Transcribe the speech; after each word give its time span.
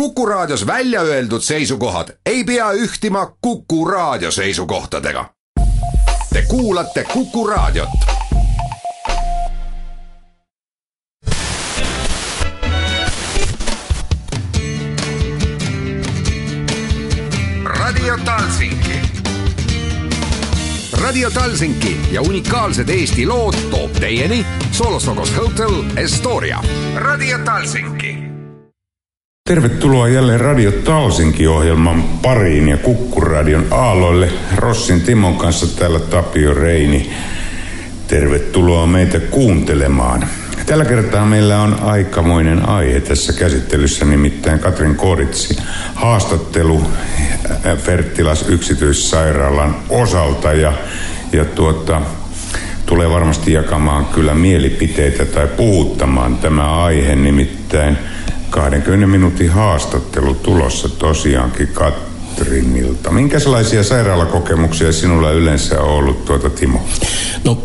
Kuku 0.00 0.26
Raadios 0.26 0.66
välja 0.66 1.00
öeldud 1.00 1.40
seisukohad 1.40 2.08
ei 2.26 2.44
pea 2.44 2.72
ühtima 2.72 3.36
Kuku 3.40 3.84
Raadio 3.84 4.30
seisukohtadega. 4.30 5.30
Te 6.32 6.42
kuulate 6.42 7.04
Kuku 7.04 7.46
Raadiot. 7.46 7.88
Radio 17.64 18.18
Talsinki. 18.24 19.00
Radio 20.92 21.30
Talsinki 21.30 22.00
ja 22.10 22.22
unikaalsed 22.22 22.88
Eesti 22.88 23.26
lood 23.26 23.54
toob 23.70 23.92
teieni 23.92 24.46
Solosokos 24.72 25.36
Hotel 25.36 25.84
Estoria. 25.96 26.62
Radio 26.94 27.38
Talsinki 27.38 28.25
Tervetuloa 29.46 30.08
jälleen 30.08 30.40
Radio 30.40 30.72
Talsinki-ohjelman 30.72 32.02
pariin 32.02 32.68
ja 32.68 32.76
Kukkuradion 32.76 33.66
aaloille. 33.70 34.28
Rossin 34.56 35.00
Timon 35.00 35.36
kanssa 35.36 35.78
täällä 35.78 36.00
Tapio 36.00 36.54
Reini. 36.54 37.10
Tervetuloa 38.08 38.86
meitä 38.86 39.20
kuuntelemaan. 39.20 40.28
Tällä 40.66 40.84
kertaa 40.84 41.26
meillä 41.26 41.62
on 41.62 41.76
aikamoinen 41.82 42.68
aihe 42.68 43.00
tässä 43.00 43.32
käsittelyssä, 43.32 44.04
nimittäin 44.04 44.58
Katrin 44.58 44.96
Koritsin 44.96 45.56
haastattelu 45.94 46.82
Fertilas 47.76 48.48
yksityissairaalan 48.48 49.76
osalta 49.88 50.52
ja, 50.52 50.72
ja 51.32 51.44
tuota, 51.44 52.02
tulee 52.86 53.10
varmasti 53.10 53.52
jakamaan 53.52 54.04
kyllä 54.04 54.34
mielipiteitä 54.34 55.24
tai 55.24 55.46
puhuttamaan 55.46 56.38
tämä 56.38 56.84
aihe, 56.84 57.16
nimittäin– 57.16 57.98
20 58.50 59.06
minuutin 59.06 59.50
haastattelu 59.50 60.34
tulossa 60.34 60.88
tosiaankin 60.88 61.68
Katrinilta. 61.68 63.10
Minkälaisia 63.10 63.82
sairaalakokemuksia 63.82 64.92
sinulla 64.92 65.30
yleensä 65.30 65.80
on 65.80 65.88
ollut 65.88 66.24
tuota 66.24 66.50
Timo? 66.50 66.80
No 67.44 67.58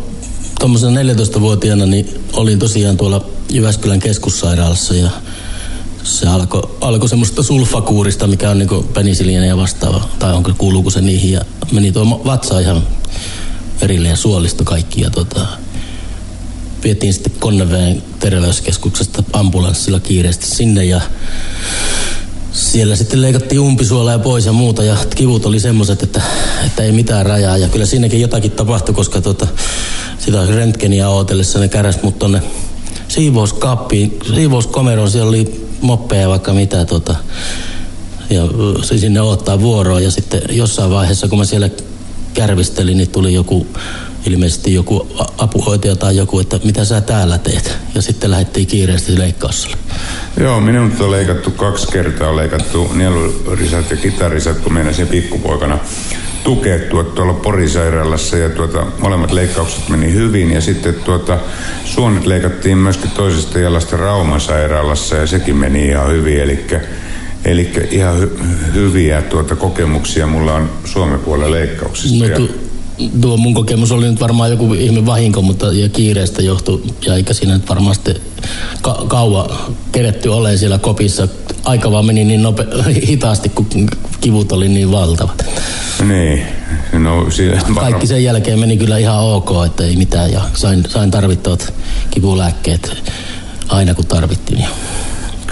tuommoisena 0.60 1.00
14-vuotiaana 1.02 1.86
niin 1.86 2.08
olin 2.32 2.58
tosiaan 2.58 2.96
tuolla 2.96 3.24
Jyväskylän 3.48 4.00
keskussairaalassa 4.00 4.94
ja 4.94 5.10
se 6.02 6.28
alkoi 6.28 6.70
alko 6.80 7.08
semmoista 7.08 7.42
sulfakuurista, 7.42 8.26
mikä 8.26 8.50
on 8.50 8.58
niinku 8.58 8.82
penisiliina 8.82 9.46
ja 9.46 9.56
vastaava, 9.56 10.08
tai 10.18 10.32
onko 10.32 10.50
kuuluuko 10.58 10.90
se 10.90 11.00
niihin, 11.00 11.32
ja 11.32 11.40
meni 11.72 11.92
tuo 11.92 12.22
vatsa 12.24 12.60
ihan 12.60 12.82
verille 13.80 14.08
ja 14.08 14.16
suolisto 14.16 14.64
kaikki, 14.64 15.00
ja 15.00 15.10
tota, 15.10 15.46
vietiin 16.84 17.12
sitten 17.12 17.32
Konneveen 17.40 18.02
terveyskeskuksesta 18.18 19.22
ambulanssilla 19.32 20.00
kiireesti 20.00 20.46
sinne 20.46 20.84
ja 20.84 21.00
siellä 22.52 22.96
sitten 22.96 23.22
leikattiin 23.22 23.60
umpisuolaa 23.60 24.18
pois 24.18 24.46
ja 24.46 24.52
muuta 24.52 24.84
ja 24.84 24.96
kivut 25.16 25.46
oli 25.46 25.60
semmoiset, 25.60 26.02
että, 26.02 26.22
että 26.66 26.82
ei 26.82 26.92
mitään 26.92 27.26
rajaa. 27.26 27.58
Ja 27.58 27.68
kyllä 27.68 27.86
siinäkin 27.86 28.20
jotakin 28.20 28.50
tapahtui, 28.50 28.94
koska 28.94 29.20
tota, 29.20 29.46
sitä 30.18 30.46
röntgeniä 30.46 31.08
ootellessa 31.08 31.58
ne 31.58 31.68
käräs 31.68 32.02
mut 32.02 32.18
tonne 32.18 32.42
siivouskaappiin, 33.08 34.18
siivouskomeroon. 34.34 35.10
Siellä 35.10 35.28
oli 35.28 35.68
moppeja 35.80 36.28
vaikka 36.28 36.52
mitä 36.52 36.84
tota, 36.84 37.16
ja 38.30 38.42
sinne 38.82 39.20
ottaa 39.20 39.60
vuoroa 39.60 40.00
ja 40.00 40.10
sitten 40.10 40.42
jossain 40.50 40.90
vaiheessa 40.90 41.28
kun 41.28 41.38
mä 41.38 41.44
siellä 41.44 41.70
kärvistelin, 42.34 42.96
niin 42.96 43.10
tuli 43.10 43.34
joku 43.34 43.66
ilmeisesti 44.26 44.74
joku 44.74 45.08
apuhoitaja 45.38 45.96
tai 45.96 46.16
joku, 46.16 46.40
että 46.40 46.60
mitä 46.64 46.84
sä 46.84 47.00
täällä 47.00 47.38
teet. 47.38 47.78
Ja 47.94 48.02
sitten 48.02 48.30
lähdettiin 48.30 48.66
kiireesti 48.66 49.18
leikkaussalle. 49.18 49.76
Joo, 50.40 50.60
minun 50.60 50.92
on 51.00 51.10
leikattu 51.10 51.50
kaksi 51.50 51.86
kertaa, 51.86 52.28
on 52.28 52.36
leikattu 52.36 52.90
nielurisat 52.94 53.90
ja 53.90 53.96
kitarisat, 53.96 54.58
kun 54.58 54.72
meinasin 54.72 55.06
pikkupoikana 55.06 55.78
tukehtua 56.44 57.04
tuolla 57.04 57.34
Porisairaalassa 57.34 58.36
ja 58.36 58.50
tuota, 58.50 58.86
molemmat 58.98 59.32
leikkaukset 59.32 59.88
meni 59.88 60.12
hyvin 60.12 60.50
ja 60.50 60.60
sitten 60.60 60.94
tuota, 60.94 61.38
suonet 61.84 62.26
leikattiin 62.26 62.78
myöskin 62.78 63.10
toisesta 63.10 63.58
jalasta 63.58 63.96
Rauman 63.96 64.40
sairaalassa 64.40 65.16
ja 65.16 65.26
sekin 65.26 65.56
meni 65.56 65.88
ihan 65.88 66.10
hyvin, 66.10 66.40
eli 66.40 66.66
Eli 67.44 67.72
ihan 67.90 68.22
hy- 68.22 68.42
hyviä 68.74 69.22
tuota 69.22 69.56
kokemuksia 69.56 70.26
mulla 70.26 70.54
on 70.54 70.70
Suomen 70.84 71.18
puolella 71.18 71.50
leikkauksista. 71.50 72.28
No, 72.28 72.36
tu- 72.36 72.61
tuo 73.20 73.36
mun 73.36 73.54
kokemus 73.54 73.92
oli 73.92 74.10
nyt 74.10 74.20
varmaan 74.20 74.50
joku 74.50 74.74
ihme 74.74 75.06
vahinko, 75.06 75.42
mutta 75.42 75.72
ja 75.72 75.88
kiireestä 75.88 76.42
johtui, 76.42 76.82
ja 77.06 77.14
eikä 77.14 77.34
siinä 77.34 77.54
nyt 77.54 77.68
varmaan 77.68 77.94
sitten 77.94 78.16
ka- 78.82 79.04
kauan 79.08 79.50
keretty 79.92 80.28
olemaan 80.28 80.58
siellä 80.58 80.78
kopissa. 80.78 81.28
Aika 81.64 81.90
vaan 81.92 82.06
meni 82.06 82.24
niin 82.24 82.42
nope- 82.42 82.92
hitaasti, 83.08 83.48
kun 83.48 83.66
kivut 84.20 84.52
oli 84.52 84.68
niin 84.68 84.92
valtavat. 84.92 85.44
Niin. 86.08 86.42
No, 86.92 87.26
Kaikki 87.80 88.06
sen 88.06 88.24
jälkeen 88.24 88.58
meni 88.58 88.76
kyllä 88.76 88.98
ihan 88.98 89.18
ok, 89.20 89.50
että 89.66 89.84
ei 89.84 89.96
mitään, 89.96 90.32
ja 90.32 90.40
sain, 90.54 90.84
sain 90.88 91.10
tarvittavat 91.10 91.74
kipulääkkeet 92.10 93.02
aina 93.68 93.94
kun 93.94 94.06
tarvittiin. 94.06 94.64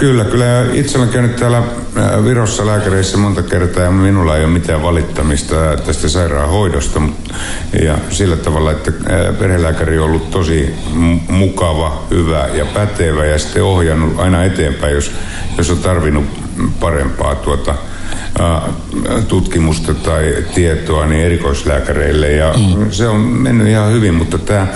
Kyllä, 0.00 0.24
kyllä 0.24 0.66
itse 0.72 0.98
olen 0.98 1.08
käynyt 1.08 1.36
täällä 1.36 1.58
äh, 1.58 2.24
Virossa 2.24 2.66
lääkäreissä 2.66 3.16
monta 3.16 3.42
kertaa 3.42 3.82
ja 3.82 3.90
minulla 3.90 4.36
ei 4.36 4.44
ole 4.44 4.52
mitään 4.52 4.82
valittamista 4.82 5.56
tästä 5.86 6.08
sairaanhoidosta. 6.08 7.02
Ja 7.82 7.98
sillä 8.10 8.36
tavalla, 8.36 8.72
että 8.72 8.90
äh, 8.90 9.38
perhelääkäri 9.38 9.98
on 9.98 10.04
ollut 10.04 10.30
tosi 10.30 10.74
mukava, 11.28 12.06
hyvä 12.10 12.48
ja 12.54 12.64
pätevä 12.64 13.26
ja 13.26 13.38
sitten 13.38 13.62
ohjannut 13.62 14.18
aina 14.18 14.44
eteenpäin, 14.44 14.94
jos, 14.94 15.12
jos 15.58 15.70
on 15.70 15.78
tarvinnut 15.78 16.24
parempaa 16.80 17.34
tuota, 17.34 17.74
äh, 18.40 18.62
tutkimusta 19.28 19.94
tai 19.94 20.36
tietoa 20.54 21.06
niin 21.06 21.24
erikoislääkäreille 21.24 22.32
ja 22.32 22.54
mm. 22.76 22.90
se 22.90 23.08
on 23.08 23.20
mennyt 23.20 23.68
ihan 23.68 23.92
hyvin, 23.92 24.14
mutta 24.14 24.38
tämä 24.38 24.66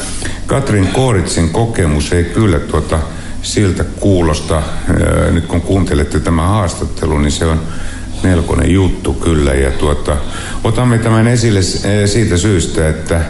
Katrin 0.47 0.89
Kooritsin 0.89 1.51
kokemus 1.51 2.13
ei 2.13 2.25
kyllä 2.25 2.59
tuota, 2.59 2.99
siltä 3.45 3.85
kuulosta. 3.85 4.63
Nyt 5.31 5.47
kun 5.47 5.61
kuuntelette 5.61 6.21
tämä 6.21 6.43
haastattelu, 6.43 7.19
niin 7.19 7.33
se 7.33 7.47
on 7.47 7.61
melkoinen 8.23 8.71
juttu 8.71 9.15
kyllä. 9.15 9.55
Ja 9.55 9.71
tuota, 9.71 10.17
otamme 10.65 10.99
tämän 10.99 11.29
esille 11.29 11.63
siitä 12.07 12.37
syystä, 12.37 12.89
että, 12.89 13.21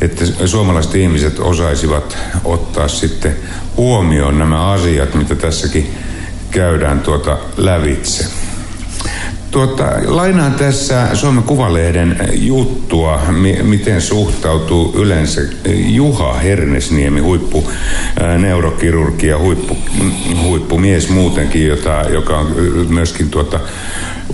että 0.00 0.24
suomalaiset 0.46 0.94
ihmiset 0.94 1.38
osaisivat 1.38 2.18
ottaa 2.44 2.88
sitten 2.88 3.36
huomioon 3.76 4.38
nämä 4.38 4.70
asiat, 4.70 5.14
mitä 5.14 5.34
tässäkin 5.34 5.94
käydään 6.50 7.00
tuota 7.00 7.38
lävitse. 7.56 8.47
Tuota, 9.50 9.84
lainaan 10.06 10.54
tässä 10.54 11.16
Suomen 11.16 11.42
Kuvalehden 11.42 12.16
juttua, 12.32 13.20
mi- 13.30 13.62
miten 13.62 14.00
suhtautuu 14.00 14.92
yleensä 14.96 15.40
Juha 15.86 16.34
Hernesniemi, 16.34 17.20
huippu 17.20 17.70
neurokirurgi 18.38 19.26
ja 19.26 19.38
huippu, 19.38 19.76
huippumies 20.42 21.08
muutenkin, 21.08 21.66
jota, 21.66 22.04
joka 22.10 22.38
on 22.38 22.56
myöskin 22.88 23.30
tuota, 23.30 23.60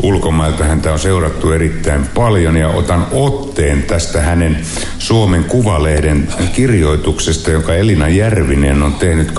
ulkomailta 0.02 0.64
häntä 0.64 0.92
on 0.92 0.98
seurattu 0.98 1.52
erittäin 1.52 2.06
paljon 2.14 2.56
ja 2.56 2.68
otan 2.68 3.06
otteen 3.12 3.82
tästä 3.82 4.20
hänen 4.20 4.58
Suomen 4.98 5.44
Kuvalehden 5.44 6.28
kirjoituksesta, 6.52 7.50
jonka 7.50 7.74
Elina 7.74 8.08
Järvinen 8.08 8.82
on 8.82 8.94
tehnyt 8.94 9.28
23.12.2016 9.30 9.34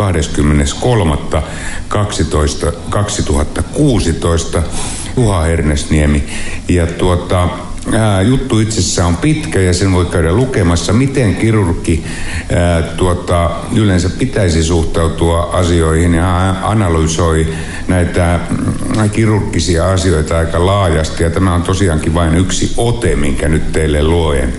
2016 2.90 4.64
Juha 5.18 5.42
Hernesniemi. 5.42 6.24
Ja 6.68 6.88
tuota, 6.88 7.50
ää, 7.94 8.22
juttu 8.22 8.60
itsessään 8.60 9.08
on 9.08 9.18
pitkä 9.18 9.60
ja 9.60 9.74
sen 9.74 9.92
voi 9.92 10.06
käydä 10.06 10.34
lukemassa, 10.34 10.94
miten 10.94 11.36
kirurgi 11.36 12.06
ää, 12.56 12.82
tuota, 12.82 13.50
yleensä 13.76 14.10
pitäisi 14.10 14.64
suhtautua 14.64 15.42
asioihin 15.42 16.14
ja 16.14 16.56
analysoi 16.64 17.48
näitä 17.88 18.40
mm, 18.50 19.10
kirurgisia 19.10 19.92
asioita 19.92 20.38
aika 20.38 20.66
laajasti. 20.66 21.24
Ja 21.24 21.30
tämä 21.30 21.54
on 21.54 21.64
tosiaankin 21.64 22.14
vain 22.14 22.36
yksi 22.36 22.74
ote, 22.78 23.16
minkä 23.16 23.48
nyt 23.48 23.72
teille 23.72 24.04
luen. 24.04 24.54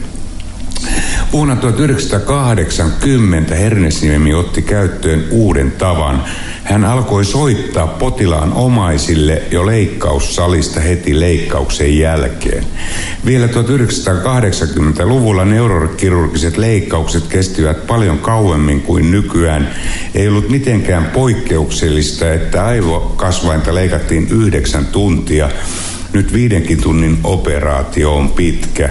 Vuonna 1.32 1.56
1980 1.56 3.54
Hernesniemi 3.54 4.34
otti 4.34 4.62
käyttöön 4.62 5.24
uuden 5.30 5.72
tavan. 5.72 6.24
Hän 6.66 6.84
alkoi 6.84 7.24
soittaa 7.24 7.86
potilaan 7.86 8.52
omaisille 8.52 9.42
jo 9.50 9.66
leikkaussalista 9.66 10.80
heti 10.80 11.20
leikkauksen 11.20 11.98
jälkeen. 11.98 12.64
Vielä 13.26 13.46
1980-luvulla 13.46 15.44
neurokirurgiset 15.44 16.56
leikkaukset 16.56 17.26
kestivät 17.26 17.86
paljon 17.86 18.18
kauemmin 18.18 18.82
kuin 18.82 19.10
nykyään. 19.10 19.70
Ei 20.14 20.28
ollut 20.28 20.48
mitenkään 20.48 21.04
poikkeuksellista, 21.04 22.32
että 22.32 22.66
aivokasvainta 22.66 23.74
leikattiin 23.74 24.28
yhdeksän 24.30 24.86
tuntia 24.86 25.48
nyt 26.12 26.32
viidenkin 26.32 26.82
tunnin 26.82 27.18
operaatio 27.24 28.16
on 28.16 28.28
pitkä. 28.28 28.90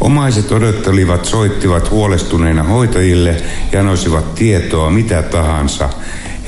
Omaiset 0.00 0.52
odottelivat, 0.52 1.24
soittivat 1.24 1.90
huolestuneina 1.90 2.62
hoitajille 2.62 3.36
ja 3.72 3.82
noisivat 3.82 4.34
tietoa 4.34 4.90
mitä 4.90 5.22
tahansa. 5.22 5.88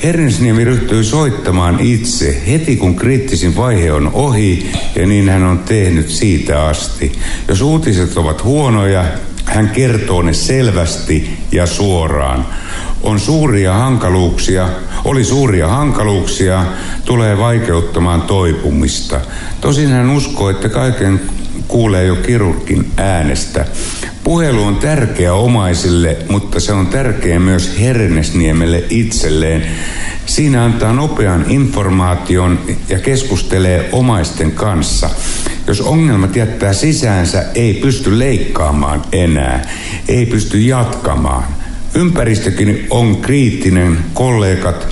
Hernesniemi 0.03 0.63
ryhtyi 0.63 1.03
soittamaan 1.03 1.79
itse 1.79 2.41
heti 2.47 2.75
kun 2.75 2.95
kriittisin 2.95 3.55
vaihe 3.55 3.91
on 3.91 4.11
ohi 4.13 4.71
ja 4.95 5.07
niin 5.07 5.29
hän 5.29 5.43
on 5.43 5.59
tehnyt 5.59 6.09
siitä 6.09 6.65
asti. 6.65 7.11
Jos 7.47 7.61
uutiset 7.61 8.17
ovat 8.17 8.43
huonoja, 8.43 9.05
hän 9.45 9.69
kertoo 9.69 10.21
ne 10.21 10.33
selvästi 10.33 11.37
ja 11.51 11.65
suoraan. 11.65 12.45
On 13.03 13.19
suuria 13.19 13.73
hankaluuksia, 13.73 14.69
oli 15.03 15.23
suuria 15.23 15.67
hankaluuksia, 15.67 16.65
tulee 17.05 17.37
vaikeuttamaan 17.37 18.21
toipumista. 18.21 19.21
Tosin 19.61 19.89
hän 19.89 20.09
uskoo, 20.09 20.49
että 20.49 20.69
kaiken 20.69 21.21
kuulee 21.67 22.05
jo 22.05 22.15
kirurgin 22.15 22.91
äänestä. 22.97 23.65
Puhelu 24.27 24.63
on 24.63 24.75
tärkeä 24.75 25.33
omaisille, 25.33 26.17
mutta 26.29 26.59
se 26.59 26.73
on 26.73 26.87
tärkeä 26.87 27.39
myös 27.39 27.79
Hernesniemelle 27.79 28.83
itselleen. 28.89 29.65
Siinä 30.25 30.63
antaa 30.63 30.93
nopean 30.93 31.45
informaation 31.47 32.59
ja 32.89 32.99
keskustelee 32.99 33.89
omaisten 33.91 34.51
kanssa. 34.51 35.09
Jos 35.67 35.81
ongelmat 35.81 36.35
jättää 36.35 36.73
sisäänsä, 36.73 37.45
ei 37.55 37.73
pysty 37.73 38.19
leikkaamaan 38.19 39.01
enää, 39.11 39.69
ei 40.07 40.25
pysty 40.25 40.59
jatkamaan. 40.59 41.43
Ympäristökin 41.93 42.87
on 42.89 43.15
kriittinen, 43.15 43.97
kollegat, 44.13 44.87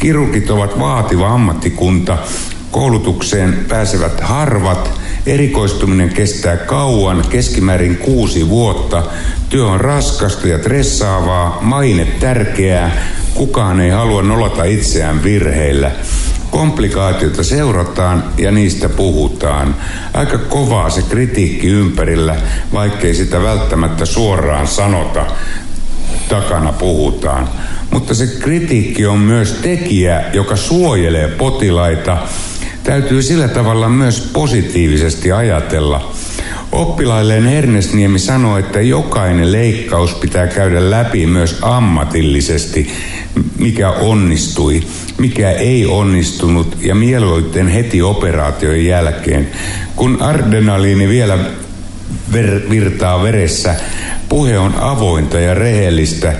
kirurgit 0.00 0.50
ovat 0.50 0.78
vaativa 0.78 1.34
ammattikunta, 1.34 2.18
koulutukseen 2.70 3.64
pääsevät 3.68 4.20
harvat, 4.20 5.00
erikoistuminen 5.26 6.08
kestää 6.08 6.56
kauan, 6.56 7.24
keskimäärin 7.30 7.96
kuusi 7.96 8.48
vuotta, 8.48 9.02
työ 9.48 9.66
on 9.66 9.80
raskasta 9.80 10.48
ja 10.48 10.58
stressaavaa, 10.58 11.58
maine 11.60 12.04
tärkeää, 12.04 12.90
kukaan 13.34 13.80
ei 13.80 13.90
halua 13.90 14.22
nolata 14.22 14.64
itseään 14.64 15.22
virheillä. 15.22 15.90
Komplikaatiota 16.50 17.42
seurataan 17.42 18.24
ja 18.38 18.50
niistä 18.50 18.88
puhutaan. 18.88 19.76
Aika 20.14 20.38
kovaa 20.38 20.90
se 20.90 21.02
kritiikki 21.02 21.66
ympärillä, 21.66 22.36
vaikkei 22.72 23.14
sitä 23.14 23.42
välttämättä 23.42 24.06
suoraan 24.06 24.66
sanota, 24.66 25.26
takana 26.28 26.72
puhutaan. 26.72 27.48
Mutta 27.90 28.14
se 28.14 28.26
kritiikki 28.26 29.06
on 29.06 29.18
myös 29.18 29.52
tekijä, 29.52 30.24
joka 30.32 30.56
suojelee 30.56 31.28
potilaita. 31.28 32.18
Täytyy 32.84 33.22
sillä 33.22 33.48
tavalla 33.48 33.88
myös 33.88 34.30
positiivisesti 34.32 35.32
ajatella. 35.32 36.12
Oppilailleen 36.72 37.44
Hernesniemi 37.44 38.18
sanoi, 38.18 38.60
että 38.60 38.80
jokainen 38.80 39.52
leikkaus 39.52 40.14
pitää 40.14 40.46
käydä 40.46 40.90
läpi 40.90 41.26
myös 41.26 41.58
ammatillisesti, 41.62 42.90
mikä 43.58 43.90
onnistui, 43.90 44.82
mikä 45.18 45.50
ei 45.50 45.86
onnistunut 45.86 46.76
ja 46.80 46.94
mieluiten 46.94 47.68
heti 47.68 48.02
operaation 48.02 48.84
jälkeen. 48.84 49.48
Kun 49.96 50.22
adrenaliini 50.22 51.08
vielä 51.08 51.38
ver- 52.32 52.70
virtaa 52.70 53.22
veressä, 53.22 53.74
puhe 54.28 54.58
on 54.58 54.74
avointa 54.80 55.40
ja 55.40 55.54
rehellistä. 55.54 56.32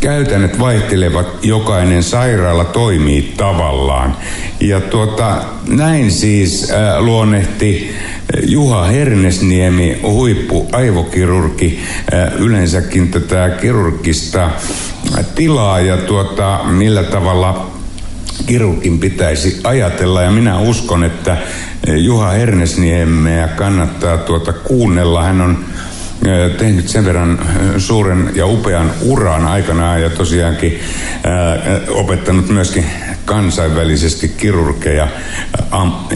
Käytännöt 0.00 0.58
vaihtelevat, 0.58 1.26
jokainen 1.44 2.02
sairaala 2.02 2.64
toimii 2.64 3.34
tavallaan. 3.36 4.16
Ja 4.60 4.80
tuota, 4.80 5.42
näin 5.68 6.10
siis 6.10 6.70
äh, 6.70 6.98
luonnehti 6.98 7.94
Juha 8.42 8.84
Hernesniemi, 8.84 9.98
huippu 10.02 10.68
aivokirurgi, 10.72 11.78
äh, 12.14 12.40
yleensäkin 12.40 13.08
tätä 13.08 13.48
kirurgista 13.60 14.50
tilaa 15.34 15.80
ja 15.80 15.96
tuota, 15.96 16.60
millä 16.64 17.02
tavalla 17.02 17.70
kirurgin 18.46 18.98
pitäisi 18.98 19.60
ajatella. 19.64 20.22
Ja 20.22 20.30
minä 20.30 20.58
uskon, 20.58 21.04
että 21.04 21.36
Juha 21.96 22.30
Hernesniemeä 22.30 23.48
kannattaa 23.48 24.18
tuota 24.18 24.52
kuunnella. 24.52 25.22
Hän 25.22 25.40
on 25.40 25.64
tehnyt 26.58 26.88
sen 26.88 27.04
verran 27.04 27.38
suuren 27.78 28.30
ja 28.34 28.46
upean 28.46 28.90
uran 29.02 29.46
aikanaan 29.46 30.02
ja 30.02 30.10
tosiaankin 30.10 30.80
opettanut 31.88 32.48
myöskin 32.48 32.86
kansainvälisesti 33.24 34.28
kirurgeja 34.28 35.08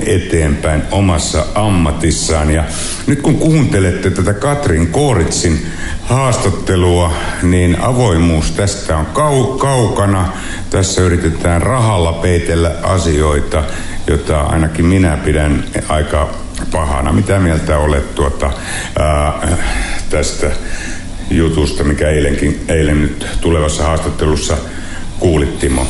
eteenpäin 0.06 0.82
omassa 0.90 1.46
ammatissaan. 1.54 2.50
Ja 2.50 2.64
nyt 3.06 3.22
kun 3.22 3.38
kuuntelette 3.38 4.10
tätä 4.10 4.34
Katrin 4.34 4.87
Kooritsin 4.87 5.66
haastattelua, 6.02 7.12
niin 7.43 7.81
avoimuus 7.81 8.50
tästä 8.50 8.96
on 8.96 9.06
kau- 9.06 9.58
kaukana. 9.58 10.28
Tässä 10.70 11.02
yritetään 11.02 11.62
rahalla 11.62 12.12
peitellä 12.12 12.72
asioita, 12.82 13.64
jota 14.06 14.40
ainakin 14.40 14.87
minä 14.87 15.16
pidän 15.16 15.64
aika 15.88 16.31
pahana. 16.73 17.12
Mitä 17.12 17.38
mieltä 17.38 17.79
olet 17.79 18.14
tuota, 18.14 18.50
ää, 18.99 19.59
tästä 20.11 20.50
jutusta, 21.31 21.85
mikä 21.85 22.09
eilenkin, 22.09 22.64
eilen 22.69 23.03
nyt 23.03 23.26
tulevassa 23.41 23.82
haastattelussa 23.82 24.56
kuulit, 25.19 25.59
Timo? 25.59 25.87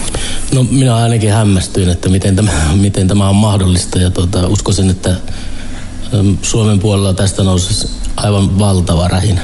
No 0.54 0.66
minä 0.70 0.96
ainakin 0.96 1.32
hämmästyin, 1.32 1.88
että 1.88 2.08
miten 2.08 2.36
tämä, 2.36 2.50
miten 2.74 3.08
tämä 3.08 3.28
on 3.28 3.36
mahdollista 3.36 3.98
ja 3.98 4.10
tuota, 4.10 4.46
uskoisin, 4.46 4.90
että 4.90 5.14
Suomen 6.42 6.78
puolella 6.78 7.14
tästä 7.14 7.42
nousisi 7.42 7.90
aivan 8.16 8.58
valtava 8.58 9.08
rähinä. 9.08 9.40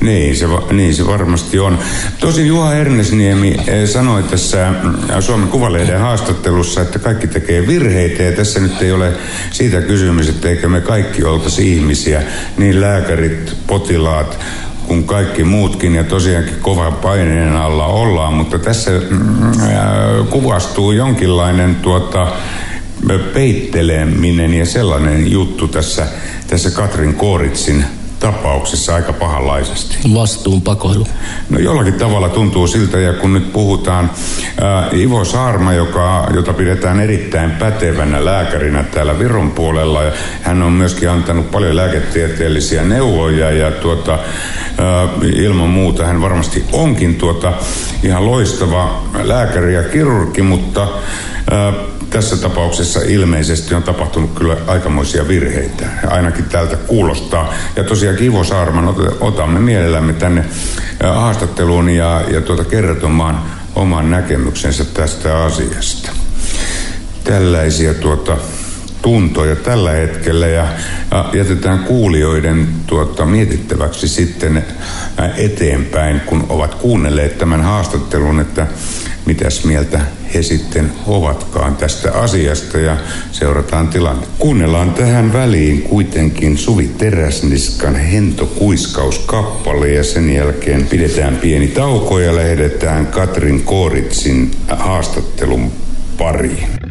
Niin 0.00 0.36
se, 0.36 0.46
niin 0.72 0.94
se 0.94 1.06
varmasti 1.06 1.58
on. 1.58 1.78
Tosin 2.20 2.46
Juha 2.46 2.74
Ernesniemi 2.74 3.56
eh, 3.66 3.88
sanoi 3.88 4.22
tässä 4.22 4.74
mm, 4.82 5.22
Suomen 5.22 5.48
Kuvalehden 5.48 6.00
haastattelussa, 6.00 6.80
että 6.80 6.98
kaikki 6.98 7.26
tekee 7.26 7.66
virheitä 7.66 8.22
ja 8.22 8.32
tässä 8.32 8.60
nyt 8.60 8.82
ei 8.82 8.92
ole 8.92 9.12
siitä 9.50 9.80
kysymys, 9.80 10.28
että 10.28 10.48
eikä 10.48 10.68
me 10.68 10.80
kaikki 10.80 11.24
oltaisi 11.24 11.74
ihmisiä, 11.74 12.22
niin 12.56 12.80
lääkärit, 12.80 13.56
potilaat, 13.66 14.38
kuin 14.86 15.04
kaikki 15.04 15.44
muutkin 15.44 15.94
ja 15.94 16.04
tosiaankin 16.04 16.56
kova 16.60 16.90
paineen 16.90 17.56
alla 17.56 17.86
ollaan, 17.86 18.34
mutta 18.34 18.58
tässä 18.58 18.90
mm, 18.90 19.46
äh, 19.46 20.28
kuvastuu 20.30 20.92
jonkinlainen 20.92 21.74
tuota, 21.74 22.32
peitteleminen 23.34 24.54
ja 24.54 24.66
sellainen 24.66 25.30
juttu 25.30 25.68
tässä, 25.68 26.06
tässä 26.46 26.70
Katrin 26.70 27.14
Kooritsin 27.14 27.84
tapauksessa 28.24 28.94
aika 28.94 29.12
pahanlaisesti. 29.12 29.96
Vastuun 30.14 30.62
pakoilu. 30.62 31.06
No 31.50 31.58
jollakin 31.58 31.94
tavalla 31.94 32.28
tuntuu 32.28 32.66
siltä, 32.66 32.98
ja 32.98 33.12
kun 33.12 33.32
nyt 33.32 33.52
puhutaan 33.52 34.10
ää, 34.60 34.88
Ivo 34.92 35.24
Saarma, 35.24 35.72
joka, 35.72 36.28
jota 36.34 36.52
pidetään 36.52 37.00
erittäin 37.00 37.50
pätevänä 37.50 38.24
lääkärinä 38.24 38.82
täällä 38.82 39.18
Viron 39.18 39.50
puolella, 39.50 40.02
ja 40.02 40.12
hän 40.42 40.62
on 40.62 40.72
myöskin 40.72 41.10
antanut 41.10 41.50
paljon 41.50 41.76
lääketieteellisiä 41.76 42.84
neuvoja, 42.84 43.50
ja 43.50 43.70
tuota, 43.70 44.18
ää, 44.78 45.08
ilman 45.22 45.68
muuta 45.68 46.06
hän 46.06 46.20
varmasti 46.20 46.64
onkin 46.72 47.14
tuota, 47.14 47.52
ihan 48.02 48.26
loistava 48.26 49.02
lääkäri 49.22 49.74
ja 49.74 49.82
kirurgi, 49.82 50.42
mutta 50.42 50.88
ää, 51.50 51.72
tässä 52.14 52.36
tapauksessa 52.36 53.00
ilmeisesti 53.00 53.74
on 53.74 53.82
tapahtunut 53.82 54.30
kyllä 54.34 54.56
aikamoisia 54.66 55.28
virheitä. 55.28 55.86
Ainakin 56.06 56.44
tältä 56.44 56.76
kuulostaa. 56.76 57.54
Ja 57.76 57.84
tosiaan 57.84 58.16
Kivo 58.16 58.44
Saarman 58.44 58.94
otamme 59.20 59.60
mielellämme 59.60 60.12
tänne 60.12 60.44
haastatteluun 61.14 61.90
ja, 61.90 62.22
ja 62.28 62.40
tuota 62.40 62.64
kertomaan 62.64 63.42
oman 63.74 64.10
näkemyksensä 64.10 64.84
tästä 64.84 65.44
asiasta. 65.44 66.12
Tällaisia 67.24 67.94
tuota 67.94 68.36
tuntoja 69.02 69.56
tällä 69.56 69.90
hetkellä 69.90 70.46
ja, 70.46 70.66
ja 71.10 71.30
jätetään 71.32 71.78
kuulijoiden 71.78 72.68
tuota, 72.86 73.26
mietittäväksi 73.26 74.08
sitten 74.08 74.64
eteenpäin, 75.36 76.20
kun 76.20 76.46
ovat 76.48 76.74
kuunnelleet 76.74 77.38
tämän 77.38 77.62
haastattelun, 77.62 78.40
että 78.40 78.66
mitäs 79.26 79.64
mieltä 79.64 80.00
he 80.34 80.42
sitten 80.42 80.92
ovatkaan 81.06 81.76
tästä 81.76 82.12
asiasta 82.12 82.78
ja 82.78 82.96
seurataan 83.32 83.88
tilanne. 83.88 84.26
Kuunnellaan 84.38 84.94
tähän 84.94 85.32
väliin 85.32 85.82
kuitenkin 85.82 86.58
Suvi 86.58 86.90
Teräsniskan 86.98 87.96
Hento 87.96 88.46
Kuiskauskappale 88.46 89.90
ja 89.90 90.04
sen 90.04 90.34
jälkeen 90.34 90.86
pidetään 90.86 91.36
pieni 91.36 91.68
tauko 91.68 92.18
ja 92.18 92.36
lähdetään 92.36 93.06
Katrin 93.06 93.62
Kooritsin 93.62 94.50
haastattelun 94.68 95.72
pariin. 96.18 96.83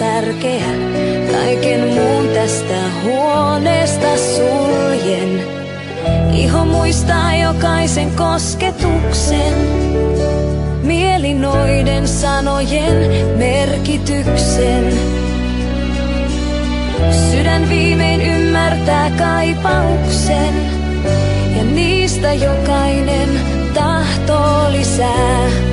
Särkeä. 0.00 0.64
Kaiken 1.30 1.80
muun 1.88 2.28
tästä 2.34 2.80
huoneesta 3.04 4.16
suljen. 4.16 5.42
Iho 6.34 6.64
muistaa 6.64 7.34
jokaisen 7.34 8.10
kosketuksen. 8.10 9.54
Mieli 10.82 11.34
noiden 11.34 12.08
sanojen 12.08 12.96
merkityksen. 13.36 14.92
Sydän 17.30 17.68
viimein 17.68 18.20
ymmärtää 18.20 19.10
kaipauksen. 19.18 20.54
Ja 21.56 21.64
niistä 21.64 22.32
jokainen 22.32 23.28
tahtoo 23.74 24.72
lisää. 24.72 25.69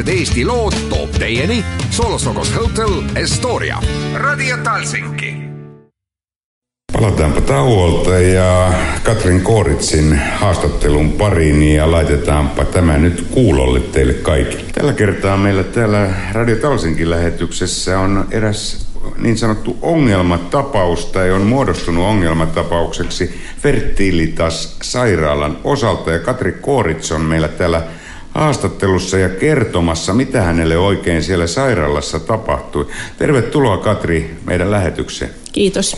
Unikaalsed 0.00 0.08
Eesti 0.08 0.44
lood 0.44 0.72
toob 0.88 1.10
teieni 1.18 1.64
Solosokos 1.90 2.54
Hotel 2.56 3.02
Estoria, 3.14 3.78
Radio 4.14 4.56
Talsinki. 4.56 5.34
Palataanpa 6.92 7.40
tauolta 7.40 8.18
ja 8.18 8.72
Katrin 9.02 9.42
Kooritsin 9.42 10.20
haastattelun 10.34 11.12
pariin 11.12 11.62
ja 11.62 11.90
laitetaanpa 11.90 12.64
tämä 12.64 12.98
nyt 12.98 13.26
kuulolle 13.30 13.80
teille 13.80 14.12
kaikille. 14.12 14.64
Tällä 14.74 14.92
kertaa 14.92 15.36
meillä 15.36 15.62
täällä 15.62 16.08
Radio 16.32 16.56
Talsinkin 16.56 17.10
lähetyksessä 17.10 17.98
on 17.98 18.26
eräs 18.30 18.86
niin 19.18 19.38
sanottu 19.38 19.78
ongelmatapaus 19.82 21.06
tai 21.06 21.30
on 21.30 21.42
muodostunut 21.42 22.04
ongelmatapaukseksi 22.04 23.40
Fertilitas 23.62 24.76
sairaalan 24.82 25.58
osalta 25.64 26.12
ja 26.12 26.18
Katri 26.18 26.52
Koorits 26.52 27.12
on 27.12 27.20
meillä 27.20 27.48
täällä 27.48 27.82
haastattelussa 28.34 29.18
ja 29.18 29.28
kertomassa, 29.28 30.14
mitä 30.14 30.42
hänelle 30.42 30.78
oikein 30.78 31.22
siellä 31.22 31.46
sairaalassa 31.46 32.20
tapahtui. 32.20 32.86
Tervetuloa 33.18 33.78
Katri 33.78 34.36
meidän 34.46 34.70
lähetykseen. 34.70 35.30
Kiitos. 35.52 35.96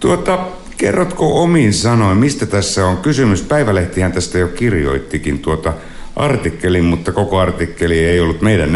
Tuota, 0.00 0.38
kerrotko 0.76 1.42
omiin 1.42 1.72
sanoin, 1.72 2.18
mistä 2.18 2.46
tässä 2.46 2.86
on 2.86 2.96
kysymys? 2.96 3.42
Päivälehtihän 3.42 4.12
tästä 4.12 4.38
jo 4.38 4.48
kirjoittikin 4.48 5.38
tuota 5.38 5.72
artikkelin, 6.16 6.84
mutta 6.84 7.12
koko 7.12 7.38
artikkeli 7.38 7.98
ei 7.98 8.20
ollut 8.20 8.42
meidän 8.42 8.72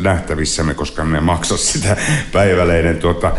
nähtävissämme, 0.00 0.74
koska 0.74 1.04
me 1.04 1.20
maksa 1.20 1.56
sitä 1.56 1.96
päivälehden 2.32 2.96
tuota, 2.96 3.32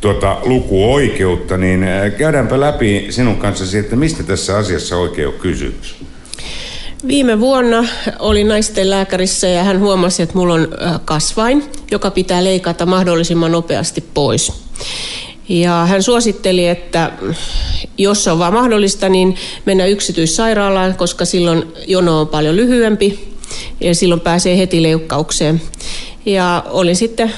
tuota 0.00 0.38
lukuoikeutta, 0.44 1.56
niin 1.56 1.86
käydäänpä 2.18 2.60
läpi 2.60 3.06
sinun 3.10 3.36
kanssasi, 3.36 3.78
että 3.78 3.96
mistä 3.96 4.22
tässä 4.22 4.56
asiassa 4.56 4.96
oikein 4.96 5.28
on 5.28 5.34
kysymys. 5.34 6.09
Viime 7.08 7.40
vuonna 7.40 7.84
oli 8.18 8.44
naisten 8.44 8.90
lääkärissä 8.90 9.46
ja 9.46 9.64
hän 9.64 9.80
huomasi, 9.80 10.22
että 10.22 10.38
mulla 10.38 10.54
on 10.54 10.68
kasvain, 11.04 11.64
joka 11.90 12.10
pitää 12.10 12.44
leikata 12.44 12.86
mahdollisimman 12.86 13.52
nopeasti 13.52 14.04
pois. 14.14 14.52
Ja 15.48 15.86
hän 15.86 16.02
suositteli, 16.02 16.68
että 16.68 17.12
jos 17.98 18.28
on 18.28 18.38
vaan 18.38 18.52
mahdollista, 18.52 19.08
niin 19.08 19.36
mennä 19.66 19.86
yksityissairaalaan, 19.86 20.96
koska 20.96 21.24
silloin 21.24 21.72
jono 21.86 22.20
on 22.20 22.28
paljon 22.28 22.56
lyhyempi 22.56 23.34
ja 23.80 23.94
silloin 23.94 24.20
pääsee 24.20 24.58
heti 24.58 24.82
leikkaukseen. 24.82 25.62
Ja 26.26 26.64
olin 26.70 26.96
sitten 26.96 27.32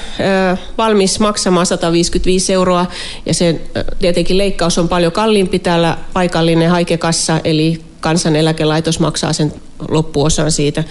valmis 0.77 1.19
maksamaan 1.19 1.65
155 1.65 2.53
euroa 2.53 2.85
ja 3.25 3.33
se 3.33 3.61
tietenkin 3.99 4.37
leikkaus 4.37 4.77
on 4.77 4.89
paljon 4.89 5.11
kalliimpi 5.11 5.59
täällä 5.59 5.97
paikallinen 6.13 6.69
haikekassa, 6.69 7.39
eli 7.43 7.81
kansaneläkelaitos 8.03 8.99
maksaa 8.99 9.33
sen 9.33 9.53
loppuosan 9.89 10.51
siitä. 10.51 10.83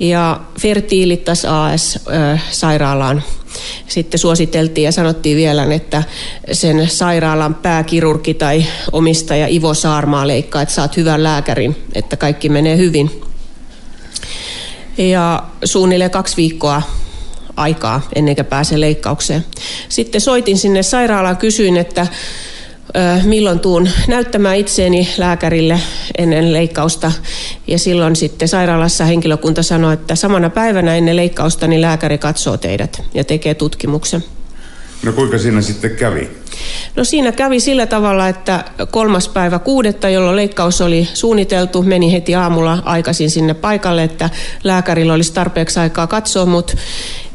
Ja 0.00 0.40
Fertilitas 0.60 1.44
AS 1.44 1.98
sairaalaan 2.50 3.22
sitten 3.88 4.18
suositeltiin 4.18 4.84
ja 4.84 4.92
sanottiin 4.92 5.36
vielä, 5.36 5.74
että 5.74 6.02
sen 6.52 6.88
sairaalan 6.90 7.54
pääkirurgi 7.54 8.34
tai 8.34 8.66
omistaja 8.92 9.46
Ivo 9.46 9.74
Saarmaa 9.74 10.26
leikkaa, 10.26 10.62
että 10.62 10.74
saat 10.74 10.96
hyvän 10.96 11.22
lääkärin, 11.22 11.76
että 11.94 12.16
kaikki 12.16 12.48
menee 12.48 12.76
hyvin. 12.76 13.20
Ja 14.98 15.42
suunnilleen 15.64 16.10
kaksi 16.10 16.36
viikkoa 16.36 16.82
aikaa 17.56 18.08
ennen 18.14 18.36
kuin 18.36 18.46
pääsee 18.46 18.80
leikkaukseen. 18.80 19.44
Sitten 19.88 20.20
soitin 20.20 20.58
sinne 20.58 20.82
sairaalaan, 20.82 21.36
kysyin, 21.36 21.76
että 21.76 22.06
milloin 23.24 23.60
tuun 23.60 23.88
näyttämään 24.08 24.56
itseeni 24.56 25.08
lääkärille 25.18 25.80
ennen 26.18 26.52
leikkausta. 26.52 27.12
Ja 27.66 27.78
silloin 27.78 28.16
sitten 28.16 28.48
sairaalassa 28.48 29.04
henkilökunta 29.04 29.62
sanoi, 29.62 29.94
että 29.94 30.14
samana 30.14 30.50
päivänä 30.50 30.96
ennen 30.96 31.16
leikkausta 31.16 31.66
niin 31.66 31.80
lääkäri 31.80 32.18
katsoo 32.18 32.56
teidät 32.56 33.02
ja 33.14 33.24
tekee 33.24 33.54
tutkimuksen. 33.54 34.24
No 35.02 35.12
kuinka 35.12 35.38
siinä 35.38 35.62
sitten 35.62 35.96
kävi? 35.96 36.30
No 36.96 37.04
siinä 37.04 37.32
kävi 37.32 37.60
sillä 37.60 37.86
tavalla, 37.86 38.28
että 38.28 38.64
kolmas 38.90 39.28
päivä 39.28 39.58
kuudetta, 39.58 40.08
jolloin 40.08 40.36
leikkaus 40.36 40.80
oli 40.80 41.08
suunniteltu, 41.14 41.82
meni 41.82 42.12
heti 42.12 42.34
aamulla 42.34 42.78
aikaisin 42.84 43.30
sinne 43.30 43.54
paikalle, 43.54 44.02
että 44.02 44.30
lääkärillä 44.64 45.14
olisi 45.14 45.32
tarpeeksi 45.32 45.80
aikaa 45.80 46.06
katsoa 46.06 46.46
mut. 46.46 46.76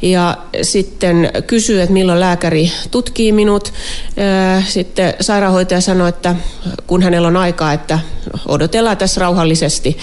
Ja 0.02 0.38
sitten 0.62 1.30
kysyi, 1.48 1.82
että 1.82 1.94
milloin 1.94 2.20
lääkäri 2.20 2.72
tutkii 2.92 3.32
minut. 3.32 3.74
Sitten 4.68 5.14
sairaanhoitaja 5.22 5.82
sanoi, 5.82 6.10
että 6.10 6.36
kun 6.88 7.02
hänellä 7.02 7.28
on 7.28 7.38
aikaa, 7.38 7.74
että 7.74 8.00
odotellaan 8.48 8.98
tässä 8.98 9.22
rauhallisesti. 9.22 9.98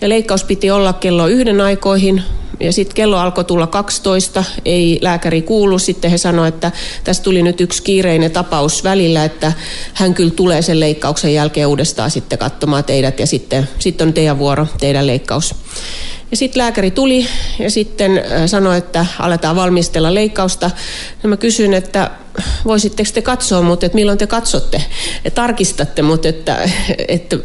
Ja 0.00 0.08
leikkaus 0.08 0.44
piti 0.44 0.70
olla 0.70 0.92
kello 0.92 1.26
yhden 1.26 1.60
aikoihin, 1.60 2.22
ja 2.60 2.72
sitten 2.72 2.94
kello 2.94 3.18
alkoi 3.18 3.44
tulla 3.44 3.66
12, 3.66 4.44
ei 4.64 4.98
lääkäri 5.02 5.42
kuulu. 5.42 5.78
Sitten 5.78 6.10
he 6.10 6.18
sanoivat, 6.18 6.54
että 6.54 6.72
tässä 7.04 7.22
tuli 7.22 7.42
nyt 7.42 7.60
yksi 7.60 7.82
kiireinen 7.82 8.30
tapaus 8.30 8.84
välillä, 8.84 9.24
että 9.24 9.52
hän 9.94 10.14
kyllä 10.14 10.30
tulee 10.30 10.62
sen 10.62 10.80
leikkauksen 10.80 11.34
jälkeen 11.34 11.68
uudestaan 11.68 12.10
sitten 12.10 12.38
katsomaan 12.38 12.84
teidät 12.84 13.20
ja 13.20 13.26
sitten, 13.26 13.68
sitten 13.78 14.08
on 14.08 14.14
teidän 14.14 14.38
vuoro, 14.38 14.66
teidän 14.80 15.06
leikkaus. 15.06 15.54
Ja 16.30 16.36
sitten 16.36 16.62
lääkäri 16.62 16.90
tuli 16.90 17.26
ja 17.58 17.70
sitten 17.70 18.24
sanoi, 18.46 18.78
että 18.78 19.06
aletaan 19.18 19.56
valmistella 19.56 20.14
leikkausta. 20.14 20.70
Ja 21.22 21.28
mä 21.28 21.36
kysyin, 21.36 21.74
että 21.74 22.10
voisitteko 22.64 23.10
te 23.14 23.22
katsoa, 23.22 23.62
mutta 23.62 23.86
että 23.86 23.96
milloin 23.96 24.18
te 24.18 24.26
katsotte 24.26 24.82
ja 25.24 25.30
tarkistatte, 25.30 26.02
mutta 26.02 26.28
että, 26.28 26.68
että 27.08 27.36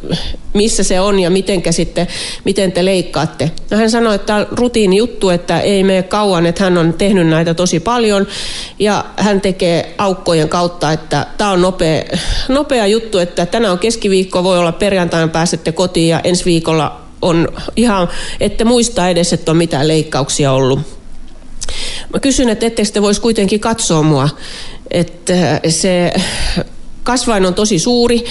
missä 0.53 0.83
se 0.83 0.99
on 0.99 1.19
ja 1.19 1.29
mitenkä 1.29 1.71
sitten, 1.71 2.07
miten 2.43 2.71
te 2.71 2.85
leikkaatte. 2.85 3.51
No 3.71 3.77
hän 3.77 3.91
sanoi, 3.91 4.15
että 4.15 4.25
tämä 4.25 4.39
on 4.39 5.33
että 5.33 5.59
ei 5.59 5.83
mene 5.83 6.03
kauan, 6.03 6.45
että 6.45 6.63
hän 6.63 6.77
on 6.77 6.93
tehnyt 6.93 7.27
näitä 7.27 7.53
tosi 7.53 7.79
paljon 7.79 8.27
ja 8.79 9.05
hän 9.17 9.41
tekee 9.41 9.95
aukkojen 9.97 10.49
kautta, 10.49 10.91
että 10.91 11.27
tämä 11.37 11.51
on 11.51 11.61
nopea, 11.61 12.03
nopea 12.47 12.87
juttu, 12.87 13.17
että 13.17 13.45
tänään 13.45 13.73
on 13.73 13.79
keskiviikko, 13.79 14.43
voi 14.43 14.59
olla 14.59 14.71
perjantaina 14.71 15.27
pääsette 15.27 15.71
kotiin 15.71 16.09
ja 16.09 16.19
ensi 16.23 16.45
viikolla 16.45 17.02
on 17.23 17.47
ihan, 17.75 18.09
ette 18.39 18.63
muista 18.63 19.09
edes, 19.09 19.33
että 19.33 19.51
on 19.51 19.57
mitään 19.57 19.87
leikkauksia 19.87 20.51
ollut. 20.51 20.79
Mä 22.13 22.19
kysyn, 22.19 22.49
että 22.49 22.65
ettekö 22.65 22.89
te 22.89 23.01
voisi 23.01 23.21
kuitenkin 23.21 23.59
katsoa 23.59 24.03
mua, 24.03 24.29
että 24.91 25.61
se 25.69 26.13
kasvain 27.03 27.45
on 27.45 27.53
tosi 27.53 27.79
suuri, 27.79 28.25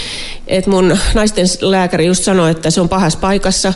että 0.46 0.70
mun 0.70 0.98
naisten 1.14 1.46
lääkäri 1.60 2.06
just 2.06 2.24
sanoi, 2.24 2.50
että 2.50 2.70
se 2.70 2.80
on 2.80 2.88
pahassa 2.88 3.18
paikassa. 3.18 3.72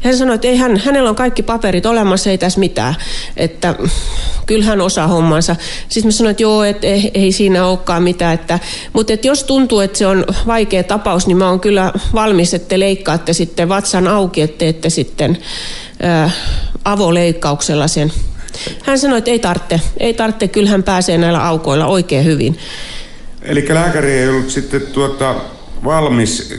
Hän 0.00 0.16
sanoi, 0.16 0.34
että 0.34 0.48
ei 0.48 0.56
hän, 0.56 0.76
hänellä 0.76 1.08
on 1.08 1.16
kaikki 1.16 1.42
paperit 1.42 1.86
olemassa, 1.86 2.30
ei 2.30 2.38
tässä 2.38 2.60
mitään, 2.60 2.94
että 3.36 3.74
kyllä 4.46 4.64
hän 4.64 4.80
osaa 4.80 5.06
hommansa. 5.06 5.56
Sitten 5.88 6.08
mä 6.08 6.12
sanoin, 6.12 6.30
että 6.30 6.42
joo, 6.42 6.64
että 6.64 6.86
ei, 6.86 7.10
ei 7.14 7.32
siinä 7.32 7.66
olekaan 7.66 8.02
mitään, 8.02 8.34
että, 8.34 8.58
mutta 8.92 9.12
että 9.12 9.26
jos 9.26 9.44
tuntuu, 9.44 9.80
että 9.80 9.98
se 9.98 10.06
on 10.06 10.24
vaikea 10.46 10.82
tapaus, 10.82 11.26
niin 11.26 11.36
mä 11.36 11.48
oon 11.48 11.60
kyllä 11.60 11.92
valmis, 12.14 12.54
että 12.54 12.68
te 12.68 12.80
leikkaatte 12.80 13.32
sitten 13.32 13.68
vatsan 13.68 14.08
auki, 14.08 14.40
että 14.40 14.58
teette 14.58 14.90
sitten 14.90 15.38
ää, 16.02 16.30
avoleikkauksella 16.84 17.88
sen. 17.88 18.12
Hän 18.82 18.98
sanoi, 18.98 19.18
että 19.18 19.30
ei 19.30 19.38
tarvitse, 19.38 19.80
ei 20.00 20.14
tarvitse, 20.14 20.48
kyllä 20.48 20.70
hän 20.70 20.82
pääsee 20.82 21.18
näillä 21.18 21.46
aukoilla 21.46 21.86
oikein 21.86 22.24
hyvin. 22.24 22.58
Eli 23.42 23.66
lääkäri 23.68 24.12
ei 24.12 24.28
ollut 24.28 24.50
sitten 24.50 24.82
tuota 24.82 25.34
valmis, 25.84 26.54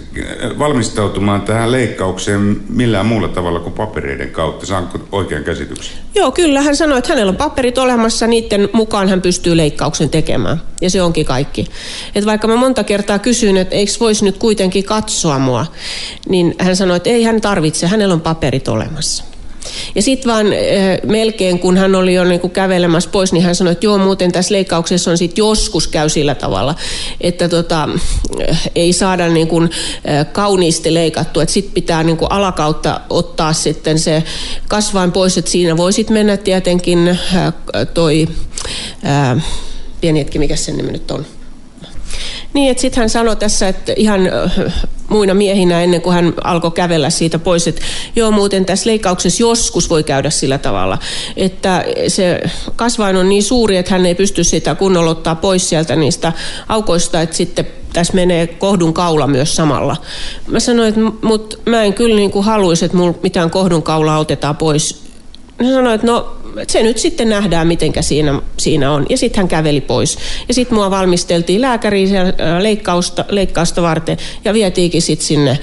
valmistautumaan 0.60 1.42
tähän 1.42 1.72
leikkaukseen 1.72 2.62
millään 2.70 3.06
muulla 3.06 3.28
tavalla 3.28 3.60
kuin 3.60 3.74
papereiden 3.74 4.30
kautta. 4.30 4.66
Saanko 4.66 5.00
oikean 5.12 5.44
käsityksen? 5.44 5.98
Joo, 6.16 6.32
kyllä. 6.32 6.62
Hän 6.62 6.76
sanoi, 6.76 6.98
että 6.98 7.10
hänellä 7.10 7.30
on 7.30 7.36
paperit 7.36 7.78
olemassa, 7.78 8.28
niiden 8.28 8.70
mukaan 8.74 9.10
hän 9.10 9.22
pystyy 9.22 9.58
leikkauksen 9.58 10.10
tekemään. 10.10 10.62
Ja 10.82 10.90
se 10.90 11.02
onkin 11.02 11.26
kaikki. 11.26 11.66
Et 12.16 12.26
vaikka 12.26 12.48
mä 12.48 12.56
monta 12.56 12.84
kertaa 12.84 13.20
kysyin, 13.20 13.58
että 13.58 13.76
eikö 13.76 13.92
voisi 14.00 14.26
nyt 14.26 14.38
kuitenkin 14.38 14.84
katsoa 14.84 15.40
mua, 15.40 15.66
niin 16.30 16.56
hän 16.60 16.76
sanoi, 16.76 16.98
että 16.98 17.10
ei 17.10 17.24
hän 17.24 17.42
tarvitse, 17.42 17.88
hänellä 17.88 18.14
on 18.14 18.22
paperit 18.22 18.68
olemassa. 18.68 19.31
Ja 19.96 20.02
sitten 20.02 20.32
vaan 20.32 20.46
melkein, 21.08 21.60
kun 21.60 21.78
hän 21.78 21.96
oli 21.96 22.14
jo 22.14 22.24
niinku 22.24 22.50
kävelemässä 22.50 23.10
pois, 23.10 23.34
niin 23.34 23.44
hän 23.44 23.56
sanoi, 23.56 23.72
että 23.72 23.86
joo, 23.86 23.98
muuten 23.98 24.32
tässä 24.32 24.54
leikkauksessa 24.54 25.12
on 25.12 25.18
sitten 25.18 25.42
joskus 25.42 25.88
käy 25.88 26.10
sillä 26.10 26.36
tavalla, 26.36 26.76
että 27.22 27.50
tota, 27.50 27.90
ei 28.76 28.94
saada 28.94 29.28
niinku, 29.28 29.62
kauniisti 30.32 30.94
leikattu, 30.94 31.40
että 31.40 31.54
sitten 31.54 31.74
pitää 31.74 32.04
niinku 32.04 32.26
alakautta 32.26 33.02
ottaa 33.10 33.54
sitten 33.54 34.00
se 34.00 34.24
kasvain 34.68 35.12
pois, 35.12 35.38
että 35.38 35.52
siinä 35.52 35.78
voi 35.78 35.94
sitten 35.94 36.14
mennä 36.14 36.38
tietenkin 36.38 37.20
toi, 37.94 38.28
äh, 39.06 39.44
pieni 40.02 40.20
hetki, 40.20 40.40
mikä 40.40 40.56
sen 40.56 40.78
nimi 40.78 40.92
nyt 40.92 41.12
on? 41.12 41.26
Niin, 42.54 42.72
että 42.72 42.82
sitten 42.82 43.00
hän 43.02 43.10
sanoi 43.10 43.36
tässä, 43.36 43.68
että 43.68 43.94
ihan 43.96 44.22
muina 45.12 45.34
miehinä 45.34 45.84
ennen 45.84 46.02
kuin 46.02 46.14
hän 46.14 46.34
alkoi 46.44 46.72
kävellä 46.72 47.10
siitä 47.10 47.40
pois, 47.40 47.68
että 47.68 47.82
joo 48.16 48.32
muuten 48.32 48.66
tässä 48.66 48.90
leikkauksessa 48.90 49.44
joskus 49.44 49.90
voi 49.90 50.04
käydä 50.04 50.30
sillä 50.30 50.58
tavalla, 50.58 50.98
että 51.38 51.86
se 52.08 52.42
kasvain 52.76 53.16
on 53.16 53.30
niin 53.30 53.44
suuri, 53.44 53.78
että 53.78 53.92
hän 53.92 54.06
ei 54.06 54.16
pysty 54.16 54.44
sitä 54.44 54.76
kunnolla 54.76 55.12
ottaa 55.12 55.36
pois 55.36 55.70
sieltä 55.70 55.96
niistä 55.96 56.34
aukoista, 56.68 57.22
että 57.22 57.36
sitten 57.36 57.68
tässä 57.94 58.14
menee 58.14 58.48
kohdun 58.48 58.94
kaula 58.94 59.28
myös 59.28 59.56
samalla. 59.56 59.98
Mä 60.48 60.60
sanoin, 60.60 60.90
että 60.90 61.02
mut 61.28 61.60
mä 61.66 61.84
en 61.84 61.94
kyllä 61.94 62.16
niin 62.16 62.32
kuin 62.32 62.46
haluaisi, 62.46 62.86
että 62.86 62.98
mulla 62.98 63.14
mitään 63.24 63.50
kohdun 63.52 63.84
kaulaa 63.84 64.20
otetaan 64.20 64.58
pois. 64.58 65.02
Hän 65.64 65.74
sanoi, 65.74 65.96
että 65.96 66.08
no 66.08 66.38
se 66.68 66.84
nyt 66.84 66.98
sitten 66.98 67.30
nähdään, 67.30 67.68
mitenkä 67.68 68.02
siinä, 68.02 68.42
siinä 68.58 68.92
on. 68.92 69.06
Ja 69.10 69.18
sitten 69.18 69.38
hän 69.38 69.48
käveli 69.48 69.82
pois. 69.82 70.18
Ja 70.48 70.54
sitten 70.54 70.76
mua 70.76 70.92
valmisteltiin 70.92 71.62
lääkäriin 71.62 72.10
leikkausta, 72.60 73.26
leikkausta 73.30 73.82
varten 73.82 74.18
ja 74.46 74.54
vietiinkin 74.54 75.02
sitten 75.02 75.28
sinne 75.28 75.60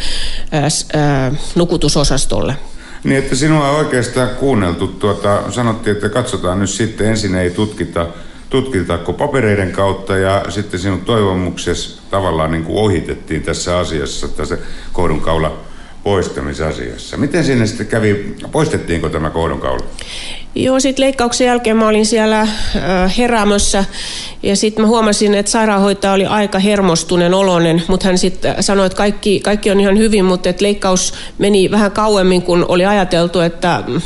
ää, 0.52 1.32
nukutusosastolle. 1.54 2.56
Niin, 3.04 3.18
että 3.18 3.36
sinua 3.36 3.68
on 3.68 3.76
oikeastaan 3.76 4.28
kuunneltu. 4.28 4.86
Tuota, 4.86 5.42
sanottiin, 5.50 5.96
että 5.96 6.08
katsotaan 6.08 6.60
nyt 6.60 6.70
sitten, 6.70 7.06
ensin 7.06 7.34
ei 7.34 7.50
tutkita, 7.50 8.06
tutkitaanko 8.50 9.12
papereiden 9.12 9.72
kautta 9.72 10.16
ja 10.16 10.44
sitten 10.48 10.80
sinun 10.80 11.00
toivomuksesi 11.00 11.98
tavallaan 12.10 12.50
niin 12.50 12.64
kuin 12.64 12.78
ohitettiin 12.78 13.42
tässä 13.42 13.78
asiassa, 13.78 14.28
tässä 14.28 14.58
kohdunkaula 14.92 15.58
poistamisasiassa. 16.04 17.16
Miten 17.16 17.44
sinne 17.44 17.66
sitten 17.66 17.86
kävi, 17.86 18.36
poistettiinko 18.52 19.08
tämä 19.08 19.30
kohdunkaula? 19.30 19.84
Joo, 20.54 20.80
sitten 20.80 21.04
leikkauksen 21.04 21.46
jälkeen 21.46 21.76
mä 21.76 21.88
olin 21.88 22.06
siellä 22.06 22.40
äh, 22.40 22.48
heräämössä 23.18 23.84
ja 24.42 24.56
sitten 24.56 24.84
mä 24.84 24.88
huomasin, 24.88 25.34
että 25.34 25.52
sairaanhoitaja 25.52 26.12
oli 26.12 26.26
aika 26.26 26.58
hermostuneen 26.58 27.34
olonen, 27.34 27.82
mutta 27.88 28.06
hän 28.06 28.18
sitten 28.18 28.62
sanoi, 28.62 28.86
että 28.86 28.96
kaikki, 28.96 29.40
kaikki 29.40 29.70
on 29.70 29.80
ihan 29.80 29.98
hyvin, 29.98 30.24
mutta 30.24 30.48
että 30.48 30.64
leikkaus 30.64 31.14
meni 31.38 31.70
vähän 31.70 31.92
kauemmin 31.92 32.42
kuin 32.42 32.64
oli 32.68 32.86
ajateltu, 32.86 33.40
että 33.40 33.82
mm, 33.86 34.00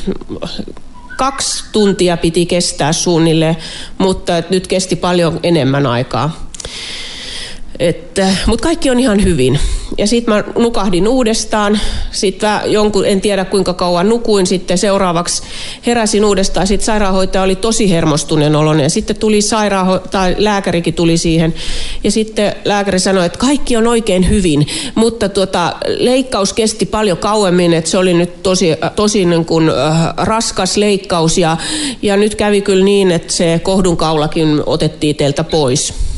kaksi 1.16 1.64
tuntia 1.72 2.16
piti 2.16 2.46
kestää 2.46 2.92
suunnilleen, 2.92 3.57
mutta 3.98 4.42
nyt 4.50 4.66
kesti 4.66 4.96
paljon 4.96 5.40
enemmän 5.42 5.87
aikaa. 5.87 6.46
Mutta 8.47 8.62
kaikki 8.62 8.90
on 8.90 9.01
ihan 9.01 9.25
hyvin. 9.25 9.59
Ja 9.99 10.07
sitten 10.07 10.35
mä 10.35 10.45
nukahdin 10.59 11.09
uudestaan. 11.09 11.81
Sitten 12.11 12.51
jonkun, 12.66 13.07
en 13.07 13.21
tiedä 13.21 13.45
kuinka 13.45 13.75
kauan 13.75 14.09
nukuin. 14.09 14.47
Sitten 14.47 14.79
seuraavaksi 14.79 15.42
heräsin 15.87 16.25
uudestaan. 16.25 16.66
Sitten 16.66 16.87
sairaanhoitaja 16.87 17.42
oli 17.42 17.57
tosi 17.57 17.90
hermostuneen 17.90 18.57
oloinen. 18.57 18.85
Ja 18.85 18.90
sitten 18.90 19.16
tuli 19.16 19.40
sairaanho- 19.40 20.09
tai 20.11 20.37
lääkärikin 20.38 20.95
tuli 20.95 21.16
siihen. 21.16 21.55
Ja 22.05 22.11
sitten 22.11 22.55
lääkäri 22.64 22.99
sanoi, 22.99 23.27
että 23.27 23.38
kaikki 23.38 23.77
on 23.77 23.87
oikein 23.87 24.29
hyvin. 24.29 24.66
Mutta 24.95 25.29
tuota, 25.29 25.77
leikkaus 25.87 26.53
kesti 26.53 26.87
paljon 26.87 27.18
kauemmin. 27.18 27.75
Että 27.75 27.90
se 27.90 27.99
oli 27.99 28.14
nyt 28.14 28.42
tosi, 28.42 28.68
tosi 28.97 29.25
niin 29.25 29.45
kuin, 29.45 29.68
äh, 29.68 30.14
raskas 30.16 30.77
leikkaus. 30.77 31.38
Ja, 31.38 31.57
ja 32.03 32.16
nyt 32.16 32.35
kävi 32.35 32.61
kyllä 32.61 32.85
niin, 32.85 33.11
että 33.11 33.33
se 33.33 33.61
kohdunkaulakin 33.62 34.62
otettiin 34.66 35.16
teiltä 35.16 35.45
pois 35.45 36.12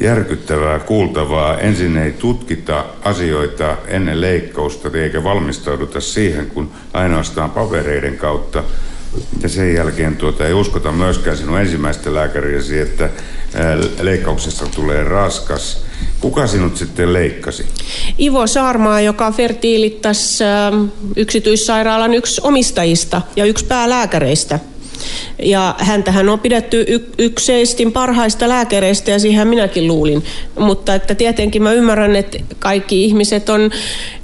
järkyttävää 0.00 0.78
kuultavaa. 0.78 1.58
Ensin 1.58 1.96
ei 1.96 2.12
tutkita 2.12 2.84
asioita 3.02 3.76
ennen 3.86 4.20
leikkausta 4.20 4.90
eikä 4.94 5.24
valmistauduta 5.24 6.00
siihen, 6.00 6.46
kun 6.46 6.70
ainoastaan 6.92 7.50
papereiden 7.50 8.18
kautta. 8.18 8.62
Ja 9.42 9.48
sen 9.48 9.74
jälkeen 9.74 10.16
tuota, 10.16 10.46
ei 10.46 10.52
uskota 10.52 10.92
myöskään 10.92 11.36
sinun 11.36 11.60
ensimmäistä 11.60 12.14
lääkäriäsi, 12.14 12.80
että 12.80 13.10
leikkauksesta 14.00 14.66
tulee 14.74 15.04
raskas. 15.04 15.84
Kuka 16.20 16.46
sinut 16.46 16.76
sitten 16.76 17.12
leikkasi? 17.12 17.66
Ivo 18.20 18.46
Saarmaa, 18.46 19.00
joka 19.00 19.32
fertiilittas 19.32 20.38
yksityissairaalan 21.16 22.14
yksi 22.14 22.40
omistajista 22.44 23.22
ja 23.36 23.44
yksi 23.44 23.64
päälääkäreistä. 23.64 24.58
Ja 25.42 25.74
häntähän 25.78 26.28
on 26.28 26.40
pidetty 26.40 26.84
y- 26.88 27.10
ykseistin 27.18 27.92
parhaista 27.92 28.48
lääkäreistä 28.48 29.10
ja 29.10 29.18
siihen 29.18 29.48
minäkin 29.48 29.88
luulin. 29.88 30.24
Mutta 30.58 30.94
että 30.94 31.14
tietenkin 31.14 31.62
mä 31.62 31.72
ymmärrän, 31.72 32.16
että 32.16 32.38
kaikki 32.58 33.04
ihmiset 33.04 33.48
on 33.48 33.70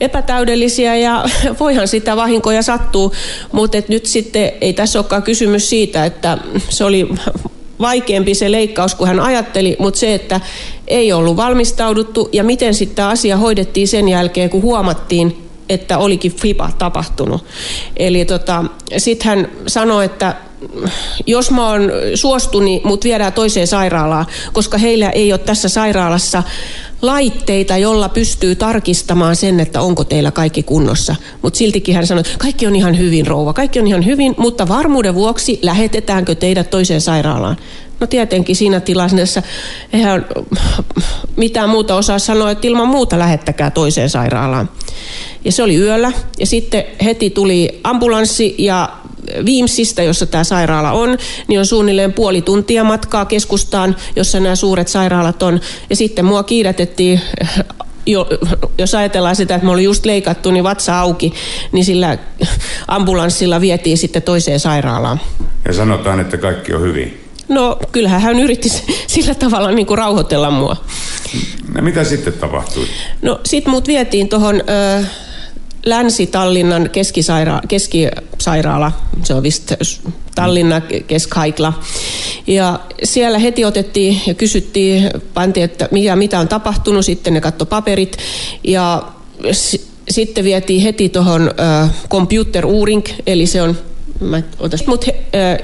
epätäydellisiä 0.00 0.96
ja 0.96 1.24
voihan 1.60 1.88
sitä 1.88 2.16
vahinkoja 2.16 2.62
sattuu. 2.62 3.12
Mutta 3.52 3.78
nyt 3.88 4.06
sitten 4.06 4.52
ei 4.60 4.72
tässä 4.72 4.98
olekaan 4.98 5.22
kysymys 5.22 5.70
siitä, 5.70 6.04
että 6.04 6.38
se 6.68 6.84
oli 6.84 7.08
vaikeampi 7.80 8.34
se 8.34 8.52
leikkaus 8.52 8.94
kuin 8.94 9.08
hän 9.08 9.20
ajatteli, 9.20 9.76
mutta 9.78 10.00
se, 10.00 10.14
että 10.14 10.40
ei 10.88 11.12
ollut 11.12 11.36
valmistauduttu 11.36 12.28
ja 12.32 12.44
miten 12.44 12.74
sitten 12.74 13.04
asia 13.04 13.36
hoidettiin 13.36 13.88
sen 13.88 14.08
jälkeen, 14.08 14.50
kun 14.50 14.62
huomattiin, 14.62 15.50
että 15.68 15.98
olikin 15.98 16.32
FIPA 16.32 16.70
tapahtunut. 16.78 17.44
Eli 17.96 18.24
tota, 18.24 18.64
sitten 18.96 19.28
hän 19.28 19.48
sanoi, 19.66 20.04
että 20.04 20.34
jos 21.26 21.50
mä 21.50 21.68
oon 21.68 21.92
suostuni, 22.14 22.64
niin 22.64 22.80
mut 22.84 23.04
viedään 23.04 23.32
toiseen 23.32 23.66
sairaalaan, 23.66 24.26
koska 24.52 24.78
heillä 24.78 25.10
ei 25.10 25.32
ole 25.32 25.38
tässä 25.38 25.68
sairaalassa 25.68 26.42
laitteita, 27.02 27.76
jolla 27.76 28.08
pystyy 28.08 28.54
tarkistamaan 28.54 29.36
sen, 29.36 29.60
että 29.60 29.80
onko 29.80 30.04
teillä 30.04 30.30
kaikki 30.30 30.62
kunnossa. 30.62 31.16
Mutta 31.42 31.56
siltikin 31.56 31.94
hän 31.94 32.06
sanoi, 32.06 32.20
että 32.20 32.38
kaikki 32.38 32.66
on 32.66 32.76
ihan 32.76 32.98
hyvin 32.98 33.26
rouva, 33.26 33.52
kaikki 33.52 33.80
on 33.80 33.86
ihan 33.86 34.04
hyvin, 34.04 34.34
mutta 34.36 34.68
varmuuden 34.68 35.14
vuoksi 35.14 35.58
lähetetäänkö 35.62 36.34
teidät 36.34 36.70
toiseen 36.70 37.00
sairaalaan. 37.00 37.56
No 38.00 38.06
tietenkin 38.06 38.56
siinä 38.56 38.80
tilanteessa 38.80 39.42
eihän 39.92 40.26
mitään 41.36 41.68
muuta 41.68 41.94
osaa 41.94 42.18
sanoa, 42.18 42.50
että 42.50 42.66
ilman 42.66 42.88
muuta 42.88 43.18
lähettäkää 43.18 43.70
toiseen 43.70 44.10
sairaalaan. 44.10 44.70
Ja 45.44 45.52
se 45.52 45.62
oli 45.62 45.76
yöllä 45.76 46.12
ja 46.38 46.46
sitten 46.46 46.84
heti 47.04 47.30
tuli 47.30 47.80
ambulanssi 47.84 48.54
ja 48.58 48.88
Viimsistä, 49.44 50.02
jossa 50.02 50.26
tämä 50.26 50.44
sairaala 50.44 50.92
on, 50.92 51.18
niin 51.48 51.60
on 51.60 51.66
suunnilleen 51.66 52.12
puoli 52.12 52.42
tuntia 52.42 52.84
matkaa 52.84 53.24
keskustaan, 53.24 53.96
jossa 54.16 54.40
nämä 54.40 54.56
suuret 54.56 54.88
sairaalat 54.88 55.42
on. 55.42 55.60
Ja 55.90 55.96
sitten 55.96 56.24
mua 56.24 56.42
kiidätettiin 56.42 57.20
jo, 58.06 58.28
jos 58.78 58.94
ajatellaan 58.94 59.36
sitä, 59.36 59.54
että 59.54 59.64
me 59.64 59.72
oli 59.72 59.84
just 59.84 60.06
leikattu, 60.06 60.50
niin 60.50 60.64
vatsa 60.64 61.00
auki, 61.00 61.32
niin 61.72 61.84
sillä 61.84 62.18
ambulanssilla 62.88 63.60
vietiin 63.60 63.98
sitten 63.98 64.22
toiseen 64.22 64.60
sairaalaan. 64.60 65.20
Ja 65.66 65.72
sanotaan, 65.72 66.20
että 66.20 66.36
kaikki 66.36 66.74
on 66.74 66.82
hyvin. 66.82 67.20
No 67.48 67.78
kyllähän 67.92 68.20
hän 68.20 68.38
yritti 68.38 68.68
sillä 69.06 69.34
tavalla 69.34 69.70
niin 69.70 69.86
kuin 69.86 69.98
rauhoitella 69.98 70.50
mua. 70.50 70.76
No, 71.74 71.82
mitä 71.82 72.04
sitten 72.04 72.32
tapahtui? 72.32 72.86
No 73.22 73.40
sit 73.44 73.66
mut 73.66 73.88
vietiin 73.88 74.28
tuohon 74.28 74.62
Länsi-Tallinnan 75.86 76.86
keskisaira- 76.92 77.66
keskisairaala, 77.68 78.92
se 79.24 79.34
on 79.34 79.42
vist 79.42 79.72
Tallinna 80.34 80.80
Keskhaikla. 81.06 81.72
Ja 82.46 82.80
siellä 83.04 83.38
heti 83.38 83.64
otettiin 83.64 84.20
ja 84.26 84.34
kysyttiin, 84.34 85.10
pantiin, 85.34 85.64
että 85.64 85.88
mitä, 85.90 86.16
mitä 86.16 86.40
on 86.40 86.48
tapahtunut, 86.48 87.04
sitten 87.04 87.34
ne 87.34 87.40
katto 87.40 87.66
paperit 87.66 88.16
ja 88.64 89.02
s- 89.52 89.86
sitten 90.10 90.44
vietiin 90.44 90.82
heti 90.82 91.08
tuohon 91.08 91.50
äh, 91.60 91.90
computer 92.10 92.66
uuring, 92.66 93.02
eli 93.26 93.46
se 93.46 93.62
on 93.62 93.76
Mut 94.86 95.06
he, 95.06 95.14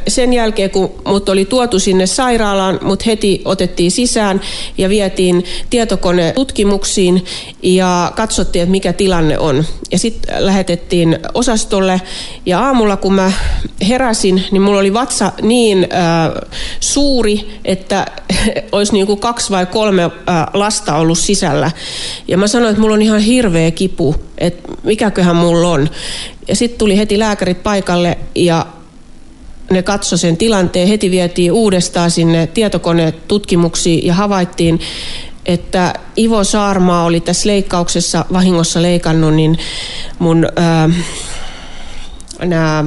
sen 0.09 0.33
jälkeen, 0.33 0.71
kun 0.71 0.93
mut 1.05 1.29
oli 1.29 1.45
tuotu 1.45 1.79
sinne 1.79 2.07
sairaalaan, 2.07 2.79
mut 2.83 3.07
heti 3.07 3.43
otettiin 3.45 3.91
sisään 3.91 4.41
ja 4.79 4.89
vietiin 4.89 5.45
tietokone 5.71 6.33
tutkimuksiin 6.33 7.25
ja 7.63 8.13
katsottiin, 8.17 8.63
että 8.63 8.71
mikä 8.71 8.93
tilanne 8.93 9.39
on. 9.39 9.65
Ja 9.93 9.99
sitten 9.99 10.47
lähetettiin 10.47 11.19
osastolle 11.35 12.01
ja 12.47 12.61
aamulla 12.61 12.97
kun 12.97 13.15
mä 13.15 13.33
heräsin, 13.89 14.45
niin 14.51 14.63
mulla 14.63 14.81
oli 14.81 14.95
vatsa 14.95 15.33
niin 15.43 15.89
äh, 15.93 16.49
suuri, 16.81 17.49
että 17.65 18.07
olisi 18.73 18.93
niin 18.93 19.07
kuin 19.07 19.21
kaksi 19.21 19.51
vai 19.51 19.67
kolme 19.67 20.03
äh, 20.03 20.11
lasta 20.55 20.97
ollut 20.97 21.19
sisällä. 21.19 21.71
Ja 22.29 22.39
mä 22.39 22.47
sanoin, 22.47 22.71
että 22.71 22.81
mulla 22.81 22.95
on 22.95 23.03
ihan 23.03 23.21
hirveä 23.21 23.71
kipu, 23.71 24.15
että 24.39 24.73
mikäköhän 24.83 25.37
mulla 25.37 25.69
on. 25.69 25.89
Ja 26.49 26.57
sitten 26.57 26.79
tuli 26.79 26.97
heti 26.99 27.19
lääkärit 27.19 27.63
paikalle 27.63 28.19
ja 28.35 28.67
ne 29.71 29.83
katsoi 29.83 30.19
sen 30.19 30.37
tilanteen. 30.37 30.89
Heti 30.89 31.11
vietiin 31.11 31.53
uudestaan 31.53 32.11
sinne 32.11 32.47
tietokonetutkimuksiin 32.47 34.07
ja 34.07 34.15
havaittiin, 34.15 34.81
että 35.47 35.95
Ivo 36.19 36.45
Saarmaa 36.45 37.05
oli 37.05 37.21
tässä 37.21 37.49
leikkauksessa 37.49 38.25
vahingossa 38.33 38.83
leikannut, 38.83 39.35
niin 39.35 39.59
mun 40.19 40.49
ää, 40.57 40.91
nämä 42.45 42.85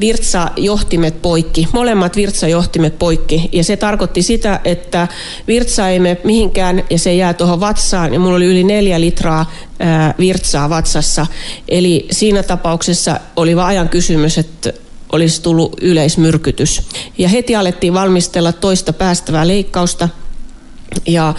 virtsajohtimet 0.00 1.22
poikki, 1.22 1.68
molemmat 1.72 2.16
virtsajohtimet 2.16 2.98
poikki. 2.98 3.48
Ja 3.52 3.64
se 3.64 3.76
tarkoitti 3.76 4.22
sitä, 4.22 4.60
että 4.64 5.08
virtsa 5.46 5.88
ei 5.88 5.98
mene 5.98 6.20
mihinkään 6.24 6.84
ja 6.90 6.98
se 6.98 7.14
jää 7.14 7.34
tuohon 7.34 7.60
vatsaan. 7.60 8.12
Ja 8.12 8.20
mulla 8.20 8.36
oli 8.36 8.44
yli 8.44 8.64
neljä 8.64 9.00
litraa 9.00 9.52
virtsaa 10.18 10.70
vatsassa. 10.70 11.26
Eli 11.68 12.06
siinä 12.10 12.42
tapauksessa 12.42 13.20
oli 13.36 13.56
vain 13.56 13.68
ajan 13.68 13.88
kysymys, 13.88 14.38
että 14.38 14.72
olisi 15.12 15.42
tullut 15.42 15.76
yleismyrkytys. 15.80 16.82
Ja 17.18 17.28
heti 17.28 17.56
alettiin 17.56 17.94
valmistella 17.94 18.52
toista 18.52 18.92
päästävää 18.92 19.48
leikkausta. 19.48 20.08
Ja 21.06 21.34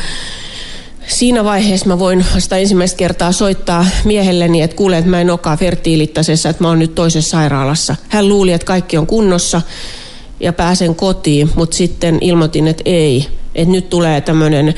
siinä 1.08 1.44
vaiheessa 1.44 1.86
mä 1.86 2.00
voin 2.00 2.26
sitä 2.38 2.58
ensimmäistä 2.58 2.98
kertaa 2.98 3.32
soittaa 3.32 3.86
miehelleni, 4.04 4.62
että 4.62 4.76
kuulee, 4.76 5.00
että 5.00 5.12
mä 5.12 5.22
en 5.22 5.30
olekaan 5.30 5.58
fertiilittasessa, 5.58 6.50
että 6.50 6.64
mä 6.64 6.68
oon 6.68 6.80
nyt 6.80 6.96
toisessa 6.96 7.30
sairaalassa. 7.30 7.96
Hän 8.10 8.30
luuli, 8.30 8.52
että 8.52 8.66
kaikki 8.66 8.98
on 8.98 9.08
kunnossa 9.08 9.62
ja 10.40 10.54
pääsen 10.54 10.96
kotiin, 10.96 11.50
mutta 11.56 11.78
sitten 11.78 12.18
ilmoitin, 12.22 12.68
että 12.68 12.84
ei. 12.86 13.28
Että 13.56 13.72
nyt 13.72 13.90
tulee 13.90 14.22
tämmöinen 14.22 14.74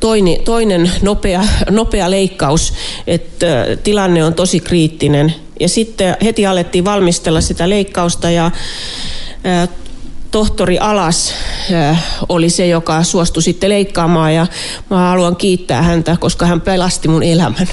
toinen, 0.00 0.36
toinen 0.44 0.90
nopea, 1.02 1.44
nopea 1.70 2.10
leikkaus, 2.10 2.72
että 3.06 3.66
tilanne 3.84 4.24
on 4.24 4.34
tosi 4.34 4.60
kriittinen. 4.60 5.34
Ja 5.60 5.68
sitten 5.68 6.16
heti 6.24 6.46
alettiin 6.46 6.84
valmistella 6.84 7.40
sitä 7.40 7.68
leikkausta 7.68 8.30
ja 8.30 8.50
tohtori 10.34 10.78
Alas 10.78 11.34
oli 12.28 12.50
se, 12.50 12.66
joka 12.66 13.02
suostui 13.02 13.42
sitten 13.42 13.70
leikkaamaan 13.70 14.34
ja 14.34 14.46
mä 14.90 14.96
haluan 14.96 15.36
kiittää 15.36 15.82
häntä, 15.82 16.16
koska 16.20 16.46
hän 16.46 16.60
pelasti 16.60 17.08
mun 17.08 17.22
elämän. 17.22 17.68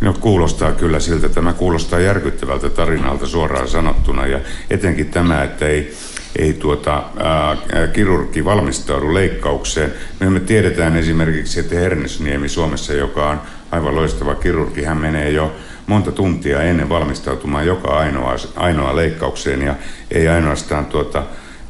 No 0.00 0.12
kuulostaa 0.20 0.72
kyllä 0.72 1.00
siltä, 1.00 1.28
tämä 1.28 1.52
kuulostaa 1.52 2.00
järkyttävältä 2.00 2.70
tarinalta 2.70 3.26
suoraan 3.26 3.68
sanottuna 3.68 4.26
ja 4.26 4.40
etenkin 4.70 5.06
tämä, 5.06 5.42
että 5.42 5.66
ei, 5.66 5.94
ei 6.38 6.52
tuota, 6.52 7.02
ää, 7.18 7.56
kirurgi 7.92 8.44
valmistaudu 8.44 9.14
leikkaukseen. 9.14 9.92
Me, 10.20 10.30
me 10.30 10.40
tiedetään 10.40 10.96
esimerkiksi, 10.96 11.60
että 11.60 11.74
Hernesniemi 11.74 12.48
Suomessa, 12.48 12.92
joka 12.92 13.30
on 13.30 13.40
aivan 13.70 13.96
loistava 13.96 14.34
kirurgi, 14.34 14.84
hän 14.84 14.98
menee 14.98 15.30
jo 15.30 15.56
monta 15.86 16.12
tuntia 16.12 16.62
ennen 16.62 16.88
valmistautumaan 16.88 17.66
joka 17.66 17.98
ainoa, 17.98 18.36
ainoa 18.56 18.96
leikkaukseen 18.96 19.62
ja 19.62 19.74
ei 20.10 20.28
ainoastaan 20.28 20.86
tuota, 20.86 21.22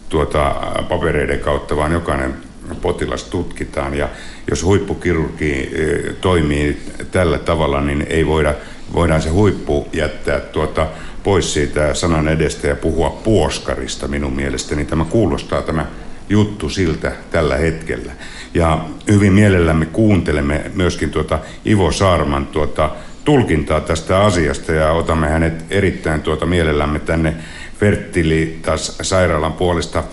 tuota, 0.08 0.54
papereiden 0.88 1.40
kautta, 1.40 1.76
vaan 1.76 1.92
jokainen 1.92 2.34
potilas 2.82 3.24
tutkitaan. 3.24 3.94
Ja 3.94 4.08
jos 4.50 4.64
huippukirurgi 4.64 5.52
e, 5.52 6.12
toimii 6.12 6.82
tällä 7.10 7.38
tavalla, 7.38 7.80
niin 7.80 8.06
ei 8.08 8.26
voida, 8.26 8.54
voidaan 8.94 9.22
se 9.22 9.28
huippu 9.28 9.88
jättää 9.92 10.40
tuota, 10.40 10.86
pois 11.22 11.54
siitä 11.54 11.94
sanan 11.94 12.28
edestä 12.28 12.68
ja 12.68 12.76
puhua 12.76 13.10
puoskarista 13.10 14.08
minun 14.08 14.32
mielestäni. 14.32 14.84
Tämä 14.84 15.04
kuulostaa 15.04 15.62
tämä 15.62 15.86
juttu 16.28 16.68
siltä 16.68 17.12
tällä 17.30 17.56
hetkellä. 17.56 18.12
ja 18.54 18.84
hyvin 19.10 19.32
mielellämme 19.32 19.86
kuuntelemme 19.86 20.70
myöskin 20.74 21.10
tuota 21.10 21.38
Ivo 21.66 21.92
Saarman 21.92 22.46
tuota 22.46 22.90
tulkintaa 23.24 23.80
tästä 23.80 24.20
asiasta 24.20 24.72
ja 24.72 24.92
otamme 24.92 25.28
hänet 25.28 25.64
erittäin 25.70 26.22
tuota 26.22 26.46
mielellämme 26.46 26.98
tänne 26.98 27.34
Fertilitas 27.78 28.98
sairaalan 29.02 29.52
puolesta 29.52 30.04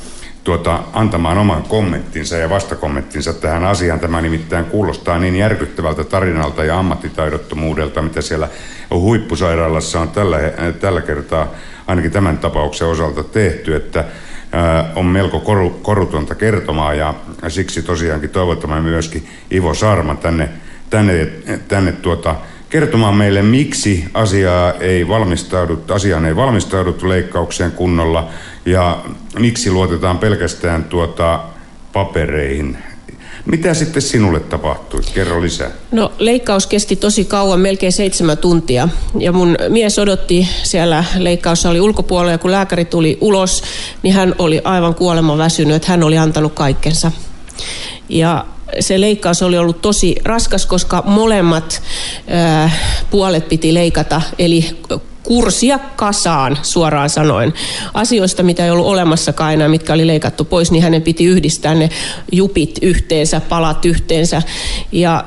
tuota, 0.44 0.80
antamaan 0.94 1.38
oman 1.38 1.64
kommenttinsa 1.64 2.38
ja 2.38 2.50
vastakommenttinsa 2.50 3.34
tähän 3.34 3.66
asiaan. 3.66 4.00
Tämä 4.00 4.22
nimittäin 4.22 4.66
kuulostaa 4.66 5.20
niin 5.20 5.36
järkyttävältä 5.36 6.04
tarinalta 6.04 6.64
ja 6.64 6.80
ammattitaidottomuudelta, 6.80 8.02
mitä 8.02 8.22
siellä 8.22 8.50
huippusairaalassa 8.92 10.00
on 10.00 10.10
tällä, 10.10 10.38
tällä 10.80 11.02
kertaa 11.02 11.48
ainakin 11.88 12.12
tämän 12.12 12.38
tapauksen 12.38 12.88
osalta 12.88 13.24
tehty, 13.24 13.76
että 13.76 14.06
on 14.96 15.06
melko 15.06 15.40
koru, 15.40 15.70
korutonta 15.70 16.36
kertomaa 16.36 16.94
ja 16.94 17.14
siksi 17.48 17.82
tosiaankin 17.82 18.30
toivottamme 18.30 18.82
myöskin 18.82 19.28
Ivo 19.52 19.74
Saarman 19.74 20.18
tänne, 20.18 20.50
tänne, 20.90 21.28
tänne 21.68 21.92
tuota, 21.92 22.36
kertomaan 22.76 23.16
meille, 23.16 23.42
miksi 23.42 24.06
asiaa 24.14 24.74
ei 24.74 25.08
valmistauduttu, 25.08 25.94
asiaan 25.94 26.26
ei 26.26 26.36
valmistauduttu 26.36 27.10
leikkaukseen 27.10 27.72
kunnolla 27.72 28.30
ja 28.66 29.04
miksi 29.40 29.72
luotetaan 29.72 30.18
pelkästään 30.18 30.84
tuota 30.84 31.40
papereihin. 31.94 32.78
Mitä 33.46 33.74
sitten 33.74 34.02
sinulle 34.02 34.40
tapahtui? 34.40 35.02
Kerro 35.14 35.42
lisää. 35.42 35.70
No 35.92 36.12
leikkaus 36.18 36.68
kesti 36.68 36.96
tosi 36.96 37.26
kauan, 37.26 37.60
melkein 37.60 37.92
seitsemän 37.92 38.38
tuntia. 38.38 38.90
Ja 39.20 39.32
mun 39.32 39.56
mies 39.70 40.00
odotti 40.00 40.48
siellä 40.64 41.04
oli 41.70 41.82
ulkopuolella 41.82 42.32
ja 42.32 42.38
kun 42.38 42.52
lääkäri 42.52 42.86
tuli 42.86 43.18
ulos, 43.22 43.64
niin 44.04 44.14
hän 44.14 44.36
oli 44.38 44.62
aivan 44.64 44.96
kuoleman 44.96 45.38
väsynyt, 45.38 45.76
että 45.76 45.92
hän 45.92 46.04
oli 46.04 46.18
antanut 46.18 46.54
kaikkensa. 46.54 47.12
Ja 48.10 48.46
se 48.80 49.02
leikkaus 49.02 49.42
oli 49.42 49.58
ollut 49.58 49.82
tosi 49.82 50.16
raskas, 50.24 50.66
koska 50.66 51.04
molemmat 51.06 51.82
ää, 52.28 52.72
puolet 53.10 53.50
piti 53.50 53.74
leikata, 53.74 54.22
eli 54.40 54.78
kursia 55.24 55.80
kasaan 55.96 56.58
suoraan 56.62 57.10
sanoen. 57.10 57.54
Asioista, 57.94 58.44
mitä 58.44 58.66
ei 58.66 58.72
ollut 58.72 58.86
olemassakaan 58.86 59.54
enää, 59.54 59.68
mitkä 59.68 59.94
oli 59.94 60.08
leikattu 60.08 60.46
pois, 60.46 60.72
niin 60.72 60.84
hänen 60.84 61.02
piti 61.02 61.26
yhdistää 61.26 61.76
ne 61.76 61.90
jupit 62.32 62.80
yhteensä, 62.82 63.40
palat 63.40 63.86
yhteensä. 63.86 64.42
Ja 64.92 65.26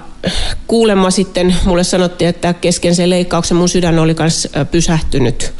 kuulemma 0.66 1.10
sitten 1.10 1.56
mulle 1.64 1.84
sanottiin, 1.84 2.28
että 2.28 2.52
kesken 2.52 2.94
sen 2.94 3.10
leikkauksen 3.10 3.56
mun 3.56 3.68
sydän 3.68 3.98
oli 3.98 4.16
myös 4.18 4.48
pysähtynyt. 4.70 5.52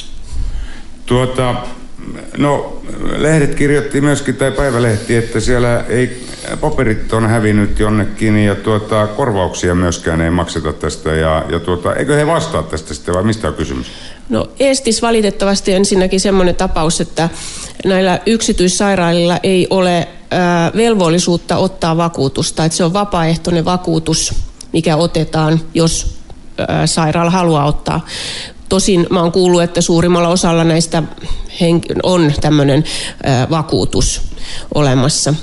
Tuota, 1.06 1.54
no 2.36 2.82
lehdet 3.16 3.54
kirjoitti 3.54 4.00
myöskin, 4.00 4.36
tai 4.36 4.50
päivälehti, 4.50 5.16
että 5.16 5.40
siellä 5.40 5.84
ei 5.88 6.26
paperit 6.60 7.12
on 7.12 7.26
hävinnyt 7.26 7.78
jonnekin 7.78 8.36
ja 8.36 8.54
tuota, 8.54 9.06
korvauksia 9.06 9.74
myöskään 9.74 10.20
ei 10.20 10.30
makseta 10.30 10.72
tästä. 10.72 11.14
Ja, 11.14 11.44
ja 11.50 11.60
tuota, 11.60 11.94
eikö 11.94 12.16
he 12.16 12.26
vastaa 12.26 12.62
tästä 12.62 12.94
sitten 12.94 13.14
vai 13.14 13.22
mistä 13.22 13.48
on 13.48 13.54
kysymys? 13.54 13.86
No 14.28 14.48
Estis 14.60 15.02
valitettavasti 15.02 15.72
ensinnäkin 15.72 16.20
semmoinen 16.20 16.54
tapaus, 16.54 17.00
että 17.00 17.28
näillä 17.84 18.20
yksityissairaalilla 18.26 19.38
ei 19.42 19.66
ole 19.70 20.08
ää, 20.30 20.70
velvollisuutta 20.76 21.56
ottaa 21.56 21.96
vakuutusta. 21.96 22.64
Että 22.64 22.76
se 22.76 22.84
on 22.84 22.92
vapaaehtoinen 22.92 23.64
vakuutus, 23.64 24.34
mikä 24.72 24.96
otetaan, 24.96 25.60
jos 25.74 26.18
sairaala 26.86 27.30
haluaa 27.30 27.64
ottaa. 27.64 28.06
Tosin 28.68 29.06
mä 29.10 29.20
oon 29.20 29.32
kuullut, 29.32 29.62
että 29.62 29.80
suurimmalla 29.80 30.28
osalla 30.28 30.64
näistä 30.64 31.02
on 32.02 32.32
tämmöinen 32.40 32.84
vakuutus 33.50 34.20
olemassa. 34.74 35.34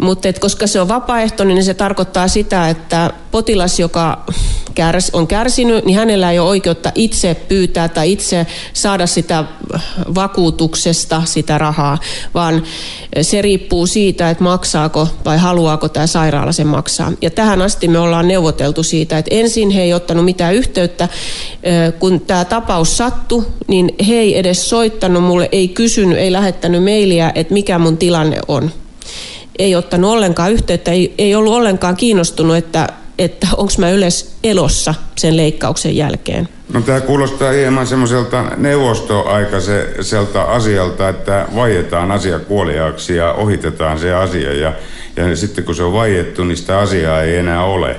Mutta 0.00 0.32
koska 0.40 0.66
se 0.66 0.80
on 0.80 0.88
vapaaehtoinen, 0.88 1.54
niin 1.54 1.64
se 1.64 1.74
tarkoittaa 1.74 2.28
sitä, 2.28 2.68
että 2.68 3.10
potilas, 3.30 3.80
joka 3.80 4.24
kärs, 4.74 5.10
on 5.12 5.26
kärsinyt, 5.26 5.84
niin 5.84 5.98
hänellä 5.98 6.32
ei 6.32 6.38
ole 6.38 6.48
oikeutta 6.48 6.92
itse 6.94 7.34
pyytää 7.34 7.88
tai 7.88 8.12
itse 8.12 8.46
saada 8.72 9.06
sitä 9.06 9.44
vakuutuksesta 10.14 11.22
sitä 11.24 11.58
rahaa, 11.58 11.98
vaan 12.34 12.62
se 13.22 13.42
riippuu 13.42 13.86
siitä, 13.86 14.30
että 14.30 14.44
maksaako 14.44 15.08
vai 15.24 15.38
haluaako 15.38 15.88
tämä 15.88 16.06
sairaala 16.06 16.52
sen 16.52 16.66
maksaa. 16.66 17.12
Ja 17.22 17.30
tähän 17.30 17.62
asti 17.62 17.88
me 17.88 17.98
ollaan 17.98 18.28
neuvoteltu 18.28 18.82
siitä, 18.82 19.18
että 19.18 19.34
ensin 19.34 19.70
he 19.70 19.82
ei 19.82 19.94
ottanut 19.94 20.24
mitään 20.24 20.54
yhteyttä, 20.54 21.08
kun 21.98 22.20
tämä 22.20 22.44
tapaus 22.44 22.96
sattui, 22.96 23.46
niin 23.66 23.94
he 24.08 24.14
ei 24.14 24.38
edes 24.38 24.68
soittanut 24.68 25.24
mulle, 25.24 25.48
ei 25.52 25.68
kysynyt, 25.68 26.18
ei 26.18 26.32
lähettänyt 26.32 26.84
mailia, 26.84 27.32
että 27.34 27.54
mikä 27.54 27.78
mun 27.78 27.96
tilanne 27.96 28.38
on 28.48 28.70
ei 29.60 29.76
ottanut 29.76 30.10
ollenkaan 30.10 30.52
yhteyttä, 30.52 30.90
ei, 30.90 31.14
ei 31.18 31.34
ollut 31.34 31.54
ollenkaan 31.54 31.96
kiinnostunut, 31.96 32.56
että, 32.56 32.88
että 33.18 33.46
onko 33.56 33.72
mä 33.78 33.90
yleensä 33.90 34.26
elossa 34.44 34.94
sen 35.16 35.36
leikkauksen 35.36 35.96
jälkeen. 35.96 36.48
No 36.72 36.80
tämä 36.80 37.00
kuulostaa 37.00 37.52
hieman 37.52 37.86
semmoiselta 37.86 38.44
neuvostoaikaiselta 38.56 40.42
asialta, 40.42 41.08
että 41.08 41.46
vaietaan 41.54 42.10
asia 42.12 42.38
kuoliaaksi 42.38 43.16
ja 43.16 43.32
ohitetaan 43.32 43.98
se 43.98 44.14
asia 44.14 44.52
ja, 44.52 44.72
ja 45.16 45.36
sitten 45.36 45.64
kun 45.64 45.74
se 45.74 45.82
on 45.82 45.92
vaiettu, 45.92 46.44
niin 46.44 46.56
sitä 46.56 46.78
asiaa 46.78 47.22
ei 47.22 47.36
enää 47.36 47.64
ole. 47.64 47.96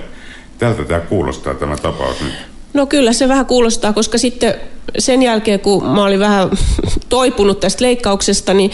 Tältä 0.59 0.83
tämä 0.83 0.99
kuulostaa 0.99 1.53
tämä 1.53 1.75
tapaus 1.77 2.21
nyt. 2.21 2.50
No 2.73 2.85
kyllä 2.85 3.13
se 3.13 3.27
vähän 3.27 3.45
kuulostaa, 3.45 3.93
koska 3.93 4.17
sitten 4.17 4.53
sen 4.99 5.21
jälkeen, 5.21 5.59
kun 5.59 5.85
mä 5.85 6.03
olin 6.03 6.19
vähän 6.19 6.49
toipunut 7.09 7.59
tästä 7.59 7.83
leikkauksesta, 7.85 8.53
niin 8.53 8.71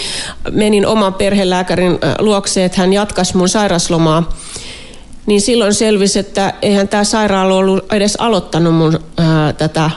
menin 0.52 0.86
oman 0.86 1.14
perhelääkärin 1.14 2.00
luokse, 2.20 2.66
että 2.66 2.82
hän 2.82 2.94
jatkaisi 2.94 3.38
mun 3.38 3.50
sairaslomaa. 3.50 4.30
Niin 5.26 5.42
silloin 5.42 5.74
selvisi, 5.74 6.20
että 6.20 6.54
eihän 6.62 6.88
tämä 6.88 7.04
sairaala 7.04 7.56
ollut 7.56 7.94
edes 7.94 8.16
aloittanut 8.16 8.76
mun 8.76 9.00
ää, 9.18 9.54
tätä 9.54 9.92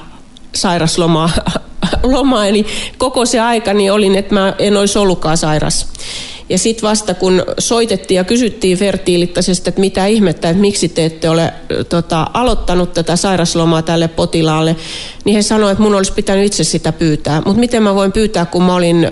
sairaslomaa. 0.55 1.31
Lomaa, 2.03 2.47
eli 2.47 2.67
koko 2.99 3.27
se 3.27 3.41
aika 3.41 3.75
niin 3.75 3.93
olin, 3.93 4.17
että 4.17 4.35
mä 4.35 4.55
en 4.59 4.77
olisi 4.77 4.99
ollutkaan 4.99 5.37
sairas. 5.37 5.89
Ja 6.51 6.59
sitten 6.59 6.89
vasta 6.89 7.15
kun 7.15 7.43
soitettiin 7.59 8.17
ja 8.17 8.25
kysyttiin 8.25 8.79
fertiilittaisesti, 8.79 9.69
että 9.69 9.81
mitä 9.81 10.07
ihmettä, 10.07 10.51
että 10.51 10.61
miksi 10.61 10.89
te 10.89 11.05
ette 11.05 11.29
ole 11.29 11.53
tota, 11.89 12.27
aloittanut 12.35 12.93
tätä 12.93 13.17
sairaslomaa 13.17 13.83
tälle 13.83 14.09
potilaalle, 14.09 14.77
niin 15.25 15.37
he 15.37 15.43
sanoivat, 15.43 15.73
että 15.73 15.83
mun 15.83 15.95
olisi 15.95 16.13
pitänyt 16.13 16.47
itse 16.47 16.65
sitä 16.65 16.93
pyytää. 16.93 17.43
Mutta 17.45 17.61
miten 17.61 17.83
mä 17.83 17.95
voin 17.95 18.13
pyytää, 18.13 18.47
kun 18.47 18.63
mä 18.63 18.75
olin 18.75 19.05
ö, 19.05 19.09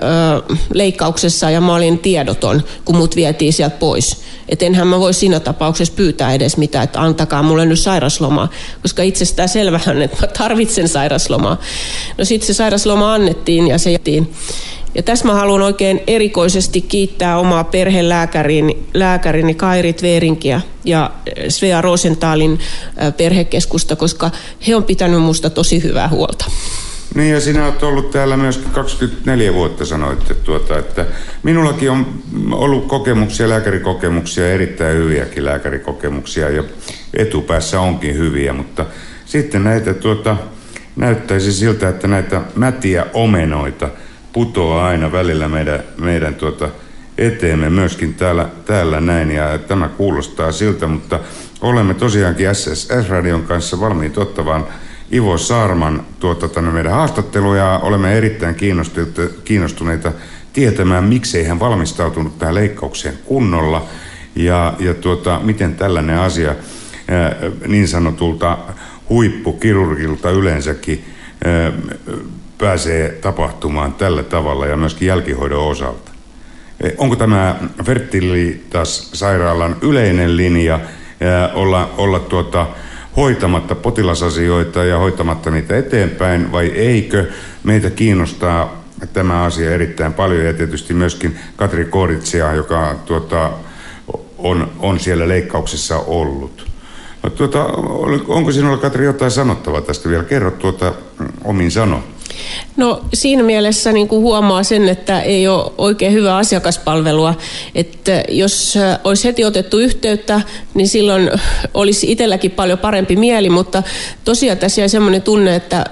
leikkauksessa 0.75 1.51
ja 1.51 1.61
mä 1.61 1.75
olin 1.75 1.99
tiedoton, 1.99 2.63
kun 2.85 2.97
mut 2.97 3.17
vietiin 3.17 3.53
sieltä 3.53 3.77
pois. 3.77 4.17
Että 4.49 4.65
enhän 4.65 4.87
mä 4.87 5.01
voi 5.01 5.15
siinä 5.15 5.41
tapauksessa 5.41 5.95
pyytää 5.97 6.35
edes 6.35 6.57
mitään, 6.57 6.85
että 6.85 7.03
antakaa 7.03 7.43
mulle 7.43 7.67
nyt 7.67 7.81
sairaslomaa, 7.81 8.51
koska 8.83 9.03
itsestään 9.03 9.49
selvähän, 9.49 10.03
että 10.03 10.17
mä 10.21 10.27
tarvitsen 10.27 10.89
sairaslomaa. 10.89 11.61
No 12.19 12.25
sitten 12.25 12.47
se 12.47 12.55
sairasloma 12.55 13.15
annettiin 13.15 13.69
ja 13.69 13.79
se 13.79 13.91
jättiin. 13.91 14.35
Ja 14.99 15.03
tässä 15.03 15.27
mä 15.27 15.35
haluan 15.35 15.63
oikein 15.63 16.01
erikoisesti 16.07 16.81
kiittää 16.81 17.39
omaa 17.39 17.65
perhelääkärini 17.65 18.79
lääkärini 18.95 19.55
Kairi 19.55 19.93
Tverinkiä 19.93 20.61
ja 20.85 21.11
Svea 21.49 21.81
Rosenthalin 21.81 22.59
perhekeskusta, 23.17 23.97
koska 23.97 24.31
he 24.69 24.77
on 24.77 24.85
pitänyt 24.85 25.23
musta 25.23 25.51
tosi 25.51 25.83
hyvää 25.83 26.09
huolta. 26.09 26.45
Niin 27.15 27.33
ja 27.33 27.41
sinä 27.41 27.65
olet 27.65 27.83
ollut 27.83 28.11
täällä 28.11 28.37
myös 28.37 28.59
24 28.73 29.55
vuotta 29.55 29.85
sanoitte 29.85 30.35
tuota, 30.35 30.79
että 30.79 31.07
minullakin 31.43 31.91
on 31.91 32.07
ollut 32.53 32.87
kokemuksia, 32.87 33.49
lääkärikokemuksia, 33.49 34.53
erittäin 34.53 34.97
hyviäkin 34.97 35.45
lääkärikokemuksia 35.45 36.51
ja 36.51 36.65
etupäässä 37.15 37.81
onkin 37.81 38.15
hyviä, 38.15 38.53
mutta 38.53 38.87
sitten 39.27 39.65
näitä 39.65 39.95
tuota, 39.95 40.37
näyttäisi 40.97 41.53
siltä, 41.53 41.89
että 41.89 42.09
näitä 42.09 42.43
mätiä 42.55 43.07
omenoita– 43.15 43.89
putoaa 44.33 44.87
aina 44.87 45.13
välillä 45.13 45.49
meidän, 45.49 45.83
meidän 45.99 46.35
tuota 46.35 46.69
eteemme 47.19 47.71
myöskin 47.71 48.15
täällä, 48.15 48.49
täällä 48.65 49.01
näin. 49.01 49.31
Ja 49.31 49.59
tämä 49.59 49.89
kuulostaa 49.89 50.53
siltä, 50.53 50.87
mutta 50.87 51.21
olemme 51.61 51.95
tosiaankin 51.95 52.55
SSS-radion 52.55 53.43
kanssa 53.43 53.81
valmiit 53.81 54.19
ottamaan 54.19 54.67
Ivo 55.13 55.39
Saarman 55.39 56.07
tuota, 56.21 56.49
tänne 56.49 56.71
meidän 56.71 56.93
haastatteluja. 56.93 57.65
ja 57.65 57.81
olemme 57.83 58.19
erittäin 58.19 58.55
kiinnostuneita, 58.55 59.23
kiinnostuneita 59.45 60.13
tietämään, 60.53 61.05
miksei 61.05 61.45
hän 61.45 61.61
valmistautunut 61.61 62.39
tähän 62.39 62.55
leikkaukseen 62.55 63.19
kunnolla 63.25 63.87
ja, 64.37 64.75
ja 64.79 64.95
tuota, 64.95 65.41
miten 65.43 65.75
tällainen 65.75 66.19
asia 66.19 66.55
ää, 67.09 67.37
niin 67.67 67.89
sanotulta 67.89 68.59
huippukirurgilta 69.09 70.31
yleensäkin 70.31 71.05
ää, 71.45 71.73
pääsee 72.59 73.09
tapahtumaan 73.09 73.95
tällä 73.95 74.23
tavalla 74.23 74.67
ja 74.67 74.77
myöskin 74.77 75.09
jälkihoidon 75.09 75.65
osalta. 75.65 76.11
E, 76.81 76.91
onko 76.99 77.17
tämä 77.17 77.57
Fertilitas-sairaalan 77.85 79.77
yleinen 79.83 80.37
linja 80.37 80.81
olla, 81.55 81.91
olla 81.97 82.19
tuota, 82.19 82.67
hoitamatta 83.17 83.75
potilasasioita 83.75 84.85
ja 84.85 84.99
hoitamatta 84.99 85.51
niitä 85.51 85.77
eteenpäin 85.77 86.53
vai 86.53 86.67
eikö? 86.67 87.27
Meitä 87.63 87.91
kiinnostaa 87.91 88.83
tämä 89.13 89.43
asia 89.43 89.75
erittäin 89.75 90.13
paljon 90.13 90.45
ja 90.45 90.55
tietysti 90.55 90.95
myöskin 90.95 91.39
Katri 91.57 91.85
Koritsia, 91.85 92.53
joka 92.53 92.95
tuota, 93.07 93.51
on, 94.39 94.71
on 94.79 95.01
siellä 95.01 95.29
leikkauksessa 95.29 95.99
ollut. 95.99 96.67
No, 97.23 97.31
tuota, 97.31 97.65
onko 98.29 98.53
sinulla 98.53 98.77
Katri 98.77 99.05
jotain 99.05 99.31
sanottavaa 99.31 99.81
tästä 99.81 100.09
vielä? 100.09 100.25
Kerro 100.25 100.51
tuota 100.51 100.93
omin 101.45 101.71
sano. 101.71 102.03
No 102.77 103.01
siinä 103.15 103.43
mielessä 103.43 103.93
niin 103.93 104.09
kuin 104.09 104.23
huomaa 104.23 104.63
sen, 104.63 104.89
että 104.89 105.21
ei 105.21 105.49
ole 105.49 105.73
oikein 105.79 106.13
hyvää 106.13 106.37
asiakaspalvelua. 106.37 107.35
Että 107.75 108.23
jos 108.29 108.79
olisi 109.05 109.25
heti 109.25 109.45
otettu 109.45 109.79
yhteyttä, 109.79 110.41
niin 110.75 110.89
silloin 110.89 111.31
olisi 111.75 112.13
itselläkin 112.13 112.51
paljon 112.51 112.79
parempi 112.79 113.17
mieli, 113.17 113.51
mutta 113.51 113.83
tosiaan 114.25 114.59
tässä 114.59 114.81
jäi 114.81 114.89
semmoinen 114.89 115.23
tunne, 115.23 115.57
että 115.57 115.85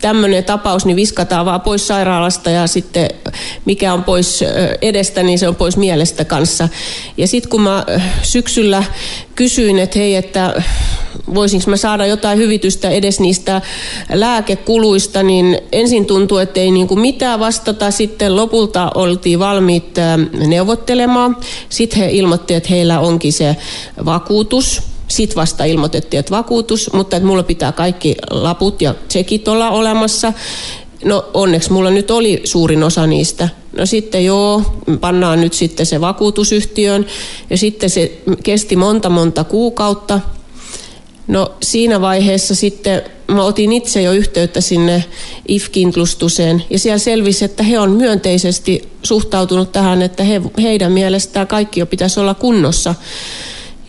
tämmöinen 0.00 0.44
tapaus, 0.44 0.86
niin 0.86 0.96
viskataan 0.96 1.46
vaan 1.46 1.60
pois 1.60 1.88
sairaalasta 1.88 2.50
ja 2.50 2.66
sitten 2.66 3.08
mikä 3.64 3.92
on 3.92 4.04
pois 4.04 4.44
edestä, 4.82 5.22
niin 5.22 5.38
se 5.38 5.48
on 5.48 5.56
pois 5.56 5.76
mielestä 5.76 6.24
kanssa. 6.24 6.68
Ja 7.16 7.26
sitten 7.26 7.50
kun 7.50 7.60
mä 7.60 7.84
syksyllä 8.22 8.84
kysyin, 9.34 9.78
että 9.78 9.98
hei, 9.98 10.16
että 10.16 10.62
voisinko 11.34 11.70
mä 11.70 11.76
saada 11.76 12.06
jotain 12.06 12.38
hyvitystä 12.38 12.90
edes 12.90 13.20
niistä 13.20 13.62
lääkekuluista, 14.12 15.22
niin 15.22 15.58
ensin 15.72 16.06
tuntui, 16.06 16.42
että 16.42 16.60
ei 16.60 16.70
niinku 16.70 16.96
mitään 16.96 17.40
vastata. 17.40 17.90
Sitten 17.90 18.36
lopulta 18.36 18.90
oltiin 18.94 19.38
valmiit 19.38 19.94
neuvottelemaan. 20.46 21.36
Sitten 21.68 21.98
he 21.98 22.10
ilmoittivat, 22.10 22.56
että 22.56 22.70
heillä 22.70 23.00
onkin 23.00 23.32
se 23.32 23.56
vakuutus 24.04 24.82
sitten 25.08 25.36
vasta 25.36 25.64
ilmoitettiin, 25.64 26.18
että 26.18 26.36
vakuutus, 26.36 26.92
mutta 26.92 27.16
että 27.16 27.26
mulla 27.26 27.42
pitää 27.42 27.72
kaikki 27.72 28.16
laput 28.30 28.82
ja 28.82 28.94
tsekit 29.08 29.48
olla 29.48 29.70
olemassa. 29.70 30.32
No 31.04 31.24
onneksi 31.34 31.72
mulla 31.72 31.90
nyt 31.90 32.10
oli 32.10 32.40
suurin 32.44 32.82
osa 32.82 33.06
niistä. 33.06 33.48
No 33.76 33.86
sitten 33.86 34.24
joo, 34.24 34.62
pannaan 35.00 35.40
nyt 35.40 35.52
sitten 35.52 35.86
se 35.86 36.00
vakuutusyhtiön 36.00 37.06
ja 37.50 37.56
sitten 37.56 37.90
se 37.90 38.18
kesti 38.42 38.76
monta 38.76 39.10
monta 39.10 39.44
kuukautta. 39.44 40.20
No 41.26 41.54
siinä 41.62 42.00
vaiheessa 42.00 42.54
sitten 42.54 43.02
mä 43.28 43.44
otin 43.44 43.72
itse 43.72 44.02
jo 44.02 44.12
yhteyttä 44.12 44.60
sinne 44.60 45.04
IF-kinklustuseen 45.48 46.62
ja 46.70 46.78
siellä 46.78 46.98
selvisi, 46.98 47.44
että 47.44 47.62
he 47.62 47.78
on 47.78 47.90
myönteisesti 47.90 48.88
suhtautunut 49.02 49.72
tähän, 49.72 50.02
että 50.02 50.24
he, 50.24 50.42
heidän 50.62 50.92
mielestään 50.92 51.46
kaikki 51.46 51.80
jo 51.80 51.86
pitäisi 51.86 52.20
olla 52.20 52.34
kunnossa. 52.34 52.94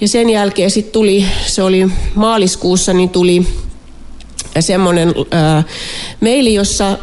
Ja 0.02 0.08
sen 0.08 0.30
jälkeen 0.30 0.72
sitten 0.72 0.94
tuli, 0.94 1.26
se 1.46 1.64
oli 1.64 1.88
maaliskuussa, 2.16 2.94
niin 2.94 3.10
tuli 3.10 3.48
semmoinen 4.60 5.14
meili, 6.22 6.54
jossa 6.54 6.90
äh, 6.90 6.98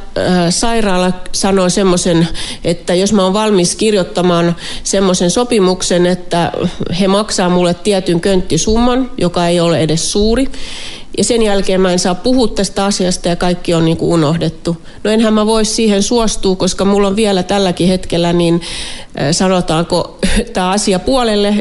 sairaala 0.51 1.13
sanoi 1.33 1.71
semmoisen, 1.71 2.29
että 2.65 2.95
jos 2.95 3.13
mä 3.13 3.25
oon 3.25 3.33
valmis 3.33 3.77
kirjoittamaan 3.77 4.57
semmoisen 4.85 5.31
sopimuksen, 5.31 6.07
että 6.07 6.53
he 7.01 7.09
maksaa 7.09 7.49
mulle 7.49 7.75
tietyn 7.75 8.21
könttisumman, 8.21 9.11
joka 9.19 9.49
ei 9.49 9.61
ole 9.61 9.81
edes 9.81 10.13
suuri, 10.13 10.49
ja 11.19 11.25
sen 11.25 11.43
jälkeen 11.43 11.81
mä 11.81 11.93
en 11.93 11.99
saa 11.99 12.15
puhua 12.15 12.49
tästä 12.49 12.85
asiasta 12.85 13.29
ja 13.29 13.37
kaikki 13.37 13.75
on 13.75 13.85
niin 13.85 13.97
kuin 13.97 14.13
unohdettu. 14.13 14.77
No 15.05 15.11
enhän 15.11 15.35
mä 15.35 15.47
voi 15.47 15.65
siihen 15.65 16.03
suostua, 16.03 16.57
koska 16.57 16.85
mulla 16.85 17.09
on 17.09 17.17
vielä 17.17 17.43
tälläkin 17.43 17.89
hetkellä 17.89 18.33
niin 18.33 18.61
sanotaanko 19.33 20.19
tämä 20.53 20.71
asia 20.71 20.99
puolelle. 20.99 21.55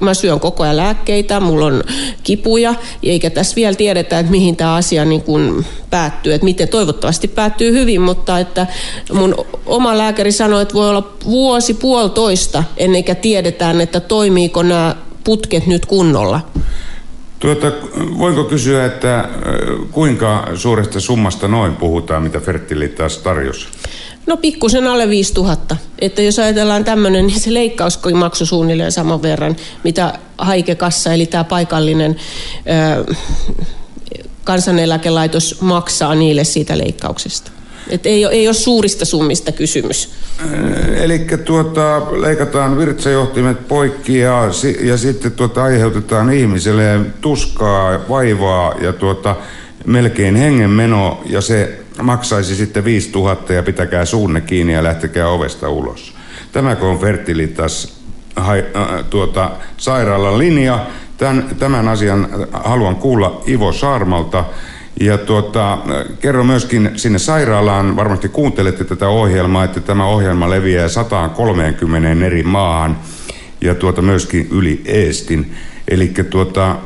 Mä 0.00 0.14
syön 0.14 0.40
koko 0.40 0.62
ajan 0.62 0.76
lääkkeitä, 0.76 1.40
mulla 1.40 1.66
on 1.66 1.84
kipuja, 2.22 2.74
eikä 3.02 3.30
tässä 3.30 3.56
vielä 3.56 3.74
tiedetä, 3.74 4.18
että 4.18 4.32
mihin 4.32 4.56
tämä 4.56 4.74
asia 4.74 5.04
niin 5.04 5.22
kuin 5.22 5.66
päättyy. 5.90 6.34
Että 6.34 6.44
miten 6.44 6.68
toivottavasti 6.68 7.28
päättyy 7.28 7.72
hyvin, 7.72 8.00
mutta 8.00 8.38
että 8.38 8.66
mun 9.12 9.34
oma 9.66 9.98
lääkäri 9.98 10.32
sanoi, 10.32 10.62
että 10.62 10.74
voi 10.74 10.88
olla 10.88 11.12
vuosi 11.24 11.74
puolitoista 11.74 12.64
ennen 12.76 13.04
kuin 13.04 13.16
tiedetään, 13.16 13.80
että 13.80 14.00
toimiiko 14.00 14.62
nämä 14.62 14.96
putket 15.24 15.66
nyt 15.66 15.86
kunnolla. 15.86 16.40
Tuota, 17.38 17.72
voinko 18.18 18.44
kysyä, 18.44 18.84
että 18.86 19.28
kuinka 19.92 20.48
suuresta 20.54 21.00
summasta 21.00 21.48
noin 21.48 21.76
puhutaan, 21.76 22.22
mitä 22.22 22.40
Fertilitas 22.40 23.18
tarjosi? 23.18 23.68
No 24.26 24.36
pikkusen 24.36 24.86
alle 24.86 25.08
5000. 25.08 25.76
Että 25.98 26.22
jos 26.22 26.38
ajatellaan 26.38 26.84
tämmöinen, 26.84 27.26
niin 27.26 27.40
se 27.40 27.54
leikkaus 27.54 28.00
maksoi 28.14 28.46
suunnilleen 28.46 28.92
saman 28.92 29.22
verran, 29.22 29.56
mitä 29.84 30.18
haikekassa, 30.38 31.12
eli 31.12 31.26
tämä 31.26 31.44
paikallinen 31.44 32.16
ö, 33.06 33.14
kansaneläkelaitos 34.44 35.60
maksaa 35.60 36.14
niille 36.14 36.44
siitä 36.44 36.78
leikkauksesta. 36.78 37.50
Et 37.88 38.06
ei, 38.06 38.26
ole, 38.26 38.34
ei 38.34 38.48
ole 38.48 38.54
suurista 38.54 39.04
summista 39.04 39.52
kysymys. 39.52 40.10
Eli 40.96 41.26
tuota, 41.44 42.02
leikataan 42.20 42.78
virtsajohtimet 42.78 43.68
poikki 43.68 44.18
ja, 44.18 44.42
ja 44.80 44.96
sitten 44.96 45.32
tuota, 45.32 45.64
aiheutetaan 45.64 46.32
ihmiselle 46.32 47.00
tuskaa, 47.20 47.98
vaivaa 48.08 48.74
ja 48.80 48.92
tuota, 48.92 49.36
melkein 49.86 50.36
hengenmeno 50.36 51.20
ja 51.26 51.40
se 51.40 51.78
maksaisi 52.02 52.56
sitten 52.56 52.84
5000 52.84 53.52
ja 53.52 53.62
pitäkää 53.62 54.04
suunne 54.04 54.40
kiinni 54.40 54.72
ja 54.72 54.82
lähtekää 54.82 55.28
ovesta 55.28 55.68
ulos. 55.68 56.14
Tämäkö 56.52 56.86
on 56.86 56.98
Fertilitas 56.98 57.98
äh, 58.38 58.46
tuota, 59.10 59.50
sairaalan 59.76 60.38
linja? 60.38 60.86
Tämän, 61.18 61.48
tämän 61.58 61.88
asian 61.88 62.28
haluan 62.52 62.96
kuulla 62.96 63.42
Ivo 63.48 63.72
Saarmalta. 63.72 64.44
Ja 65.00 65.18
tuota, 65.18 65.78
kerro 66.20 66.44
myöskin 66.44 66.90
sinne 66.96 67.18
sairaalaan, 67.18 67.96
varmasti 67.96 68.28
kuuntelette 68.28 68.84
tätä 68.84 69.08
ohjelmaa, 69.08 69.64
että 69.64 69.80
tämä 69.80 70.06
ohjelma 70.06 70.50
leviää 70.50 70.88
130 70.88 72.26
eri 72.26 72.42
maahan 72.42 72.98
ja 73.60 73.74
tuota 73.74 74.02
myöskin 74.02 74.48
yli 74.50 74.82
Eestin. 74.84 75.54
Eli 75.88 76.12
tuota, 76.30 76.76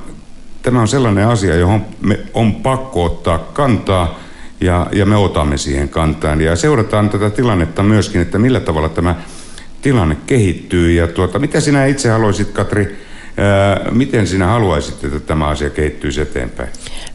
tämä 0.63 0.81
on 0.81 0.89
sellainen 0.89 1.29
asia, 1.29 1.55
johon 1.55 1.87
me 2.01 2.21
on 2.35 2.55
pakko 2.55 3.05
ottaa 3.05 3.39
kantaa 3.39 4.19
ja, 4.61 4.87
ja 4.93 5.07
me 5.07 5.17
otamme 5.17 5.57
siihen 5.57 5.89
kantaan. 5.89 6.41
Ja 6.41 6.57
seurataan 6.57 7.11
tätä 7.11 7.31
tilannetta 7.31 7.83
myöskin, 7.83 8.21
että 8.21 8.39
millä 8.39 8.61
tavalla 8.61 8.89
tämä 8.89 9.15
tilanne 9.83 10.17
kehittyy. 10.27 10.93
Ja 10.93 11.07
tuota, 11.07 11.39
mitä 11.39 11.61
sinä 11.61 11.87
itse 11.87 12.09
haluaisit, 12.09 12.51
Katri, 12.51 12.99
ää, 13.37 13.91
miten 13.91 14.27
sinä 14.27 14.47
haluaisit, 14.47 15.05
että 15.05 15.21
tämä 15.21 15.49
asia 15.49 15.71
kehittyisi 15.71 16.21
eteenpäin? 16.21 16.69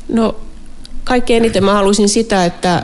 No 0.08 0.36
kaikkein 1.08 1.44
eniten 1.44 1.64
mä 1.64 1.74
haluaisin 1.74 2.10
sitä, 2.10 2.46
että 2.46 2.84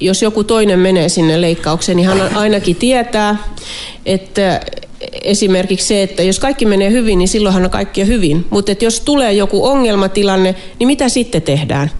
jos 0.00 0.22
joku 0.22 0.44
toinen 0.44 0.78
menee 0.78 1.08
sinne 1.08 1.40
leikkaukseen, 1.40 1.96
niin 1.96 2.08
hän 2.08 2.36
ainakin 2.36 2.76
tietää, 2.76 3.36
että 4.06 4.60
esimerkiksi 5.22 5.86
se, 5.86 6.02
että 6.02 6.22
jos 6.22 6.38
kaikki 6.38 6.66
menee 6.66 6.90
hyvin, 6.90 7.18
niin 7.18 7.28
silloinhan 7.28 7.64
on 7.64 7.70
kaikki 7.70 8.06
hyvin. 8.06 8.46
Mutta 8.50 8.72
jos 8.80 9.00
tulee 9.00 9.32
joku 9.32 9.66
ongelmatilanne, 9.66 10.54
niin 10.78 10.86
mitä 10.86 11.08
sitten 11.08 11.42
tehdään? 11.42 11.90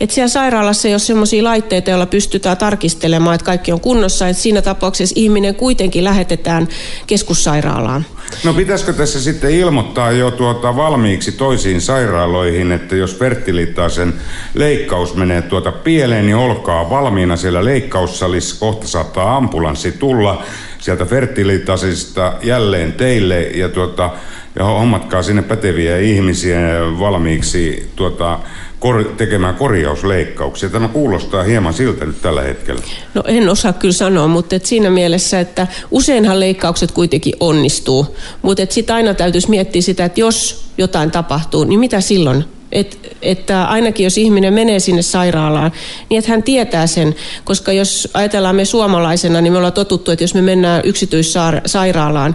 Et 0.00 0.10
siellä 0.10 0.28
sairaalassa 0.28 0.88
ei 0.88 0.94
ole 0.94 0.98
sellaisia 0.98 1.44
laitteita, 1.44 1.90
joilla 1.90 2.06
pystytään 2.06 2.56
tarkistelemaan, 2.56 3.34
että 3.34 3.44
kaikki 3.44 3.72
on 3.72 3.80
kunnossa. 3.80 4.28
Et 4.28 4.36
siinä 4.36 4.62
tapauksessa 4.62 5.14
ihminen 5.18 5.54
kuitenkin 5.54 6.04
lähetetään 6.04 6.68
keskussairaalaan. 7.06 8.04
No 8.44 8.54
pitäisikö 8.54 8.92
tässä 8.92 9.20
sitten 9.20 9.50
ilmoittaa 9.50 10.12
jo 10.12 10.30
tuota 10.30 10.76
valmiiksi 10.76 11.32
toisiin 11.32 11.80
sairaaloihin, 11.80 12.72
että 12.72 12.96
jos 12.96 13.18
fertilitaasen 13.18 14.14
leikkaus 14.54 15.14
menee 15.14 15.42
tuota 15.42 15.72
pieleen, 15.72 16.26
niin 16.26 16.36
olkaa 16.36 16.90
valmiina 16.90 17.36
siellä 17.36 17.64
leikkaussalissa. 17.64 18.60
Kohta 18.60 18.88
saattaa 18.88 19.36
ambulanssi 19.36 19.92
tulla 19.92 20.42
sieltä 20.78 21.04
fertilitaasista 21.04 22.32
jälleen 22.42 22.92
teille 22.92 23.42
ja 23.42 23.68
tuota, 23.68 24.10
ja 24.58 24.64
hommatkaa 24.64 25.22
sinne 25.22 25.42
päteviä 25.42 25.98
ihmisiä 25.98 26.58
valmiiksi 26.98 27.90
tuota, 27.96 28.38
kor- 28.80 29.04
tekemään 29.16 29.54
korjausleikkauksia. 29.54 30.68
Tämä 30.68 30.88
kuulostaa 30.88 31.42
hieman 31.42 31.74
siltä 31.74 32.04
nyt 32.04 32.22
tällä 32.22 32.42
hetkellä. 32.42 32.80
No 33.14 33.22
en 33.26 33.48
osaa 33.48 33.72
kyllä 33.72 33.94
sanoa, 33.94 34.28
mutta 34.28 34.56
et 34.56 34.66
siinä 34.66 34.90
mielessä, 34.90 35.40
että 35.40 35.66
useinhan 35.90 36.40
leikkaukset 36.40 36.92
kuitenkin 36.92 37.34
onnistuu. 37.40 38.16
Mutta 38.42 38.66
sitten 38.68 38.96
aina 38.96 39.14
täytyisi 39.14 39.50
miettiä 39.50 39.82
sitä, 39.82 40.04
että 40.04 40.20
jos 40.20 40.66
jotain 40.78 41.10
tapahtuu, 41.10 41.64
niin 41.64 41.80
mitä 41.80 42.00
silloin? 42.00 42.44
Et, 42.72 43.16
että 43.22 43.64
ainakin 43.64 44.04
jos 44.04 44.18
ihminen 44.18 44.54
menee 44.54 44.80
sinne 44.80 45.02
sairaalaan, 45.02 45.72
niin 46.08 46.18
että 46.18 46.30
hän 46.30 46.42
tietää 46.42 46.86
sen, 46.86 47.14
koska 47.44 47.72
jos 47.72 48.08
ajatellaan 48.14 48.56
me 48.56 48.64
suomalaisena, 48.64 49.40
niin 49.40 49.52
me 49.52 49.56
ollaan 49.56 49.72
totuttu, 49.72 50.10
että 50.10 50.24
jos 50.24 50.34
me 50.34 50.42
mennään 50.42 50.82
yksityissairaalaan, 50.84 52.34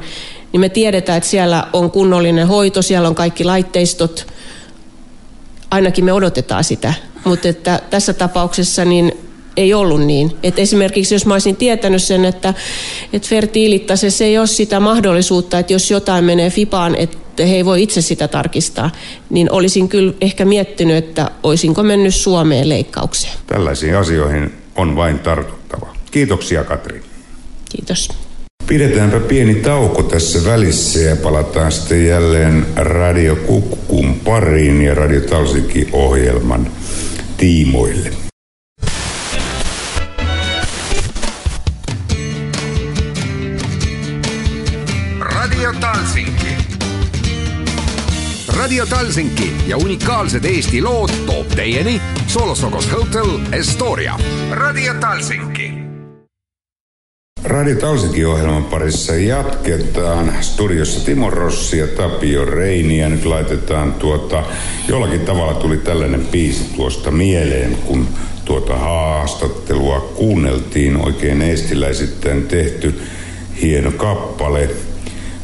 niin 0.51 0.61
me 0.61 0.69
tiedetään, 0.69 1.17
että 1.17 1.29
siellä 1.29 1.67
on 1.73 1.91
kunnollinen 1.91 2.47
hoito, 2.47 2.81
siellä 2.81 3.07
on 3.07 3.15
kaikki 3.15 3.43
laitteistot, 3.43 4.27
ainakin 5.71 6.05
me 6.05 6.13
odotetaan 6.13 6.63
sitä. 6.63 6.93
Mutta 7.25 7.47
että 7.47 7.81
tässä 7.89 8.13
tapauksessa 8.13 8.85
niin 8.85 9.11
ei 9.57 9.73
ollut 9.73 10.01
niin. 10.01 10.31
Et 10.43 10.59
esimerkiksi 10.59 11.15
jos 11.15 11.25
mä 11.25 11.33
olisin 11.33 11.55
tietänyt 11.55 12.03
sen, 12.03 12.25
että, 12.25 12.53
että 13.13 13.27
fertiilittasessa 13.27 14.23
ei 14.23 14.37
ole 14.37 14.47
sitä 14.47 14.79
mahdollisuutta, 14.79 15.59
että 15.59 15.73
jos 15.73 15.91
jotain 15.91 16.25
menee 16.25 16.49
FIPAan, 16.49 16.95
että 16.95 17.45
he 17.45 17.55
ei 17.55 17.65
voi 17.65 17.83
itse 17.83 18.01
sitä 18.01 18.27
tarkistaa, 18.27 18.89
niin 19.29 19.51
olisin 19.51 19.89
kyllä 19.89 20.13
ehkä 20.21 20.45
miettinyt, 20.45 20.97
että 20.97 21.31
olisinko 21.43 21.83
mennyt 21.83 22.15
Suomeen 22.15 22.69
leikkaukseen. 22.69 23.33
Tällaisiin 23.47 23.97
asioihin 23.97 24.53
on 24.75 24.95
vain 24.95 25.19
tartuttava. 25.19 25.95
Kiitoksia 26.11 26.63
Katri. 26.63 27.03
Kiitos. 27.69 28.09
Pidetäänpä 28.67 29.19
pieni 29.19 29.55
tauko 29.55 30.03
tässä 30.03 30.45
välissä 30.45 30.99
ja 30.99 31.15
palataan 31.15 31.71
sitten 31.71 32.05
jälleen 32.05 32.65
Radio 32.75 33.35
Kukkun 33.35 34.15
pariin 34.25 34.81
ja 34.81 34.95
Radio 34.95 35.21
Talsikin 35.21 35.89
ohjelman 35.91 36.67
tiimoille. 37.37 38.11
Radio 45.19 45.73
Talsinki. 45.79 46.47
Radio 48.47 48.85
Talsinki 48.85 49.51
ja 49.67 49.77
unikaalsed 49.77 50.45
Eesti 50.45 50.81
lood 50.81 51.09
toob 51.25 51.47
teieni 51.47 52.01
Solosokos 52.27 52.91
Hotel 52.91 53.39
Estoria. 53.51 54.19
Radio 54.51 54.93
Talsinki. 54.93 55.80
Radio 57.43 57.75
Talsikin 57.75 58.27
ohjelman 58.27 58.63
parissa 58.63 59.15
jatketaan. 59.15 60.33
Studiossa 60.41 61.05
Timo 61.05 61.29
Rossi 61.29 61.77
ja 61.77 61.87
Tapio 61.87 62.45
Reini 62.45 62.99
ja 62.99 63.09
nyt 63.09 63.25
laitetaan 63.25 63.93
tuota, 63.93 64.43
jollakin 64.87 65.21
tavalla 65.21 65.53
tuli 65.53 65.77
tällainen 65.77 66.27
biisi 66.27 66.63
tuosta 66.75 67.11
mieleen, 67.11 67.75
kun 67.75 68.07
tuota 68.45 68.77
haastattelua 68.77 69.99
kuunneltiin 69.99 70.97
oikein 70.97 71.41
eestiläisittäin 71.41 72.47
tehty 72.47 73.01
hieno 73.61 73.91
kappale 73.91 74.69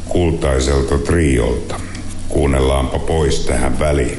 kultaiselta 0.09 0.97
triolta. 0.97 1.75
Kuunnellaanpa 2.29 2.99
pois 2.99 3.39
tähän 3.39 3.79
väliin. 3.79 4.17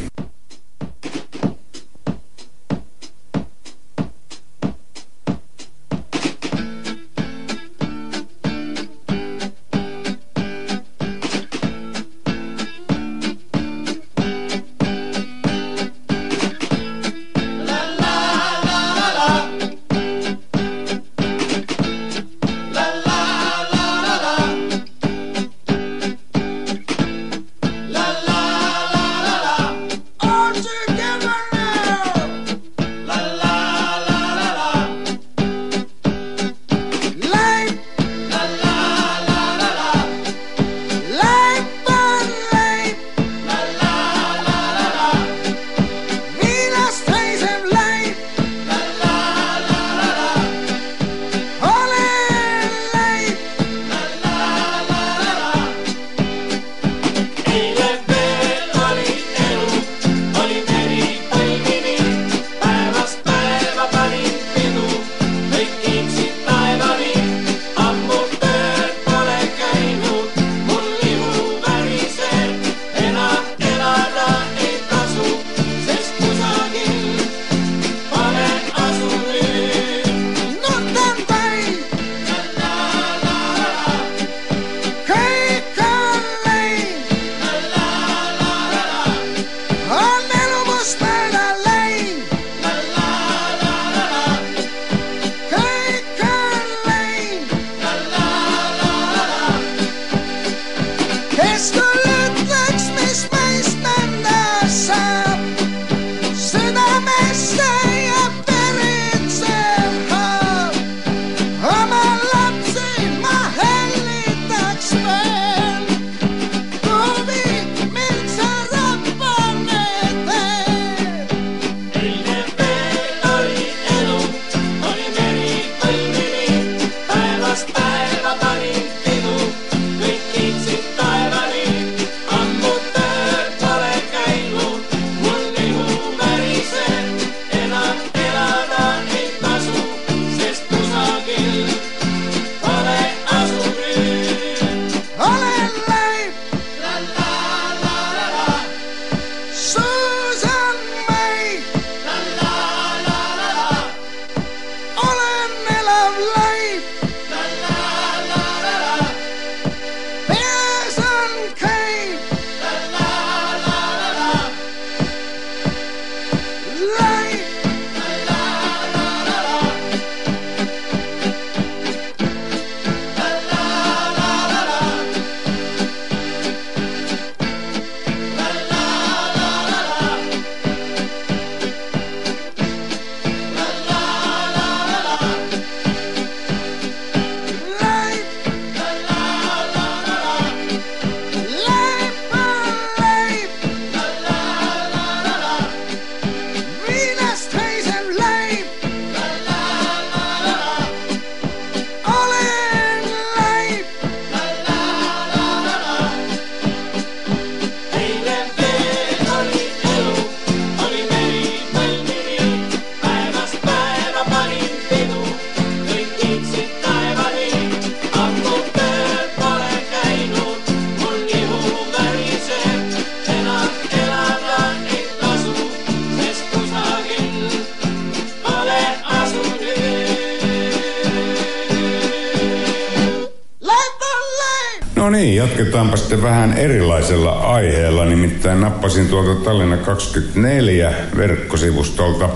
Sitten 236.18 236.32
vähän 236.32 236.52
erilaisella 236.52 237.30
aiheella. 237.30 238.04
Nimittäin 238.04 238.60
nappasin 238.60 239.08
tuolta 239.08 239.44
Tallinna 239.44 239.76
24 239.76 240.94
verkkosivustolta 241.16 242.28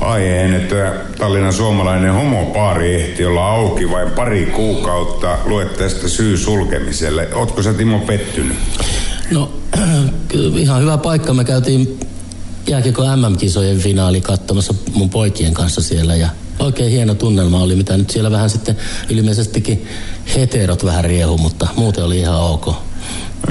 aiheen, 0.00 0.54
että 0.54 0.94
Tallinnan 1.18 1.52
suomalainen 1.52 2.12
homopaari 2.12 2.94
ehti 2.94 3.24
olla 3.24 3.46
auki 3.46 3.90
vain 3.90 4.10
pari 4.10 4.46
kuukautta. 4.46 5.38
Luet 5.44 5.76
tästä 5.76 6.08
syy 6.08 6.36
sulkemiselle. 6.36 7.28
Ootko 7.34 7.62
sä 7.62 7.74
Timo 7.74 7.98
pettynyt? 7.98 8.56
No 9.30 9.50
ihan 10.56 10.82
hyvä 10.82 10.98
paikka. 10.98 11.34
Me 11.34 11.44
käytiin 11.44 12.00
jääkiekko 12.66 13.02
MM-kisojen 13.16 13.78
finaali 13.78 14.20
katsomassa 14.20 14.74
mun 14.92 15.10
poikien 15.10 15.54
kanssa 15.54 15.82
siellä 15.82 16.16
ja 16.16 16.28
oikein 16.58 16.90
hieno 16.90 17.14
tunnelma 17.14 17.62
oli, 17.62 17.76
mitä 17.76 17.96
nyt 17.96 18.10
siellä 18.10 18.30
vähän 18.30 18.50
sitten 18.50 18.76
ilmeisestikin 19.08 19.86
heterot 20.36 20.84
vähän 20.84 21.04
riehu, 21.04 21.38
mutta 21.38 21.68
muuten 21.76 22.04
oli 22.04 22.18
ihan 22.18 22.40
ok. 22.40 22.89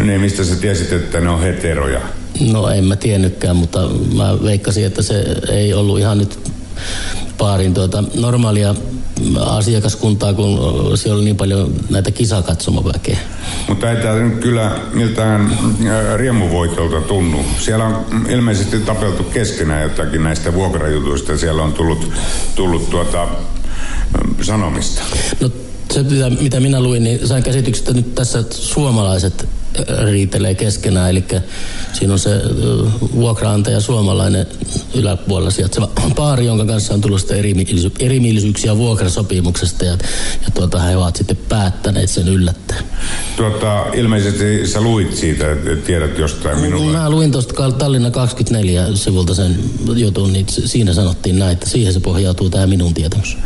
Niin, 0.06 0.22
mistä 0.22 0.44
sä 0.44 0.56
tiesit, 0.56 0.94
että 0.94 1.20
ne 1.20 1.30
on 1.30 1.42
heteroja? 1.42 2.02
No 2.52 2.70
en 2.70 2.84
mä 2.84 2.96
tiennytkään, 2.96 3.56
mutta 3.56 3.90
mä 4.16 4.44
veikkasin, 4.44 4.86
että 4.86 5.02
se 5.02 5.26
ei 5.52 5.74
ollut 5.74 6.00
ihan 6.00 6.18
nyt 6.18 6.40
paarin 7.38 7.74
tuota 7.74 8.04
normaalia 8.16 8.76
asiakaskuntaa, 9.40 10.34
kun 10.34 10.58
siellä 10.98 11.16
oli 11.16 11.24
niin 11.24 11.38
paljon 11.38 11.74
näitä 11.90 12.12
kisakatsomaväkeä. 12.12 13.18
Mutta 13.68 13.92
ei 13.92 13.98
tämä 13.98 14.16
nyt 14.16 14.40
kyllä 14.40 14.72
miltään 14.94 15.42
äh, 15.42 16.16
riemuvoitolta 16.16 17.02
tunnu. 17.02 17.46
Siellä 17.58 17.86
on 17.86 18.06
ilmeisesti 18.30 18.80
tapeltu 18.80 19.24
keskenään 19.24 19.84
jotakin 19.84 20.24
näistä 20.24 20.54
vuokrajutuista. 20.54 21.38
Siellä 21.38 21.64
on 21.64 21.74
tullut, 21.74 22.12
tullut 22.56 22.90
tuota, 22.90 23.28
sanomista. 24.42 25.02
No 25.42 25.50
se, 25.92 26.04
mitä 26.42 26.60
minä 26.60 26.82
luin, 26.82 27.04
niin 27.04 27.28
sain 27.28 27.44
käsityksestä 27.44 27.94
nyt 27.94 28.16
tässä 28.16 28.44
suomalaiset 28.50 29.48
riitelee 30.12 30.56
keskenään. 30.56 31.10
Eli 31.10 31.24
siinä 31.94 32.14
on 32.14 32.20
se 32.20 32.30
vuokraantaja 33.16 33.82
suomalainen 33.82 34.46
yläpuolella 34.96 35.52
sijaitseva 35.52 35.90
paari, 36.16 36.46
jonka 36.46 36.66
kanssa 36.66 36.94
on 36.94 37.02
tullut 37.02 37.32
erimielisy- 37.32 37.92
erimielisyyksiä 38.00 38.78
vuokrasopimuksesta 38.78 39.86
ja, 39.86 39.92
ja 40.46 40.52
tuota, 40.54 40.80
he 40.80 40.98
ovat 40.98 41.16
sitten 41.16 41.38
päättäneet 41.50 42.10
sen 42.10 42.28
yllättäen. 42.28 42.84
Tuota, 43.38 43.86
ilmeisesti 43.94 44.68
sä 44.68 44.82
luit 44.82 45.16
siitä, 45.16 45.52
että 45.52 45.76
tiedät 45.76 46.18
jostain 46.18 46.60
minulle. 46.60 46.98
Mä 46.98 47.10
luin 47.10 47.32
tuosta 47.32 47.72
Tallinna 47.72 48.12
24 48.12 48.88
sivulta 48.94 49.36
sen 49.36 49.56
jutun, 49.96 50.34
niin 50.34 50.46
siinä 50.50 50.94
sanottiin 50.94 51.40
näin, 51.40 51.54
että 51.54 51.70
siihen 51.70 51.94
se 51.94 52.00
pohjautuu 52.00 52.50
tämä 52.50 52.68
minun 52.68 52.94
tietämys. 52.94 53.38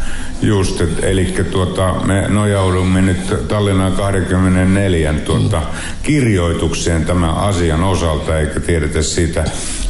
Just, 0.42 0.82
eli 1.02 1.36
tuota, 1.52 1.94
me 2.06 2.26
nojaudumme 2.30 3.02
nyt 3.02 3.48
Tallinnan 3.48 3.92
24 3.92 5.14
tuota, 5.14 5.60
mm 5.60 5.66
kirjoitukseen 6.14 7.06
tämän 7.06 7.38
asian 7.38 7.84
osalta, 7.84 8.40
eikä 8.40 8.60
tiedetä 8.60 9.02
siitä 9.02 9.44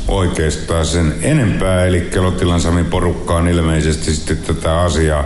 oikeastaan 0.07 0.86
sen 0.86 1.15
enempää. 1.21 1.86
Eli 1.86 2.09
Lottilan 2.15 2.61
Sami 2.61 2.84
porukka 2.84 3.36
on 3.36 3.47
ilmeisesti 3.47 4.15
sitten 4.15 4.38
tätä 4.38 4.80
asiaa, 4.80 5.24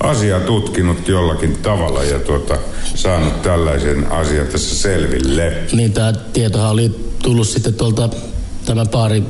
asiaa 0.00 0.40
tutkinut 0.40 1.08
jollakin 1.08 1.56
tavalla 1.62 2.04
ja 2.04 2.18
tuota, 2.18 2.58
saanut 2.94 3.42
tällaisen 3.42 4.12
asian 4.12 4.46
tässä 4.46 4.76
selville. 4.76 5.52
Niin 5.72 5.92
tämä 5.92 6.12
tietohan 6.12 6.70
oli 6.70 7.12
tullut 7.22 7.48
sitten 7.48 7.74
tuolta 7.74 8.08
tämä 8.66 8.86
paari 8.86 9.22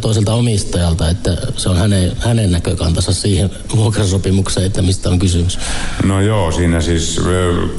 toiselta 0.00 0.34
omistajalta, 0.34 1.10
että 1.10 1.36
se 1.56 1.68
on 1.68 1.76
hänen, 1.76 2.12
hänen 2.18 2.52
näkökantansa 2.52 3.12
siihen 3.12 3.50
vuokrasopimukseen, 3.76 4.66
että 4.66 4.82
mistä 4.82 5.08
on 5.08 5.18
kysymys. 5.18 5.58
No 6.04 6.20
joo, 6.20 6.52
siinä 6.52 6.80
siis 6.80 7.20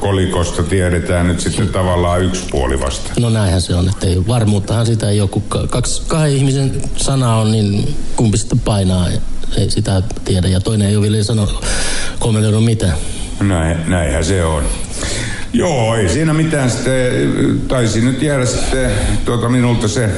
kolikosta 0.00 0.62
tiedetään 0.62 1.26
nyt 1.26 1.40
sitten 1.40 1.68
tavallaan 1.68 2.22
yksi 2.22 2.44
puoli 2.50 2.80
vasta. 2.80 3.10
No 3.20 3.30
näinhän 3.30 3.62
se 3.62 3.74
on, 3.74 3.88
että 3.88 4.06
ei, 4.06 4.26
varmuuttahan 4.26 4.86
sitä 4.86 5.10
ei 5.10 5.16
joku, 5.16 5.40
kaksi, 5.70 6.02
kahden 6.06 6.36
ihmisen 6.36 6.82
sana 6.96 7.36
on, 7.36 7.52
niin 7.52 7.94
kumpi 8.16 8.38
sitten 8.38 8.60
painaa, 8.60 9.08
ei 9.56 9.70
sitä 9.70 10.02
tiedä. 10.24 10.48
Ja 10.48 10.60
toinen 10.60 10.88
ei 10.88 10.96
ole 10.96 11.10
vielä 11.10 11.24
sano, 11.24 11.60
kommentoinut 12.18 12.64
mitään. 12.64 12.98
Näin, 13.40 13.78
näinhän 13.86 14.24
se 14.24 14.44
on. 14.44 14.64
Joo, 15.52 15.94
ei 15.94 16.08
siinä 16.08 16.34
mitään 16.34 16.70
sitten, 16.70 17.60
taisi 17.68 18.00
nyt 18.00 18.22
jäädä 18.22 18.46
sitten 18.46 18.90
tuota 19.24 19.48
minulta 19.48 19.88
se 19.88 20.10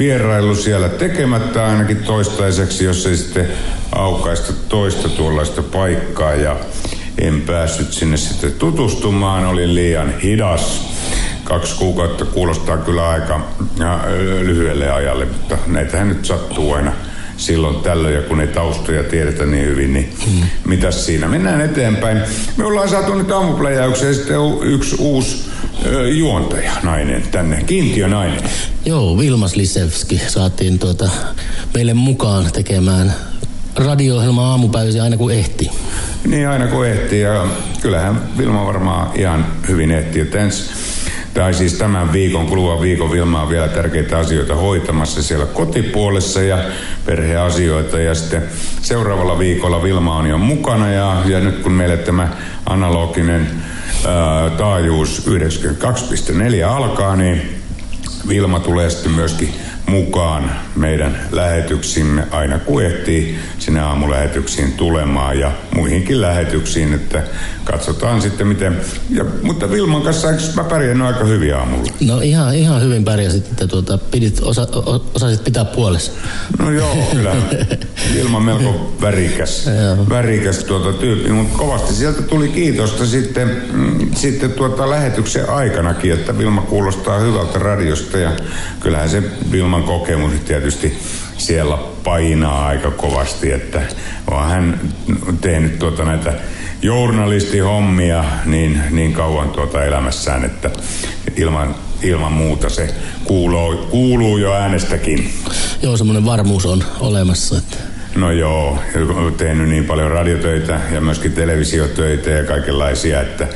vierailu 0.00 0.54
siellä 0.54 0.88
tekemättä 0.88 1.66
ainakin 1.66 1.96
toistaiseksi, 1.96 2.84
jos 2.84 3.06
ei 3.06 3.16
sitten 3.16 3.48
aukaista 3.92 4.52
toista 4.68 5.08
tuollaista 5.08 5.62
paikkaa 5.62 6.34
ja 6.34 6.56
en 7.18 7.40
päässyt 7.40 7.92
sinne 7.92 8.16
sitten 8.16 8.52
tutustumaan, 8.52 9.46
olin 9.46 9.74
liian 9.74 10.18
hidas. 10.20 10.90
Kaksi 11.44 11.76
kuukautta 11.76 12.24
kuulostaa 12.24 12.76
kyllä 12.76 13.08
aika 13.08 13.40
lyhyelle 14.42 14.90
ajalle, 14.90 15.24
mutta 15.24 15.58
näitähän 15.66 16.08
nyt 16.08 16.24
sattuu 16.24 16.72
aina 16.72 16.92
silloin 17.36 17.76
tällöin, 17.76 18.14
ja 18.14 18.22
kun 18.22 18.40
ei 18.40 18.46
taustoja 18.46 19.02
tiedetä 19.02 19.46
niin 19.46 19.66
hyvin, 19.66 19.92
niin 19.92 20.12
mm. 20.26 20.46
mitäs 20.64 21.06
siinä? 21.06 21.28
Mennään 21.28 21.60
eteenpäin. 21.60 22.20
Me 22.56 22.64
ollaan 22.64 22.88
saatu 22.88 23.14
nyt 23.14 23.30
aamupläjäykseen 23.30 24.14
sitten 24.14 24.36
yksi 24.62 24.96
uusi 24.98 25.50
ö, 25.86 26.08
juontaja, 26.08 26.72
nainen 26.82 27.22
tänne, 27.30 27.64
nainen. 28.08 28.40
Joo, 28.84 29.18
Vilmas 29.18 29.56
Lisevski 29.56 30.20
saatiin 30.28 30.78
tuota, 30.78 31.10
meille 31.74 31.94
mukaan 31.94 32.52
tekemään 32.52 33.14
radio-ohjelma 33.76 34.50
aamupäivisin 34.50 35.02
aina 35.02 35.16
kun 35.16 35.32
ehti. 35.32 35.70
Niin, 36.26 36.48
aina 36.48 36.66
kun 36.66 36.86
ehti, 36.86 37.20
ja 37.20 37.46
kyllähän 37.82 38.38
Vilma 38.38 38.66
varmaan 38.66 39.10
ihan 39.14 39.46
hyvin 39.68 39.90
ehti, 39.90 40.20
että 40.20 40.38
tai 41.34 41.54
siis 41.54 41.72
tämän 41.74 42.12
viikon, 42.12 42.46
kuluvan 42.46 42.80
viikon 42.80 43.10
Vilma 43.10 43.42
on 43.42 43.48
vielä 43.48 43.68
tärkeitä 43.68 44.18
asioita 44.18 44.54
hoitamassa 44.54 45.22
siellä 45.22 45.46
kotipuolessa 45.46 46.42
ja 46.42 46.58
perheasioita. 47.06 48.00
Ja 48.00 48.14
sitten 48.14 48.42
seuraavalla 48.82 49.38
viikolla 49.38 49.82
Vilma 49.82 50.16
on 50.16 50.26
jo 50.26 50.38
mukana 50.38 50.92
ja, 50.92 51.22
ja 51.26 51.40
nyt 51.40 51.58
kun 51.58 51.72
meille 51.72 51.96
tämä 51.96 52.28
analoginen 52.66 53.50
ää, 54.06 54.50
taajuus 54.50 55.26
92.4 55.26 56.64
alkaa, 56.66 57.16
niin 57.16 57.59
Vilma 58.28 58.60
tulee 58.60 58.90
sitten 58.90 59.12
myöskin 59.12 59.54
mukaan 59.86 60.50
meidän 60.76 61.20
lähetyksimme 61.30 62.26
aina 62.30 62.58
kun 62.58 62.84
ehtii 62.84 63.38
sinne 63.58 63.80
aamulähetyksiin 63.80 64.72
tulemaan 64.72 65.38
ja 65.38 65.52
muihinkin 65.74 66.20
lähetyksiin, 66.20 66.94
että 66.94 67.22
katsotaan 67.70 68.22
sitten 68.22 68.46
miten. 68.46 68.80
Ja, 69.10 69.24
mutta 69.42 69.70
Vilman 69.70 70.02
kanssa 70.02 70.30
eikö 70.30 70.42
mä 70.56 70.64
pärjännyt 70.64 71.06
aika 71.06 71.24
hyvin 71.24 71.56
aamulla? 71.56 71.92
No 72.00 72.20
ihan, 72.20 72.54
ihan 72.54 72.82
hyvin 72.82 73.04
pärjäsit, 73.04 73.46
että 73.50 73.66
tuota, 73.66 73.98
pidit, 73.98 74.40
osa, 74.42 74.68
osasit 75.14 75.44
pitää 75.44 75.64
puolessa. 75.64 76.12
No 76.58 76.70
joo, 76.70 76.96
kyllä. 77.12 77.36
Vilma 78.14 78.40
melko 78.40 78.96
värikäs, 79.00 79.70
värikäs 80.08 80.64
tuota 80.64 80.92
tyyppi, 80.92 81.32
mutta 81.32 81.58
kovasti 81.58 81.94
sieltä 81.94 82.22
tuli 82.22 82.48
kiitosta 82.48 83.06
sitten, 83.06 83.62
mm, 83.72 84.14
sitten 84.14 84.52
tuota 84.52 84.90
lähetyksen 84.90 85.50
aikanakin, 85.50 86.12
että 86.12 86.38
Vilma 86.38 86.62
kuulostaa 86.62 87.18
hyvältä 87.18 87.58
radiosta 87.58 88.18
ja 88.18 88.30
kyllähän 88.80 89.10
se 89.10 89.22
Vilman 89.52 89.82
kokemus 89.82 90.32
tietysti 90.46 90.98
siellä 91.40 91.78
painaa 92.04 92.66
aika 92.66 92.90
kovasti, 92.90 93.52
että 93.52 93.82
on 94.30 94.48
hän 94.48 94.80
tehnyt 95.40 95.78
tuota 95.78 96.04
näitä 96.04 96.32
journalistihommia 96.82 98.24
niin, 98.44 98.80
niin 98.90 99.12
kauan 99.12 99.50
tuota 99.50 99.84
elämässään, 99.84 100.44
että 100.44 100.70
ilman, 101.36 101.74
ilman 102.02 102.32
muuta 102.32 102.68
se 102.68 102.94
kuuluu, 103.24 103.76
kuuluu 103.76 104.36
jo 104.36 104.54
äänestäkin. 104.54 105.32
Joo, 105.82 105.96
semmoinen 105.96 106.24
varmuus 106.24 106.66
on 106.66 106.84
olemassa. 107.00 107.58
Että... 107.58 107.76
No 108.14 108.30
joo, 108.30 108.78
olen 109.14 109.34
tehnyt 109.34 109.68
niin 109.68 109.84
paljon 109.84 110.10
radiotöitä 110.10 110.80
ja 110.92 111.00
myöskin 111.00 111.32
televisiotöitä 111.32 112.30
ja 112.30 112.44
kaikenlaisia, 112.44 113.20
että, 113.20 113.48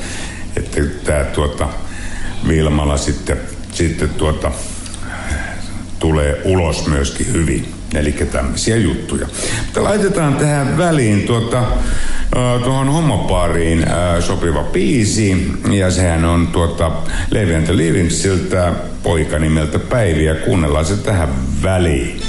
että 0.57 0.81
tämä 1.05 1.25
tuota, 1.25 1.69
Vilmala 2.49 2.97
sitten, 2.97 3.41
sitten 3.73 4.09
tuota, 4.09 4.53
tulee 6.05 6.41
ulos 6.45 6.87
myöskin 6.87 7.33
hyvin. 7.33 7.69
Eli 7.95 8.13
tämmöisiä 8.13 8.77
juttuja. 8.77 9.27
Mutta 9.65 9.85
laitetaan 9.85 10.37
tähän 10.37 10.79
väliin 10.79 11.23
tuota, 11.23 11.65
tuohon 12.65 12.89
homopaariin 12.89 13.87
sopiva 14.21 14.63
biisi. 14.63 15.53
Ja 15.71 15.91
sehän 15.91 16.25
on 16.25 16.47
tuota 16.47 16.93
Levi 17.31 17.55
and 17.55 17.65
the 17.65 17.77
poika 19.03 19.39
nimeltä 19.39 19.79
Päivi. 19.79 20.25
Ja 20.25 20.35
kuunnellaan 20.35 20.85
se 20.85 20.97
tähän 20.97 21.29
väliin. 21.63 22.21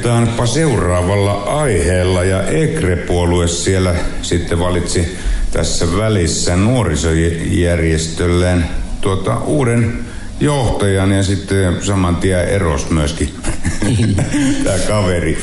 Jatketaanpa 0.00 0.46
seuraavalla 0.46 1.32
aiheella 1.32 2.24
ja 2.24 2.42
EKRE-puolue 2.42 3.48
siellä 3.48 3.94
sitten 4.22 4.58
valitsi 4.58 5.16
tässä 5.52 5.96
välissä 5.96 6.56
nuorisojärjestölleen 6.56 8.64
tuota, 9.00 9.38
uuden 9.38 9.98
johtajan 10.40 11.12
ja 11.12 11.22
sitten 11.22 11.84
saman 11.84 12.16
tien 12.16 12.48
eros 12.48 12.90
myöskin 12.90 13.34
tämä 14.64 14.78
kaveri. 14.88 15.42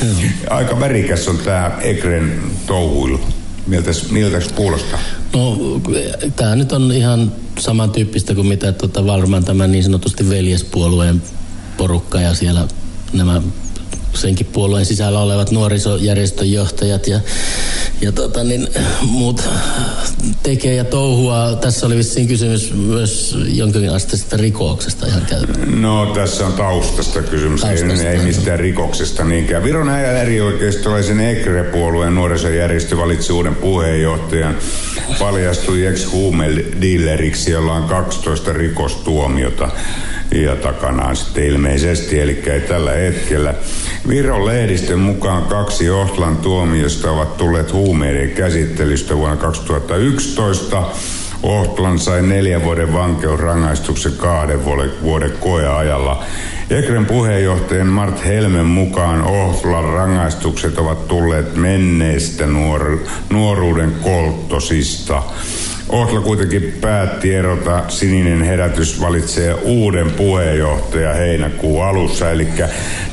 Aika 0.50 0.80
värikäs 0.80 1.28
on 1.28 1.38
tämä 1.38 1.72
Ekren 1.82 2.42
touhuilu. 2.68 3.20
Miltäs, 3.68 4.12
miltäs 4.12 4.48
kuulostaa? 4.48 5.00
No, 5.34 5.58
tämä 6.36 6.56
nyt 6.56 6.72
on 6.72 6.92
ihan 6.92 7.32
samantyyppistä 7.60 8.36
kuin 8.36 8.48
mitä 8.48 8.72
tota, 8.72 9.06
varmaan 9.06 9.46
tämä 9.46 9.68
niin 9.68 9.84
sanotusti 9.84 10.30
veljespuolueen 10.30 11.22
porukka 11.78 12.22
ja 12.22 12.34
siellä 12.34 12.68
nämä 13.14 13.42
senkin 14.18 14.46
puolueen 14.46 14.86
sisällä 14.86 15.20
olevat 15.20 15.52
nuorisojärjestön 15.52 16.52
johtajat 16.52 17.08
ja, 17.08 17.20
ja 18.02 18.12
tota, 18.12 18.44
niin, 18.44 18.68
muut 19.02 19.50
tekee 20.44 20.76
ja 20.76 20.84
touhua. 20.84 21.58
Tässä 21.62 21.86
oli 21.86 21.98
vissiin 21.98 22.28
kysymys 22.28 22.74
myös 22.74 23.38
jonkin 23.48 23.90
asteisesta 23.90 24.38
rikoksesta 24.38 25.08
ihan 25.08 25.22
käytännössä. 25.30 25.76
No 25.76 26.06
tässä 26.06 26.46
on 26.46 26.54
taustasta 26.54 27.22
kysymys, 27.22 27.62
Taustasta, 27.62 28.10
ei, 28.10 28.18
ei 28.18 28.24
mistään 28.24 28.60
rikoksesta 28.60 29.24
niinkään. 29.24 29.64
Viron 29.64 29.90
äärioikeistolaisen 29.90 31.20
EKRE-puolueen 31.20 32.16
nuorisojärjestö 32.16 32.98
valitsi 32.98 33.34
uuden 33.34 33.56
puheenjohtajan. 33.56 34.56
Paljastui 35.20 35.86
ex-huumedealeriksi, 35.86 37.52
jolla 37.52 37.74
on 37.74 37.84
12 37.84 38.54
rikostuomiota 38.54 39.70
ja 40.32 40.56
takanaan 40.56 41.16
sitten 41.16 41.44
ilmeisesti, 41.44 42.20
eli 42.20 42.44
ei 42.46 42.62
tällä 42.62 42.92
hetkellä. 42.92 43.54
Viron 44.08 44.46
lehdistön 44.46 45.00
mukaan 45.00 45.44
kaksi 45.44 45.90
Ohtlan 45.90 46.38
tuomiosta 46.38 47.12
ovat 47.12 47.38
tulleet 47.38 47.74
huumeiden 47.74 48.30
käsittelystä 48.30 49.18
vuonna 49.18 49.38
2011. 49.38 50.84
Ohtlan 51.44 52.00
sai 52.00 52.22
neljän 52.22 52.64
vuoden 52.64 52.94
vankeusrangaistuksen 52.94 54.12
kahden 54.12 54.66
vuoden, 54.66 54.92
vuoden 55.02 55.32
koeajalla. 55.32 56.24
Ekren 56.70 57.06
puheenjohtajan 57.06 57.88
Mart 57.88 58.26
Helmen 58.26 58.66
mukaan 58.66 59.22
Ohtlan 59.22 59.84
rangaistukset 59.84 60.78
ovat 60.78 61.08
tulleet 61.08 61.56
menneistä 61.56 62.48
nuor, 62.48 63.00
nuoruuden 63.30 63.92
kolttosista. 64.02 65.24
Ohtla 65.90 66.22
kuitenkin 66.22 66.78
päätti 66.82 67.36
erota. 67.36 67.84
Sininen 67.88 68.44
herätys 68.44 69.02
valitsee 69.02 69.54
uuden 69.54 70.12
puheenjohtaja 70.12 71.14
heinäkuun 71.14 71.86
alussa. 71.86 72.32
Eli 72.32 72.48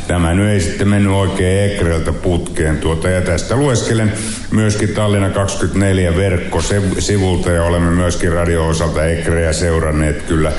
tämä 0.08 0.34
nyt 0.34 0.48
ei 0.48 0.60
sitten 0.60 0.88
mennyt 0.88 1.12
oikein 1.12 1.72
Ekreltä 1.72 2.12
putkeen 2.12 2.76
tuota. 2.76 3.08
Ja 3.08 3.20
tästä 3.20 3.56
lueskelen 3.56 4.12
myöskin 4.50 4.88
Tallinna 4.88 5.30
24 5.30 6.16
verkkosivulta 6.16 7.50
ja 7.50 7.64
olemme 7.64 7.90
myöskin 7.90 8.32
radio-osalta 8.32 9.06
Ekreä 9.06 9.52
seuranneet 9.52 10.22
kyllä 10.22 10.52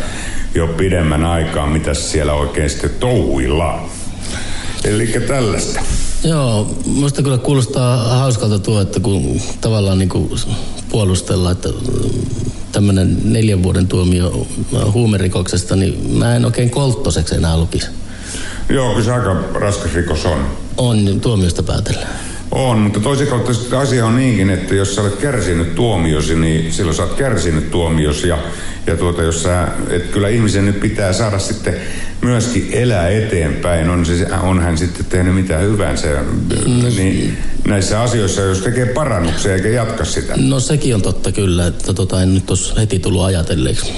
jo 0.53 0.67
pidemmän 0.67 1.25
aikaa, 1.25 1.67
mitä 1.67 1.93
siellä 1.93 2.33
oikein 2.33 2.69
sitten 2.69 2.91
touhuillaan. 2.99 3.89
Eli 4.83 5.07
tällaista. 5.07 5.81
Joo, 6.25 6.75
musta 6.85 7.21
kyllä 7.21 7.37
kuulostaa 7.37 7.97
hauskalta 7.97 8.59
tuo, 8.59 8.81
että 8.81 8.99
kun 8.99 9.41
tavallaan 9.61 9.97
niin 9.97 10.09
kuin 10.09 10.29
puolustellaan, 10.89 11.51
että 11.51 11.69
tämmöinen 12.71 13.17
neljän 13.23 13.63
vuoden 13.63 13.87
tuomio 13.87 14.47
huumerikoksesta, 14.93 15.75
niin 15.75 16.11
mä 16.17 16.35
en 16.35 16.45
oikein 16.45 16.69
kolttoseksi 16.69 17.35
enää 17.35 17.57
lukisi. 17.57 17.87
Joo, 18.69 18.89
kyllä 18.89 19.05
se 19.05 19.11
aika 19.11 19.35
raskas 19.53 19.93
rikos 19.93 20.25
on. 20.25 20.47
On 20.77 21.19
tuomiosta 21.21 21.63
päätellä. 21.63 22.07
On, 22.51 22.77
mutta 22.79 22.99
toisen 22.99 23.27
kautta 23.27 23.53
sitten 23.53 23.79
asia 23.79 24.05
on 24.05 24.15
niinkin, 24.15 24.49
että 24.49 24.75
jos 24.75 24.95
sä 24.95 25.01
olet 25.01 25.15
kärsinyt 25.15 25.75
tuomiosi, 25.75 26.35
niin 26.35 26.73
silloin 26.73 26.97
sä 26.97 27.03
oot 27.03 27.13
kärsinyt 27.13 27.71
tuomiosi. 27.71 28.27
Ja, 28.27 28.37
ja 28.87 28.97
tuota, 28.97 29.23
jos 29.23 29.43
sä, 29.43 29.67
et 29.89 30.07
kyllä 30.07 30.29
ihmisen 30.29 30.65
nyt 30.65 30.79
pitää 30.79 31.13
saada 31.13 31.39
sitten 31.39 31.75
myöskin 32.21 32.69
elää 32.71 33.09
eteenpäin. 33.09 33.89
On, 33.89 34.05
se, 34.05 34.27
on 34.41 34.59
hän 34.59 34.77
sitten 34.77 35.05
tehnyt 35.05 35.35
mitä 35.35 35.57
hyvänsä. 35.57 36.07
Niin 36.97 37.37
näissä 37.67 38.01
asioissa, 38.01 38.41
jos 38.41 38.61
tekee 38.61 38.85
parannuksia 38.85 39.53
eikä 39.53 39.69
jatka 39.69 40.05
sitä. 40.05 40.33
No 40.37 40.59
sekin 40.59 40.95
on 40.95 41.01
totta 41.01 41.31
kyllä, 41.31 41.67
että 41.67 41.93
tota, 41.93 42.21
en 42.21 42.33
nyt 42.33 42.49
olisi 42.49 42.73
heti 42.77 42.99
tullut 42.99 43.23
ajatelleeksi. 43.23 43.93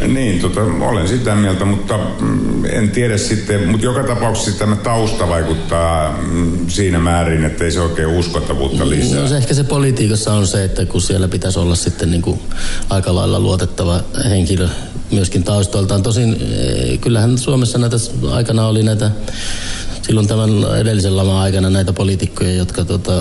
Niin, 0.00 0.40
tota, 0.40 0.60
olen 0.60 1.08
sitä 1.08 1.34
mieltä, 1.34 1.64
mutta 1.64 1.98
mm, 2.20 2.64
en 2.64 2.90
tiedä 2.90 3.18
sitten, 3.18 3.68
mutta 3.68 3.86
joka 3.86 4.02
tapauksessa 4.02 4.58
tämä 4.58 4.76
tausta 4.76 5.28
vaikuttaa 5.28 6.18
mm, 6.32 6.68
siinä 6.68 6.98
määrin, 6.98 7.44
että 7.44 7.64
ei 7.64 7.70
se 7.70 7.80
oikein 7.80 8.08
uskottavuutta 8.08 8.90
lisää. 8.90 9.20
No 9.20 9.28
se 9.28 9.36
ehkä 9.36 9.54
se 9.54 9.64
politiikassa 9.64 10.32
on 10.32 10.46
se, 10.46 10.64
että 10.64 10.86
kun 10.86 11.00
siellä 11.00 11.28
pitäisi 11.28 11.58
olla 11.58 11.74
sitten 11.74 12.10
niin 12.10 12.22
kuin 12.22 12.40
aika 12.90 13.14
lailla 13.14 13.40
luotettava 13.40 14.00
henkilö 14.30 14.68
myöskin 15.10 15.44
taustoiltaan. 15.44 16.02
Tosin 16.02 16.36
eh, 16.40 17.00
kyllähän 17.00 17.38
Suomessa 17.38 17.78
näitä 17.78 17.96
aikana 18.30 18.66
oli 18.66 18.82
näitä 18.82 19.10
silloin 20.06 20.26
tämän 20.26 20.50
edellisen 20.80 21.16
laman 21.16 21.36
aikana 21.36 21.70
näitä 21.70 21.92
poliitikkoja, 21.92 22.52
jotka 22.52 22.84
tota, 22.84 23.12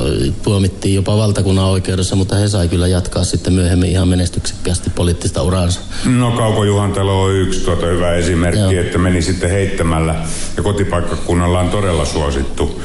tuomittiin 0.44 0.96
jopa 0.96 1.18
valtakunnan 1.18 1.66
oikeudessa, 1.66 2.16
mutta 2.16 2.36
he 2.36 2.48
sai 2.48 2.68
kyllä 2.68 2.88
jatkaa 2.88 3.24
sitten 3.24 3.54
myöhemmin 3.54 3.90
ihan 3.90 4.08
menestyksekkäästi 4.08 4.90
poliittista 4.90 5.44
uraansa. 5.44 5.80
No 6.06 6.32
Kauko 6.32 6.64
Juhantalo 6.64 7.24
on 7.24 7.34
yksi 7.34 7.60
tuota 7.60 7.86
hyvä 7.86 8.14
esimerkki, 8.14 8.76
Joo. 8.76 8.84
että 8.84 8.98
meni 8.98 9.22
sitten 9.22 9.50
heittämällä 9.50 10.16
ja 10.58 10.64
kotipaikkakunnalla 10.64 11.60
on 11.60 11.70
todella 11.70 12.06
suosittu 12.06 12.82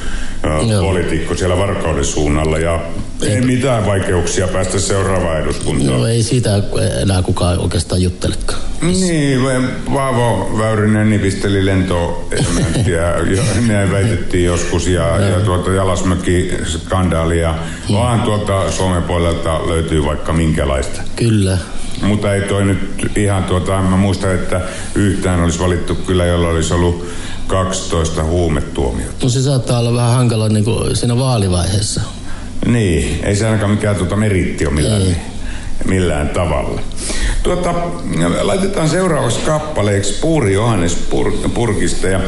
poliitikko 0.81 1.35
siellä 1.35 1.59
Varkauden 1.59 2.05
suunnalla 2.05 2.59
ja 2.59 2.81
ei 3.23 3.41
mitään 3.41 3.87
vaikeuksia 3.87 4.49
päästä 4.49 4.81
seuraavaan 4.81 5.41
eduskuntaan. 5.41 6.01
No 6.01 6.07
ei 6.07 6.23
siitä 6.23 6.63
enää 7.03 7.23
kukaan 7.23 7.59
oikeastaan 7.59 8.03
juttelekaan. 8.03 8.61
Niin, 8.83 9.69
Paavo 9.95 10.59
Väyrynen 10.59 11.11
nipisteli 11.11 11.67
lentoelementtiä, 11.67 13.03
ja 13.03 13.43
näin 13.67 13.93
väitettiin 13.93 14.45
joskus, 14.45 14.87
ja, 14.87 15.17
ja 15.21 15.41
tuota 15.41 15.71
Jalasmäki-skandaalia, 15.71 17.55
vaan 17.93 18.21
tuolta 18.21 18.71
Suomen 18.71 19.03
puolelta 19.03 19.69
löytyy 19.69 20.05
vaikka 20.05 20.33
minkälaista. 20.33 21.01
Kyllä. 21.17 21.59
Mutta 22.03 22.35
ei 22.35 22.41
toi 22.41 22.65
nyt 22.65 23.11
ihan 23.17 23.45
tuota, 23.45 23.83
mä 23.83 23.97
muistan, 23.97 24.35
että 24.35 24.61
yhtään 24.95 25.41
olisi 25.41 25.59
valittu 25.59 25.95
kyllä, 25.95 26.25
jolla 26.27 26.49
olisi 26.49 26.75
ollut 26.75 27.07
12 27.47 28.25
huumetuomiota. 28.25 29.13
No 29.23 29.29
se 29.29 29.43
saattaa 29.43 29.79
olla 29.79 29.95
vähän 29.95 30.15
hankala 30.15 30.49
niin 30.49 30.65
kuin 30.65 30.97
siinä 30.97 31.19
vaalivaiheessa. 31.19 32.01
Niin, 32.69 33.21
ei 33.23 33.37
se 33.37 33.47
ainakaan 33.47 33.71
mikään 33.71 33.97
tuota 33.97 34.17
meritti 34.17 34.67
ole 34.67 34.75
millään, 34.75 35.03
Ei. 35.03 35.17
millään 35.85 36.29
tavalla. 36.29 36.81
Tuota, 37.43 37.75
laitetaan 38.41 38.89
seuraavaksi 38.89 39.41
kappaleeksi 39.41 40.19
Puuri 40.21 40.55
Johannes 40.55 40.95
Pur, 40.95 41.33
Purkista. 41.55 42.09
Ja 42.09 42.21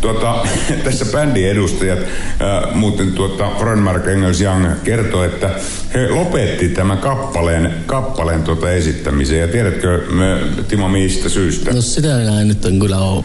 tuota, 0.00 0.46
tässä 0.84 1.04
bändin 1.04 1.48
edustajat, 1.48 1.98
ää, 2.40 2.68
muuten 2.74 3.12
tuota, 3.12 3.50
Frönmark 3.58 4.06
Engels 4.06 4.40
Young 4.40 4.66
kertoo, 4.84 5.24
että 5.24 5.50
he 5.94 6.08
lopetti 6.08 6.68
tämän 6.68 6.98
kappaleen, 6.98 7.74
kappaleen 7.86 8.42
tuota 8.42 8.72
esittämisen. 8.72 9.38
Ja 9.38 9.48
tiedätkö, 9.48 10.02
me, 10.10 10.38
Timo, 10.68 10.88
mistä 10.88 11.28
syystä? 11.28 11.72
No 11.72 11.80
sitä 11.80 12.08
minä 12.08 12.40
en 12.40 12.48
nyt 12.48 12.64
en 12.64 12.78
kyllä 12.78 12.98
ole, 12.98 13.24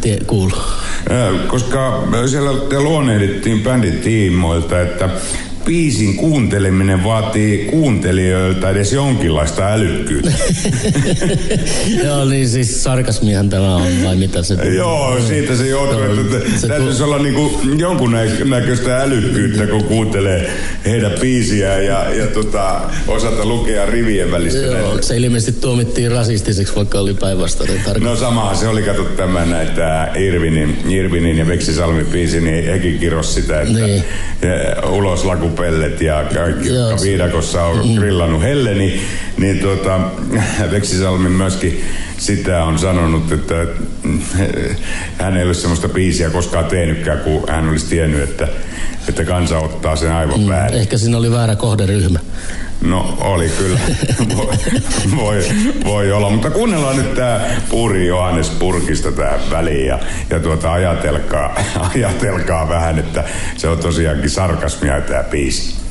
tie, 0.00 0.18
kuullut. 0.26 0.62
Ää, 1.10 1.30
Koska 1.46 2.02
siellä 2.30 2.60
te 2.68 2.80
luonnehdittiin 2.80 3.62
bändin 3.62 3.98
tiimoilta, 3.98 4.80
että 4.80 5.08
biisin 5.64 6.16
kuunteleminen 6.16 7.04
vaatii 7.04 7.64
kuuntelijoilta 7.64 8.70
edes 8.70 8.92
jonkinlaista 8.92 9.72
älykkyyttä. 9.72 10.32
Joo, 12.04 12.24
niin 12.24 12.48
siis 12.48 12.84
sarkasmihan 12.84 13.50
tämä 13.50 13.76
on, 13.76 13.82
vai 14.04 14.16
mitä 14.16 14.42
se 14.42 14.54
Joo, 14.54 15.20
siitä 15.28 15.56
se 15.56 15.68
johtuu, 15.68 16.00
että 16.20 16.58
se 16.60 16.68
täytyisi 16.68 17.02
olla 17.02 17.18
niinku 17.18 17.60
jonkunnäköistä 17.78 19.00
älykkyyttä, 19.00 19.66
kun 19.66 19.84
kuuntelee 19.84 20.50
heidän 20.84 21.12
biisiä 21.20 21.78
ja, 21.82 22.14
ja 22.14 22.26
tota, 22.26 22.80
osata 23.08 23.46
lukea 23.46 23.86
rivien 23.86 24.30
välistä. 24.30 24.60
Joo, 24.60 25.02
se 25.02 25.16
ilmeisesti 25.16 25.60
tuomittiin 25.60 26.12
rasistiseksi, 26.12 26.74
vaikka 26.76 26.98
oli 26.98 27.14
päinvastainen 27.14 27.76
tarkoitus. 27.76 28.02
No 28.02 28.16
samahan 28.16 28.56
se 28.56 28.68
oli, 28.68 28.82
kato 28.82 29.04
tämä 29.04 29.44
näitä 29.44 30.08
Irvinin, 30.18 30.78
Irvinin 30.88 31.38
ja 31.38 31.46
Veksi 31.46 31.74
Salmi 31.74 32.04
biisi, 32.04 32.40
niin 32.40 32.64
hekin 32.64 32.98
kiros 32.98 33.34
sitä, 33.34 33.60
että 33.60 33.74
Niin. 33.74 34.04
ja 34.42 34.82
ulos 35.54 35.74
lakupellet 35.74 36.00
ja 36.00 36.24
kaikki, 36.34 36.68
jotka 36.68 37.02
viidakossa 37.02 37.62
on 37.64 37.88
Mm. 37.88 37.94
grillannut 37.94 38.42
helle, 38.42 38.74
niin, 38.74 39.00
niin 39.36 39.58
tuota, 39.58 40.00
Veksi 40.70 40.98
Salmi 40.98 41.28
myöskin 41.28 41.84
sitä 42.18 42.64
on 42.64 42.78
sanonut, 42.78 43.32
että 43.32 43.66
hän 45.18 45.36
ei 45.36 45.44
ole 45.44 45.54
sellaista 45.54 45.88
biisiä 45.88 46.30
koskaan 46.30 46.64
tehnytkään, 46.64 47.18
kun 47.18 47.44
hän 47.48 47.68
olisi 47.68 47.86
tiennyt, 47.86 48.22
että, 48.22 48.48
että 49.08 49.24
kansa 49.24 49.58
ottaa 49.58 49.96
sen 49.96 50.12
aivan 50.12 50.40
mm. 50.40 50.48
väärin. 50.48 50.78
Ehkä 50.80 50.98
siinä 50.98 51.18
oli 51.18 51.30
väärä 51.30 51.56
kohderyhmä. 51.56 52.18
No 52.84 53.18
oli 53.20 53.48
kyllä. 53.48 53.80
voi, 54.36 54.48
voi, 55.16 55.44
voi 55.84 56.12
olla, 56.12 56.30
mutta 56.30 56.50
kuunnellaan 56.50 56.96
nyt 56.96 57.14
tämä 57.14 57.40
Puuri 57.68 58.06
Johannes 58.06 58.50
Purkista 58.50 59.12
tähän 59.12 59.40
väliin 59.50 59.86
ja, 59.86 59.98
ja 60.30 60.40
tuota, 60.40 60.72
ajatelkaa, 60.72 61.54
ajatelkaa 61.94 62.68
vähän, 62.68 62.98
että 62.98 63.24
se 63.56 63.68
on 63.68 63.78
tosiaankin 63.78 64.30
sarkasmia 64.30 65.00
tämä 65.00 65.22
biisi. 65.22 65.84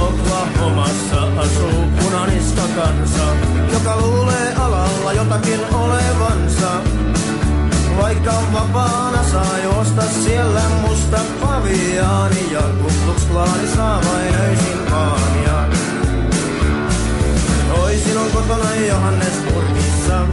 Oklahomassa 0.00 1.22
asuu 1.36 1.84
punaniska 2.00 2.62
kansa, 2.76 3.24
joka 3.72 3.96
luulee 3.96 4.54
alalla 4.56 5.12
jotakin 5.12 5.60
olevansa. 5.74 6.82
Vaikka 7.96 8.32
vapaana 8.52 9.03
saa 9.34 9.58
juosta 9.58 10.02
siellä 10.24 10.60
musta 10.80 11.18
paviaani 11.40 12.52
ja 12.52 12.60
kutluksklaani 12.60 13.68
saa 13.76 14.00
vain 14.04 14.34
öisin 14.34 14.92
aamia. 14.92 15.68
Toisin 17.68 18.18
on 18.18 18.30
kotona 18.30 18.74
Johannesburgissa. 18.74 20.26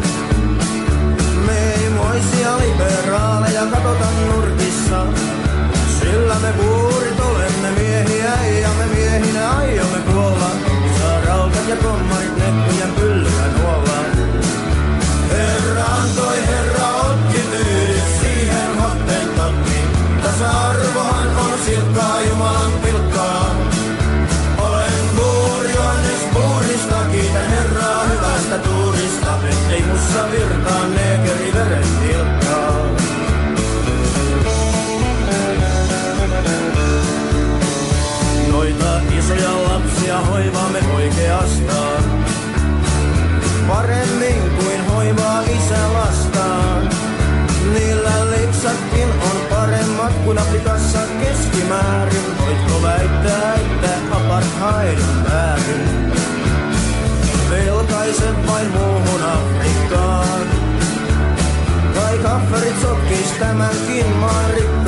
Me 1.45 1.74
ei 1.74 1.89
moisia 1.89 2.58
liberaaleja 2.58 3.66
katota 3.66 4.06
nurkissa. 4.26 5.06
Sillä 5.99 6.36
me 6.36 6.54
puurit 6.54 7.20
olemme 7.20 7.72
miehiä 7.72 8.60
ja 8.62 8.70
me 8.70 8.86
miehinä 8.86 9.52
aiomme 9.52 9.97
kuolla. 10.12 10.52
Saarautat 10.99 11.68
ja 11.68 11.76
kommarit 11.76 12.38
nekkujen 12.38 12.81
Velkaisen 58.12 58.47
vain 58.47 58.72
muuhun 58.72 59.24
Afrikkaan. 59.24 60.47
Kai 61.93 62.18
kafferit 62.18 62.82
sotkis 62.82 63.32
tämänkin 63.39 64.05
maan 64.07 64.49
rikkaan. 64.49 64.81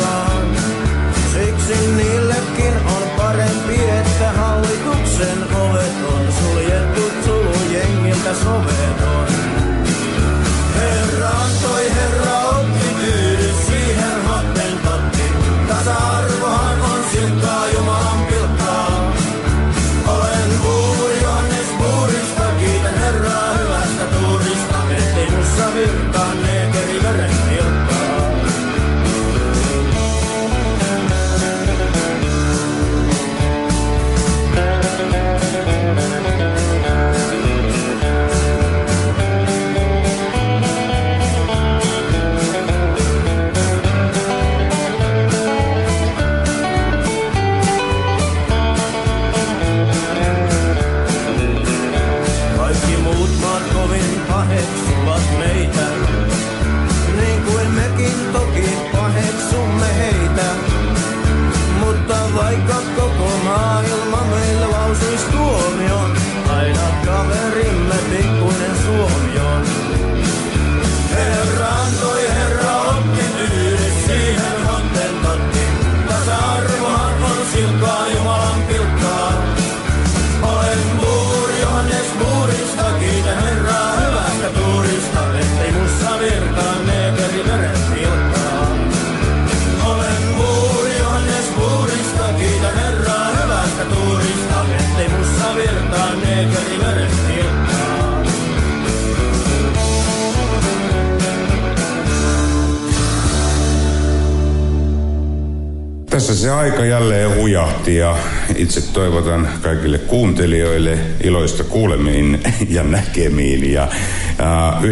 Itse 108.58 108.82
toivotan 108.82 109.50
kaikille 109.62 109.98
kuuntelijoille 109.98 110.98
iloista 111.24 111.64
kuulemiin 111.64 112.44
ja 112.70 112.84
näkemiin. 112.84 113.72
Ja 113.72 113.84
äh, 113.84 114.84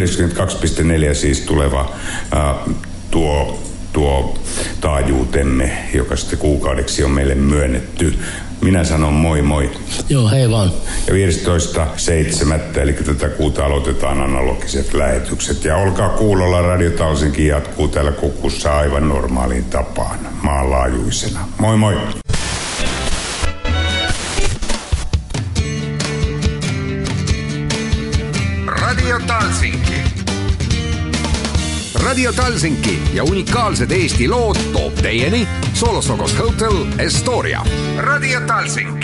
92.4 1.10 1.14
siis 1.14 1.42
tuleva 1.42 1.94
äh, 2.34 2.56
tuo, 3.12 3.60
tuo 3.94 4.38
taajuutemme, 4.82 5.72
joka 5.94 6.16
sitten 6.16 6.40
kuukaudeksi 6.40 7.04
on 7.04 7.12
meille 7.12 7.36
myönnetty. 7.36 8.20
Minä 8.62 8.84
sanon 8.84 9.14
moi 9.14 9.42
moi. 9.42 9.72
Joo, 10.10 10.30
hei 10.30 10.50
vaan. 10.50 10.72
Ja 11.08 11.14
15.7. 11.14 12.80
eli 12.80 12.94
tätä 12.94 13.30
kuuta 13.30 13.66
aloitetaan 13.66 14.22
analogiset 14.22 14.94
lähetykset. 14.94 15.66
Ja 15.66 15.78
olkaa 15.78 16.10
kuulolla, 16.10 16.62
Radio 16.62 16.92
Talsinkin 16.92 17.48
jatkuu 17.48 17.88
täällä 17.88 18.12
kukussa 18.12 18.78
aivan 18.78 19.10
normaaliin 19.10 19.66
tapaan, 19.66 20.20
maanlaajuisena. 20.42 21.40
Moi 21.60 21.78
moi! 21.78 22.21
Radio 32.32 32.44
Talsinki 32.44 33.00
ja 33.14 33.24
unikaalsed 33.24 33.92
Eesti 33.92 34.28
lood 34.28 34.56
toob 34.74 34.94
teieni 35.04 35.48
Solosokos 35.74 36.40
Hotel 36.40 36.86
Estoria. 36.98 37.66
Radio 37.98 38.40
Talsinki 38.48 39.01